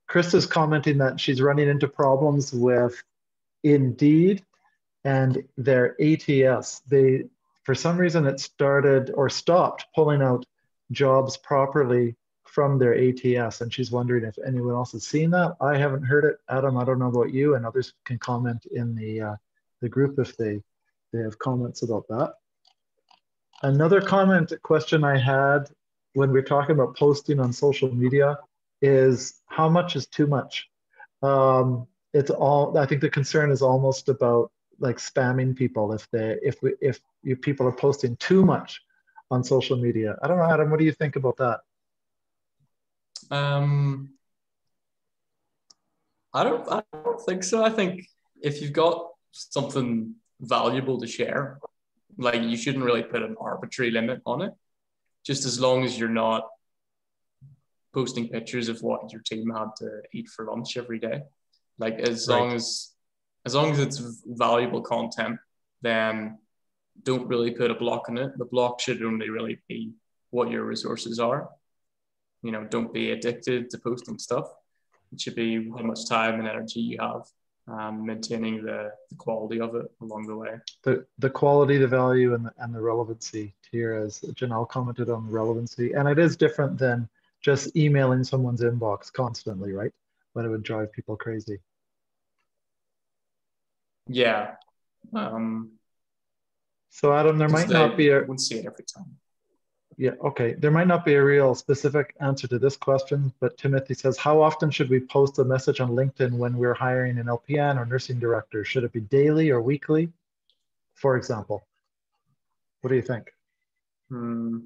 Krista's 0.08 0.46
commenting 0.46 0.98
that 0.98 1.20
she's 1.20 1.42
running 1.42 1.68
into 1.68 1.86
problems 1.86 2.52
with 2.52 3.02
Indeed 3.62 4.44
and 5.04 5.44
their 5.56 5.96
ATS. 6.00 6.80
They, 6.88 7.24
for 7.64 7.74
some 7.74 7.98
reason, 7.98 8.26
it 8.26 8.40
started 8.40 9.10
or 9.14 9.28
stopped 9.28 9.86
pulling 9.94 10.22
out 10.22 10.46
jobs 10.90 11.36
properly 11.36 12.16
from 12.44 12.78
their 12.78 12.94
ATS, 12.94 13.60
and 13.60 13.72
she's 13.72 13.90
wondering 13.90 14.24
if 14.24 14.36
anyone 14.46 14.74
else 14.74 14.92
has 14.92 15.06
seen 15.06 15.30
that. 15.30 15.56
I 15.60 15.76
haven't 15.76 16.02
heard 16.02 16.24
it, 16.24 16.38
Adam. 16.48 16.78
I 16.78 16.84
don't 16.84 16.98
know 16.98 17.08
about 17.08 17.32
you, 17.32 17.54
and 17.54 17.66
others 17.66 17.92
can 18.04 18.18
comment 18.18 18.66
in 18.70 18.94
the 18.94 19.20
uh, 19.20 19.36
the 19.80 19.88
group 19.88 20.18
if 20.18 20.36
they 20.36 20.62
they 21.12 21.20
have 21.20 21.38
comments 21.38 21.82
about 21.82 22.08
that. 22.08 22.34
Another 23.62 24.00
comment 24.00 24.52
question 24.62 25.02
I 25.02 25.18
had 25.18 25.68
when 26.14 26.30
we're 26.30 26.42
talking 26.42 26.74
about 26.74 26.96
posting 26.96 27.40
on 27.40 27.52
social 27.52 27.92
media 27.92 28.38
is 28.82 29.40
how 29.46 29.68
much 29.68 29.96
is 29.96 30.06
too 30.06 30.28
much? 30.28 30.68
Um, 31.22 31.88
it's 32.14 32.30
all, 32.30 32.78
I 32.78 32.86
think 32.86 33.00
the 33.00 33.10
concern 33.10 33.50
is 33.50 33.60
almost 33.60 34.08
about 34.08 34.52
like 34.78 34.98
spamming 34.98 35.56
people 35.56 35.92
if 35.92 36.08
they, 36.12 36.36
if 36.40 36.62
we, 36.62 36.74
if 36.80 37.00
you, 37.24 37.34
people 37.34 37.66
are 37.66 37.72
posting 37.72 38.16
too 38.16 38.44
much 38.44 38.80
on 39.30 39.42
social 39.42 39.76
media. 39.76 40.16
I 40.22 40.28
don't 40.28 40.38
know, 40.38 40.44
Adam, 40.48 40.70
what 40.70 40.78
do 40.78 40.84
you 40.84 40.92
think 40.92 41.16
about 41.16 41.36
that? 41.38 41.60
Um, 43.30 44.10
I 46.32 46.44
don't, 46.44 46.68
I 46.70 46.82
don't 46.92 47.20
think 47.20 47.42
so. 47.42 47.64
I 47.64 47.70
think 47.70 48.06
if 48.40 48.62
you've 48.62 48.72
got 48.72 49.08
something 49.32 50.14
valuable 50.40 51.00
to 51.00 51.08
share, 51.08 51.58
like 52.16 52.42
you 52.42 52.56
shouldn't 52.56 52.84
really 52.84 53.02
put 53.02 53.22
an 53.22 53.36
arbitrary 53.40 53.90
limit 53.90 54.22
on 54.24 54.42
it. 54.42 54.52
Just 55.24 55.44
as 55.44 55.60
long 55.60 55.84
as 55.84 55.98
you're 55.98 56.08
not 56.08 56.48
posting 57.92 58.28
pictures 58.28 58.68
of 58.68 58.82
what 58.82 59.12
your 59.12 59.22
team 59.22 59.50
had 59.50 59.68
to 59.76 60.02
eat 60.12 60.28
for 60.28 60.46
lunch 60.46 60.76
every 60.76 60.98
day. 60.98 61.22
Like 61.78 61.98
as 61.98 62.28
right. 62.28 62.38
long 62.38 62.52
as 62.52 62.92
as 63.46 63.54
long 63.54 63.70
as 63.70 63.78
it's 63.78 64.22
valuable 64.26 64.82
content, 64.82 65.38
then 65.80 66.38
don't 67.02 67.28
really 67.28 67.52
put 67.52 67.70
a 67.70 67.74
block 67.74 68.08
on 68.08 68.18
it. 68.18 68.36
The 68.36 68.44
block 68.44 68.80
should 68.80 69.02
only 69.02 69.30
really 69.30 69.60
be 69.68 69.92
what 70.30 70.50
your 70.50 70.64
resources 70.64 71.18
are. 71.18 71.48
You 72.42 72.52
know, 72.52 72.64
don't 72.64 72.92
be 72.92 73.12
addicted 73.12 73.70
to 73.70 73.78
posting 73.78 74.18
stuff. 74.18 74.48
It 75.12 75.20
should 75.20 75.36
be 75.36 75.70
how 75.70 75.82
much 75.82 76.06
time 76.08 76.38
and 76.38 76.48
energy 76.48 76.80
you 76.80 76.98
have 77.00 77.22
um, 77.68 78.04
maintaining 78.04 78.62
the, 78.62 78.92
the, 79.10 79.14
quality 79.16 79.60
of 79.60 79.74
it 79.74 79.90
along 80.00 80.26
the 80.26 80.36
way. 80.36 80.58
The, 80.82 81.06
the 81.18 81.30
quality, 81.30 81.76
the 81.76 81.86
value, 81.86 82.34
and 82.34 82.46
the, 82.46 82.52
and 82.58 82.74
the 82.74 82.80
relevancy 82.80 83.54
here, 83.70 83.94
as 83.94 84.20
Janelle 84.20 84.68
commented 84.68 85.10
on 85.10 85.26
the 85.26 85.32
relevancy. 85.32 85.92
And 85.92 86.08
it 86.08 86.18
is 86.18 86.36
different 86.36 86.78
than 86.78 87.08
just 87.40 87.76
emailing 87.76 88.24
someone's 88.24 88.62
inbox 88.62 89.12
constantly, 89.12 89.72
right? 89.72 89.92
But 90.34 90.44
it 90.44 90.48
would 90.48 90.62
drive 90.62 90.92
people 90.92 91.16
crazy. 91.16 91.58
Yeah. 94.08 94.54
Um, 95.14 95.72
so 96.90 97.12
Adam, 97.12 97.38
there 97.38 97.48
might 97.48 97.68
not 97.68 97.96
be 97.96 98.08
a. 98.08 98.20
Wouldn't 98.20 98.40
see 98.40 98.56
it 98.56 98.66
every 98.66 98.84
time. 98.84 99.16
Yeah, 99.98 100.12
okay. 100.24 100.54
There 100.54 100.70
might 100.70 100.86
not 100.86 101.04
be 101.04 101.14
a 101.14 101.24
real 101.24 101.56
specific 101.56 102.14
answer 102.20 102.46
to 102.46 102.58
this 102.60 102.76
question, 102.76 103.32
but 103.40 103.58
Timothy 103.58 103.94
says, 103.94 104.16
how 104.16 104.40
often 104.40 104.70
should 104.70 104.88
we 104.88 105.00
post 105.00 105.40
a 105.40 105.44
message 105.44 105.80
on 105.80 105.90
LinkedIn 105.90 106.30
when 106.30 106.56
we're 106.56 106.72
hiring 106.72 107.18
an 107.18 107.26
LPN 107.26 107.76
or 107.76 107.84
nursing 107.84 108.20
director? 108.20 108.64
Should 108.64 108.84
it 108.84 108.92
be 108.92 109.00
daily 109.00 109.50
or 109.50 109.60
weekly, 109.60 110.12
for 110.94 111.16
example? 111.16 111.66
What 112.80 112.90
do 112.90 112.94
you 112.94 113.02
think? 113.02 113.32
Hmm. 114.08 114.58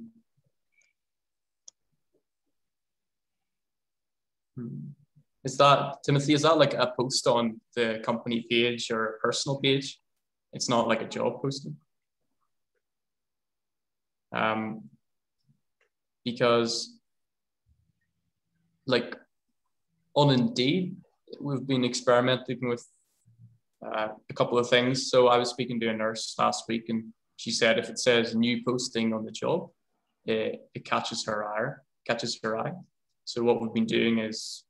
Hmm. 4.55 4.89
Is 5.45 5.57
that, 5.57 6.03
Timothy, 6.05 6.35
is 6.35 6.43
that 6.43 6.59
like 6.59 6.75
a 6.75 6.93
post 6.95 7.27
on 7.27 7.59
the 7.75 8.03
company 8.05 8.45
page 8.51 8.91
or 8.91 9.19
personal 9.23 9.59
page? 9.61 9.99
It's 10.53 10.69
not 10.69 10.89
like 10.89 11.01
a 11.01 11.09
job 11.09 11.41
posting? 11.41 11.79
Um, 14.31 14.91
because 16.25 16.99
like 18.87 19.17
on 20.15 20.31
Indeed, 20.31 20.97
we've 21.41 21.67
been 21.67 21.85
experimenting 21.85 22.69
with 22.69 22.87
uh, 23.85 24.09
a 24.29 24.35
couple 24.35 24.59
of 24.59 24.69
things. 24.69 25.11
So 25.11 25.29
I 25.29 25.39
was 25.39 25.51
speaking 25.51 25.81
to 25.81 25.89
a 25.89 25.93
nurse 25.93 26.35
last 26.39 26.65
week 26.69 26.89
and 26.89 27.13
she 27.37 27.51
said 27.51 27.79
if 27.79 27.89
it 27.89 27.99
says 27.99 28.35
new 28.35 28.63
posting 28.65 29.13
on 29.13 29.25
the 29.25 29.33
job, 29.33 29.71
it, 30.27 30.61
it 30.75 30.85
catches 30.85 31.25
her 31.27 31.45
eye, 31.45 31.73
catches 32.07 32.39
her 32.43 32.59
eye. 32.59 32.73
So 33.25 33.43
what 33.43 33.61
we've 33.61 33.73
been 33.73 33.87
doing 33.87 34.19
is, 34.19 34.65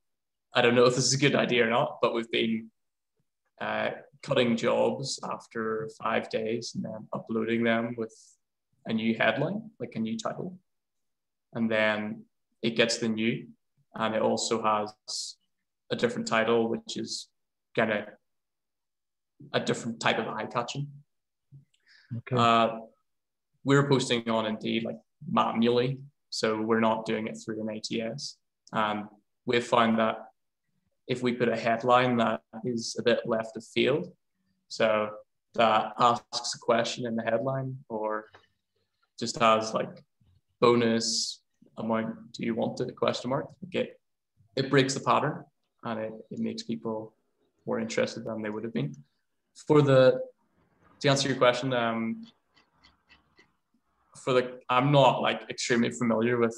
I 0.54 0.62
don't 0.62 0.74
know 0.74 0.84
if 0.84 0.94
this 0.94 1.06
is 1.06 1.14
a 1.14 1.18
good 1.18 1.34
idea 1.34 1.66
or 1.66 1.70
not, 1.70 1.98
but 2.00 2.14
we've 2.14 2.30
been 2.30 2.70
uh, 3.60 3.90
cutting 4.22 4.56
jobs 4.56 5.18
after 5.24 5.90
five 6.02 6.28
days 6.30 6.72
and 6.74 6.84
then 6.84 7.08
uploading 7.12 7.64
them 7.64 7.94
with 7.96 8.14
a 8.86 8.92
new 8.92 9.14
headline, 9.14 9.70
like 9.80 9.92
a 9.94 9.98
new 9.98 10.18
title 10.18 10.58
and 11.54 11.70
then 11.70 12.24
it 12.62 12.76
gets 12.76 12.98
the 12.98 13.08
new, 13.08 13.46
and 13.94 14.14
it 14.14 14.22
also 14.22 14.62
has 14.62 15.36
a 15.90 15.96
different 15.96 16.26
title, 16.26 16.68
which 16.68 16.96
is 16.96 17.28
kind 17.76 17.92
of 17.92 18.04
a 19.52 19.60
different 19.60 20.00
type 20.00 20.18
of 20.18 20.28
eye 20.28 20.46
catching. 20.46 20.88
Okay. 22.18 22.36
Uh, 22.36 22.78
we're 23.64 23.88
posting 23.88 24.28
on 24.28 24.46
Indeed 24.46 24.84
like 24.84 24.98
manually, 25.30 25.98
so 26.30 26.60
we're 26.60 26.80
not 26.80 27.06
doing 27.06 27.26
it 27.26 27.36
through 27.36 27.60
an 27.60 27.76
ATS. 27.76 28.38
And 28.72 29.04
we've 29.44 29.66
found 29.66 29.98
that 29.98 30.16
if 31.06 31.22
we 31.22 31.32
put 31.32 31.48
a 31.48 31.56
headline 31.56 32.16
that 32.16 32.40
is 32.64 32.96
a 32.98 33.02
bit 33.02 33.20
left 33.26 33.56
of 33.56 33.64
field, 33.64 34.12
so 34.68 35.10
that 35.54 35.92
asks 35.98 36.54
a 36.54 36.58
question 36.58 37.06
in 37.06 37.16
the 37.16 37.22
headline 37.22 37.76
or 37.88 38.26
just 39.18 39.38
has 39.38 39.74
like 39.74 40.02
bonus 40.60 41.41
amount 41.78 42.32
do 42.32 42.44
you 42.44 42.54
want 42.54 42.80
it? 42.80 42.94
Question 42.96 43.30
mark. 43.30 43.46
It, 43.72 44.00
it 44.56 44.70
breaks 44.70 44.94
the 44.94 45.00
pattern 45.00 45.44
and 45.84 46.00
it, 46.00 46.12
it 46.30 46.38
makes 46.38 46.62
people 46.62 47.14
more 47.66 47.80
interested 47.80 48.24
than 48.24 48.42
they 48.42 48.50
would 48.50 48.64
have 48.64 48.74
been. 48.74 48.94
For 49.66 49.82
the 49.82 50.20
to 51.00 51.08
answer 51.08 51.28
your 51.28 51.36
question, 51.36 51.72
um, 51.72 52.26
for 54.16 54.32
the 54.32 54.60
I'm 54.68 54.92
not 54.92 55.20
like 55.20 55.42
extremely 55.50 55.90
familiar 55.90 56.38
with 56.38 56.56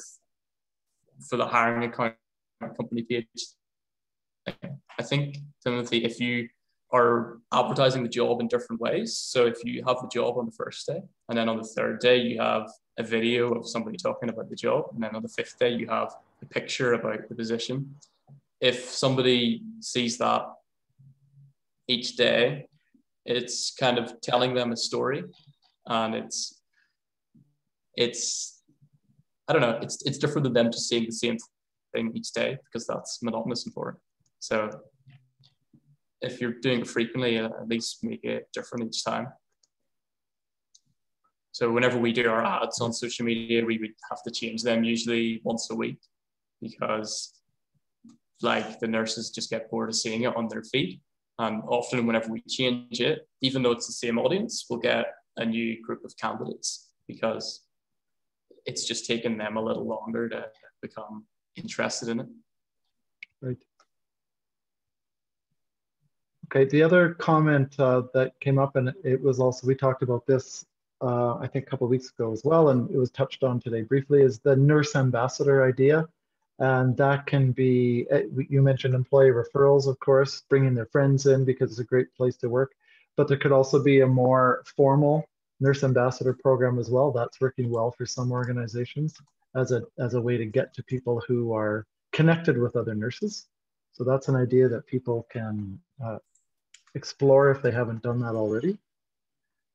for 1.28 1.36
the 1.36 1.46
hiring 1.46 1.84
account 1.90 2.14
company 2.76 3.02
page. 3.02 3.26
I 4.46 5.02
think 5.02 5.38
Timothy, 5.62 6.04
if 6.04 6.20
you 6.20 6.48
are 6.94 7.38
advertising 7.52 8.02
the 8.02 8.08
job 8.08 8.40
in 8.40 8.46
different 8.48 8.80
ways, 8.80 9.16
so 9.16 9.46
if 9.46 9.64
you 9.64 9.82
have 9.88 9.98
the 10.00 10.08
job 10.08 10.38
on 10.38 10.46
the 10.46 10.52
first 10.52 10.86
day 10.86 11.00
and 11.28 11.36
then 11.36 11.48
on 11.48 11.56
the 11.56 11.68
third 11.76 11.98
day 11.98 12.18
you 12.18 12.40
have 12.40 12.70
a 12.98 13.02
video 13.02 13.52
of 13.52 13.68
somebody 13.68 13.96
talking 13.96 14.28
about 14.28 14.48
the 14.48 14.56
job, 14.56 14.84
and 14.92 15.02
then 15.02 15.14
on 15.16 15.22
the 15.22 15.28
fifth 15.28 15.58
day 15.58 15.72
you 15.74 15.86
have 15.88 16.10
a 16.42 16.46
picture 16.46 16.92
about 16.92 17.28
the 17.28 17.34
position. 17.34 17.96
If 18.60 18.78
somebody 18.90 19.62
sees 19.80 20.18
that 20.18 20.42
each 21.88 22.16
day, 22.16 22.68
it's 23.26 23.74
kind 23.74 23.98
of 23.98 24.20
telling 24.20 24.54
them 24.54 24.72
a 24.72 24.76
story, 24.76 25.24
and 25.86 26.14
it's 26.14 26.60
it's 27.96 28.62
I 29.48 29.52
don't 29.52 29.62
know, 29.62 29.78
it's 29.82 29.96
it's 30.06 30.18
different 30.18 30.44
than 30.44 30.52
them 30.52 30.70
just 30.70 30.88
seeing 30.88 31.06
the 31.06 31.12
same 31.12 31.38
thing 31.92 32.12
each 32.14 32.32
day 32.32 32.58
because 32.64 32.86
that's 32.86 33.22
monotonous 33.22 33.64
and 33.66 33.74
boring. 33.74 33.96
So 34.38 34.70
if 36.24 36.40
you're 36.40 36.54
doing 36.60 36.80
it 36.80 36.88
frequently, 36.88 37.38
uh, 37.38 37.46
at 37.46 37.68
least 37.68 38.02
make 38.02 38.24
it 38.24 38.48
different 38.52 38.86
each 38.86 39.04
time. 39.04 39.28
So 41.52 41.70
whenever 41.70 41.98
we 41.98 42.12
do 42.12 42.28
our 42.28 42.44
ads 42.44 42.80
on 42.80 42.92
social 42.92 43.24
media, 43.24 43.64
we 43.64 43.78
would 43.78 43.92
have 44.10 44.22
to 44.24 44.30
change 44.30 44.62
them 44.62 44.82
usually 44.82 45.40
once 45.44 45.70
a 45.70 45.74
week 45.74 46.00
because 46.60 47.32
like 48.42 48.80
the 48.80 48.88
nurses 48.88 49.30
just 49.30 49.50
get 49.50 49.70
bored 49.70 49.88
of 49.88 49.94
seeing 49.94 50.22
it 50.22 50.36
on 50.36 50.48
their 50.48 50.64
feed. 50.64 51.00
And 51.38 51.62
often 51.68 52.06
whenever 52.06 52.30
we 52.30 52.42
change 52.48 53.00
it, 53.00 53.28
even 53.40 53.62
though 53.62 53.72
it's 53.72 53.86
the 53.86 53.92
same 53.92 54.18
audience, 54.18 54.66
we'll 54.68 54.80
get 54.80 55.06
a 55.36 55.44
new 55.44 55.80
group 55.82 56.04
of 56.04 56.16
candidates 56.16 56.90
because 57.06 57.62
it's 58.66 58.86
just 58.86 59.06
taken 59.06 59.36
them 59.38 59.56
a 59.56 59.62
little 59.62 59.86
longer 59.86 60.28
to 60.28 60.46
become 60.80 61.24
interested 61.56 62.08
in 62.08 62.20
it. 62.20 62.26
Right. 63.40 63.58
Okay, 66.46 66.64
the 66.64 66.82
other 66.82 67.14
comment 67.14 67.78
uh, 67.78 68.02
that 68.12 68.38
came 68.40 68.58
up, 68.58 68.76
and 68.76 68.92
it 69.02 69.20
was 69.20 69.40
also, 69.40 69.66
we 69.66 69.74
talked 69.74 70.02
about 70.02 70.26
this 70.26 70.64
uh, 71.04 71.36
I 71.36 71.46
think 71.46 71.66
a 71.66 71.70
couple 71.70 71.86
weeks 71.86 72.10
ago 72.10 72.32
as 72.32 72.42
well, 72.44 72.70
and 72.70 72.90
it 72.90 72.96
was 72.96 73.10
touched 73.10 73.44
on 73.44 73.60
today 73.60 73.82
briefly, 73.82 74.22
is 74.22 74.38
the 74.38 74.56
nurse 74.56 74.96
ambassador 74.96 75.64
idea. 75.64 76.08
And 76.60 76.96
that 76.96 77.26
can 77.26 77.52
be, 77.52 78.06
eh, 78.10 78.22
you 78.48 78.62
mentioned 78.62 78.94
employee 78.94 79.30
referrals, 79.30 79.86
of 79.86 79.98
course, 79.98 80.44
bringing 80.48 80.72
their 80.72 80.86
friends 80.86 81.26
in 81.26 81.44
because 81.44 81.70
it's 81.70 81.80
a 81.80 81.84
great 81.84 82.14
place 82.14 82.36
to 82.38 82.48
work. 82.48 82.72
But 83.16 83.28
there 83.28 83.36
could 83.36 83.52
also 83.52 83.82
be 83.82 84.00
a 84.00 84.06
more 84.06 84.62
formal 84.76 85.28
nurse 85.60 85.82
ambassador 85.84 86.32
program 86.32 86.78
as 86.78 86.90
well. 86.90 87.10
That's 87.10 87.40
working 87.40 87.70
well 87.70 87.90
for 87.90 88.06
some 88.06 88.32
organizations 88.32 89.14
as 89.54 89.72
a, 89.72 89.82
as 89.98 90.14
a 90.14 90.20
way 90.20 90.36
to 90.36 90.46
get 90.46 90.72
to 90.74 90.82
people 90.84 91.22
who 91.26 91.52
are 91.52 91.86
connected 92.12 92.56
with 92.56 92.76
other 92.76 92.94
nurses. 92.94 93.46
So 93.92 94.04
that's 94.04 94.28
an 94.28 94.36
idea 94.36 94.68
that 94.68 94.86
people 94.86 95.26
can 95.30 95.78
uh, 96.04 96.18
explore 96.94 97.50
if 97.50 97.62
they 97.62 97.70
haven't 97.70 98.02
done 98.02 98.20
that 98.20 98.34
already. 98.34 98.78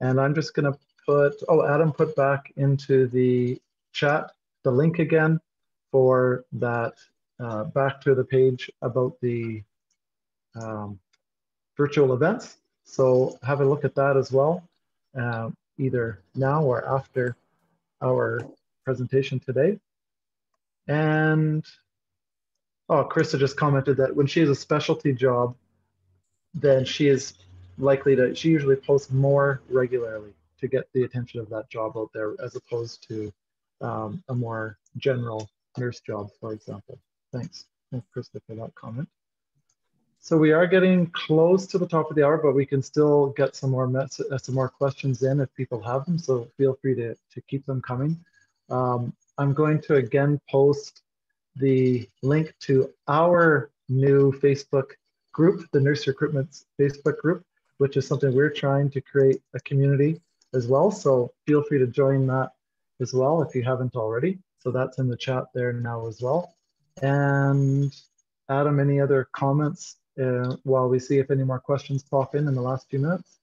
And 0.02 0.20
I'm 0.20 0.36
just 0.36 0.54
going 0.54 0.72
to 0.72 0.80
put, 1.06 1.36
oh, 1.48 1.66
Adam 1.66 1.92
put 1.92 2.16
back 2.16 2.52
into 2.56 3.08
the 3.08 3.60
chat 3.92 4.32
the 4.64 4.72
link 4.72 5.00
again 5.00 5.40
for 5.92 6.46
that 6.54 6.94
uh, 7.40 7.64
back 7.66 8.02
to 8.02 8.16
the 8.16 8.24
page 8.24 8.70
about 8.82 9.20
the 9.22 9.64
um, 10.56 11.00
virtual 11.78 12.14
events. 12.14 12.58
So 12.84 13.38
have 13.44 13.62
a 13.62 13.66
look 13.66 13.86
at 13.86 13.96
that 13.96 14.18
as 14.18 14.32
well, 14.32 14.68
uh, 15.20 15.50
either 15.78 16.22
now 16.36 16.64
or 16.64 16.88
after 16.88 17.36
our 18.02 18.42
presentation 18.84 19.40
today. 19.40 19.80
And, 20.88 21.64
oh, 22.90 23.06
Krista 23.06 23.40
just 23.40 23.58
commented 23.58 23.98
that 23.98 24.16
when 24.16 24.28
she 24.28 24.40
has 24.40 24.50
a 24.50 24.56
specialty 24.56 25.14
job, 25.14 25.56
then 26.54 26.86
she 26.86 27.08
is 27.08 27.34
likely 27.78 28.16
to, 28.16 28.36
she 28.36 28.50
usually 28.50 28.76
posts 28.76 29.12
more 29.12 29.62
regularly 29.70 30.34
to 30.60 30.68
get 30.68 30.88
the 30.94 31.04
attention 31.04 31.40
of 31.40 31.50
that 31.50 31.70
job 31.70 31.94
out 31.98 32.10
there 32.14 32.36
as 32.44 32.56
opposed 32.56 33.08
to 33.08 33.32
um, 33.82 34.22
a 34.30 34.36
more 34.36 34.78
general 34.98 35.50
nurse 35.78 36.02
job, 36.02 36.30
for 36.40 36.54
example. 36.54 37.00
Thanks. 37.32 37.66
Thanks, 37.92 38.08
Krista, 38.16 38.42
for 38.46 38.56
that 38.56 38.76
comment. 38.76 39.08
So 40.22 40.38
we 40.38 40.52
are 40.52 40.68
getting 40.68 41.08
close 41.08 41.66
to 41.68 41.78
the 41.78 41.88
top 41.88 42.10
of 42.10 42.16
the 42.16 42.26
hour, 42.26 42.38
but 42.38 42.54
we 42.54 42.66
can 42.66 42.82
still 42.82 43.28
get 43.38 43.56
some 43.56 43.72
more 43.72 43.90
uh, 43.98 44.38
some 44.38 44.56
more 44.56 44.68
questions 44.68 45.24
in 45.24 45.40
if 45.40 45.54
people 45.56 45.82
have 45.82 46.06
them. 46.06 46.18
So 46.18 46.50
feel 46.58 46.78
free 46.82 46.94
to, 46.96 47.16
to 47.16 47.42
keep 47.48 47.66
them 47.66 47.82
coming. 47.82 48.20
Um, 48.70 49.14
I'm 49.38 49.54
going 49.54 49.82
to 49.84 49.96
again 49.96 50.40
post 50.50 51.02
the 51.56 52.08
link 52.22 52.54
to 52.62 52.90
our 53.08 53.72
new 53.88 54.34
Facebook 54.34 54.92
group, 55.32 55.66
the 55.72 55.80
Nurse 55.80 56.08
Recruitment 56.08 56.64
Facebook 56.80 57.18
group, 57.18 57.44
which 57.78 57.98
is 57.98 58.08
something 58.08 58.34
we're 58.34 58.50
trying 58.50 58.90
to 58.92 59.02
create 59.02 59.42
a 59.54 59.60
community 59.62 60.22
as 60.54 60.68
well. 60.68 60.92
So 60.92 61.32
feel 61.46 61.64
free 61.64 61.80
to 61.80 61.88
join 61.88 62.28
that 62.28 62.52
as 63.00 63.14
well 63.14 63.42
if 63.42 63.56
you 63.56 63.64
haven't 63.64 63.96
already. 63.96 64.40
So 64.60 64.72
that's 64.72 65.00
in 65.00 65.08
the 65.08 65.18
chat 65.18 65.46
there 65.54 65.74
now 65.74 66.08
as 66.08 66.22
well. 66.22 66.54
And 67.02 67.94
Adam, 68.50 68.80
any 68.80 69.00
other 69.00 69.30
comments 69.32 69.98
uh, 70.22 70.56
while 70.64 70.90
we 70.90 71.00
see 71.00 71.20
if 71.20 71.32
any 71.32 71.44
more 71.44 71.60
questions 71.60 72.04
pop 72.04 72.36
in 72.36 72.48
in 72.48 72.56
the 72.56 72.62
last 72.62 72.90
few 72.90 73.00
minutes? 73.00 73.40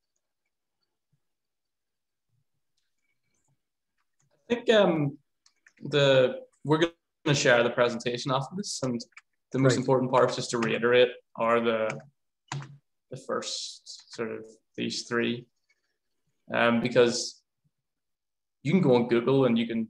I 4.49 4.55
think 4.55 4.70
um, 4.70 5.18
the 5.82 6.41
we're 6.64 6.78
going 6.78 6.93
to 7.24 7.34
share 7.34 7.62
the 7.62 7.70
presentation 7.70 8.30
after 8.30 8.55
this, 8.57 8.80
and 8.82 9.01
the 9.57 9.62
most 9.62 9.72
right. 9.72 9.80
important 9.80 10.11
parts, 10.11 10.36
just 10.36 10.50
to 10.50 10.59
reiterate, 10.59 11.09
are 11.36 11.61
the 11.61 11.98
the 13.11 13.16
first 13.16 14.14
sort 14.14 14.30
of 14.32 14.44
these 14.76 15.04
three 15.04 15.46
um, 16.52 16.80
because 16.80 17.42
you 18.62 18.72
can 18.72 18.80
go 18.80 18.96
on 18.96 19.09
Google 19.09 19.46
and 19.46 19.59
you 19.59 19.66
can 19.66 19.88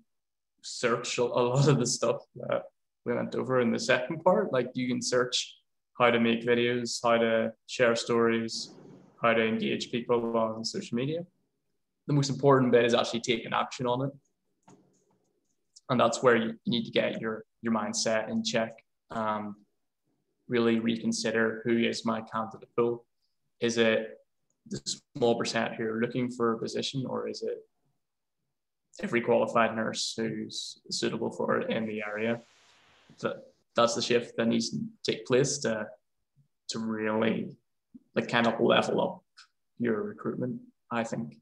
search 0.63 1.19
a 1.19 1.25
lot 1.25 1.67
of 1.67 1.79
the 1.79 1.87
stuff 1.87 2.23
that 2.37 2.63
we 3.05 3.15
went 3.15 3.35
over 3.35 3.61
in 3.61 3.73
the 3.73 3.79
second 3.79 4.23
part. 4.23 4.53
Like 4.53 4.69
you 4.75 4.87
can 4.89 5.03
search 5.03 5.57
how 5.99 6.11
to 6.11 6.21
make 6.21 6.45
videos, 6.45 7.01
how 7.03 7.19
to 7.19 7.53
share 7.67 7.97
stories, 7.97 8.75
how 9.23 9.33
to 9.33 9.45
engage 9.45 9.91
people 9.91 10.37
on 10.37 10.65
social 10.65 10.97
media. 10.97 11.25
The 12.07 12.15
most 12.15 12.31
important 12.31 12.71
bit 12.73 12.85
is 12.85 12.95
actually 12.95 13.21
taking 13.21 13.53
action 13.53 13.87
on 13.87 14.07
it. 14.07 14.77
And 15.89 15.99
that's 15.99 16.23
where 16.23 16.37
you 16.37 16.55
need 16.67 16.85
to 16.85 16.91
get 16.91 17.21
your, 17.21 17.45
your 17.63 17.73
mindset 17.73 18.29
in 18.29 18.45
check. 18.45 18.77
Um, 19.11 19.57
really 20.49 20.79
reconsider 20.79 21.63
who 21.65 21.79
is 21.79 22.05
my 22.05 22.21
candidate 22.21 22.69
pool. 22.77 23.05
Is 23.61 23.79
it 23.79 24.19
the 24.69 24.81
small 25.17 25.37
percent 25.37 25.75
who 25.75 25.85
are 25.85 26.01
looking 26.01 26.31
for 26.31 26.53
a 26.53 26.59
position, 26.59 27.05
or 27.07 27.29
is 27.29 27.43
it 27.43 27.65
every 29.03 29.21
qualified 29.21 29.75
nurse 29.75 30.15
who's 30.17 30.81
suitable 30.91 31.31
for 31.31 31.61
it 31.61 31.71
in 31.71 31.87
the 31.87 32.03
area? 32.03 32.41
That 33.21 33.45
that's 33.75 33.95
the 33.95 34.03
shift 34.03 34.37
that 34.37 34.47
needs 34.47 34.71
to 34.71 34.79
take 35.05 35.27
place 35.27 35.59
to 35.59 35.87
to 36.69 36.79
really 36.79 37.51
like 38.15 38.29
kind 38.29 38.47
of 38.47 38.61
level 38.61 39.01
up 39.01 39.23
your 39.79 40.03
recruitment. 40.03 40.61
I 40.91 41.05
think. 41.05 41.37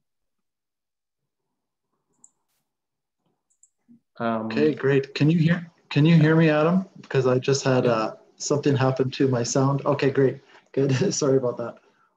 Um, 4.18 4.46
okay, 4.46 4.74
great. 4.74 5.14
Can 5.14 5.28
you 5.28 5.38
hear? 5.38 5.73
Can 5.94 6.04
you 6.04 6.16
hear 6.16 6.34
me, 6.34 6.50
Adam? 6.50 6.86
Because 7.02 7.24
I 7.24 7.38
just 7.38 7.62
had 7.62 7.86
uh, 7.86 8.16
something 8.34 8.74
happen 8.74 9.12
to 9.12 9.28
my 9.28 9.44
sound. 9.44 9.86
Okay, 9.86 10.10
great. 10.10 10.40
Good. 10.72 11.14
Sorry 11.14 11.36
about 11.36 11.56
that. 11.58 11.76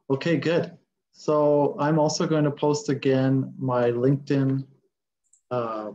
Okay, 0.09 0.35
good. 0.37 0.75
So 1.11 1.75
I'm 1.77 1.99
also 1.99 2.25
going 2.25 2.45
to 2.45 2.49
post 2.49 2.89
again 2.89 3.53
my 3.59 3.91
LinkedIn 3.91 4.65
uh, 5.51 5.91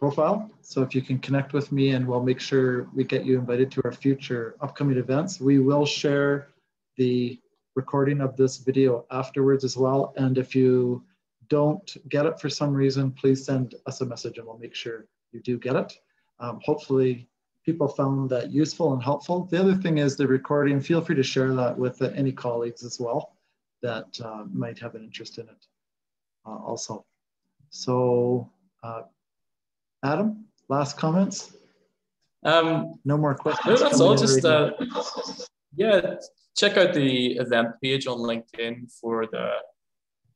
profile. 0.00 0.50
So 0.62 0.82
if 0.82 0.96
you 0.96 1.00
can 1.00 1.20
connect 1.20 1.52
with 1.52 1.70
me 1.70 1.90
and 1.90 2.04
we'll 2.08 2.24
make 2.24 2.40
sure 2.40 2.88
we 2.92 3.04
get 3.04 3.24
you 3.24 3.38
invited 3.38 3.70
to 3.70 3.82
our 3.84 3.92
future 3.92 4.56
upcoming 4.60 4.98
events. 4.98 5.40
We 5.40 5.60
will 5.60 5.86
share 5.86 6.48
the 6.96 7.38
recording 7.76 8.20
of 8.20 8.36
this 8.36 8.56
video 8.56 9.06
afterwards 9.12 9.62
as 9.62 9.76
well. 9.76 10.12
And 10.16 10.38
if 10.38 10.56
you 10.56 11.04
don't 11.46 11.88
get 12.08 12.26
it 12.26 12.40
for 12.40 12.50
some 12.50 12.74
reason, 12.74 13.12
please 13.12 13.44
send 13.44 13.76
us 13.86 14.00
a 14.00 14.06
message 14.06 14.38
and 14.38 14.46
we'll 14.48 14.58
make 14.58 14.74
sure 14.74 15.06
you 15.30 15.40
do 15.40 15.56
get 15.56 15.76
it. 15.76 15.96
Um, 16.38 16.60
hopefully 16.62 17.28
people 17.64 17.88
found 17.88 18.30
that 18.30 18.50
useful 18.50 18.92
and 18.92 19.02
helpful. 19.02 19.44
The 19.50 19.58
other 19.58 19.74
thing 19.74 19.98
is 19.98 20.16
the 20.16 20.26
recording, 20.26 20.80
feel 20.80 21.00
free 21.00 21.16
to 21.16 21.22
share 21.22 21.52
that 21.54 21.76
with 21.76 22.00
uh, 22.00 22.10
any 22.14 22.32
colleagues 22.32 22.84
as 22.84 23.00
well 23.00 23.36
that 23.82 24.18
uh, 24.24 24.44
might 24.52 24.78
have 24.78 24.94
an 24.94 25.02
interest 25.02 25.38
in 25.38 25.48
it 25.48 25.66
uh, 26.46 26.56
also. 26.56 27.04
So 27.70 28.50
uh, 28.82 29.02
Adam, 30.04 30.44
last 30.68 30.96
comments? 30.96 31.56
Um, 32.44 32.94
no 33.04 33.16
more 33.16 33.34
questions. 33.34 33.80
That's 33.80 34.00
all. 34.00 34.16
Just 34.16 34.44
uh, 34.44 34.70
yeah, 35.74 36.16
check 36.56 36.76
out 36.76 36.94
the 36.94 37.36
event 37.38 37.68
page 37.82 38.06
on 38.06 38.18
LinkedIn 38.18 38.92
for 39.00 39.26
the 39.26 39.50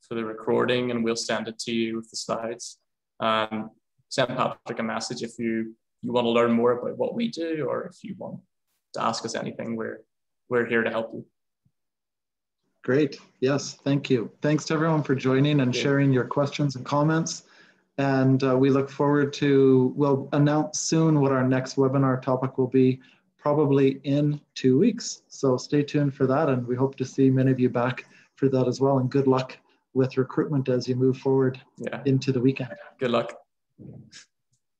for 0.00 0.16
the 0.16 0.24
recording, 0.24 0.90
and 0.90 1.04
we'll 1.04 1.14
send 1.14 1.46
it 1.46 1.58
to 1.60 1.72
you 1.72 1.96
with 1.96 2.10
the 2.10 2.16
slides. 2.16 2.78
Um, 3.20 3.70
send 4.08 4.30
Patrick 4.30 4.80
a 4.80 4.82
message 4.82 5.22
if 5.22 5.38
you 5.38 5.76
you 6.02 6.12
want 6.12 6.24
to 6.24 6.30
learn 6.30 6.52
more 6.52 6.72
about 6.72 6.96
what 6.96 7.14
we 7.14 7.28
do, 7.28 7.66
or 7.68 7.84
if 7.84 8.02
you 8.02 8.14
want 8.18 8.40
to 8.94 9.02
ask 9.02 9.24
us 9.24 9.34
anything. 9.34 9.76
We're 9.76 10.02
we're 10.48 10.66
here 10.66 10.82
to 10.82 10.90
help 10.90 11.12
you. 11.14 11.24
Great. 12.82 13.18
Yes, 13.40 13.74
thank 13.84 14.08
you. 14.08 14.30
Thanks 14.40 14.64
to 14.66 14.74
everyone 14.74 15.02
for 15.02 15.14
joining 15.14 15.60
and 15.60 15.74
sharing 15.74 16.12
your 16.12 16.24
questions 16.24 16.76
and 16.76 16.84
comments. 16.84 17.44
And 17.98 18.42
uh, 18.42 18.56
we 18.56 18.70
look 18.70 18.88
forward 18.88 19.34
to, 19.34 19.92
we'll 19.94 20.28
announce 20.32 20.80
soon 20.80 21.20
what 21.20 21.30
our 21.32 21.46
next 21.46 21.76
webinar 21.76 22.22
topic 22.22 22.56
will 22.56 22.68
be, 22.68 22.98
probably 23.36 24.00
in 24.04 24.40
two 24.54 24.78
weeks. 24.78 25.22
So 25.28 25.58
stay 25.58 25.82
tuned 25.82 26.14
for 26.14 26.26
that. 26.26 26.48
And 26.48 26.66
we 26.66 26.74
hope 26.74 26.96
to 26.96 27.04
see 27.04 27.28
many 27.28 27.50
of 27.50 27.60
you 27.60 27.68
back 27.68 28.06
for 28.36 28.48
that 28.48 28.66
as 28.66 28.80
well. 28.80 28.98
And 28.98 29.10
good 29.10 29.26
luck 29.26 29.58
with 29.92 30.16
recruitment 30.16 30.70
as 30.70 30.88
you 30.88 30.96
move 30.96 31.18
forward 31.18 31.60
yeah. 31.76 32.00
into 32.06 32.32
the 32.32 32.40
weekend. 32.40 32.74
Good 32.98 33.10
luck. 33.10 33.34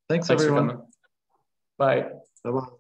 Thanks, 0.09 0.29
Thanks 0.29 0.31
everyone. 0.31 0.81
Bye. 1.81 2.03
Bye-bye. 2.45 2.80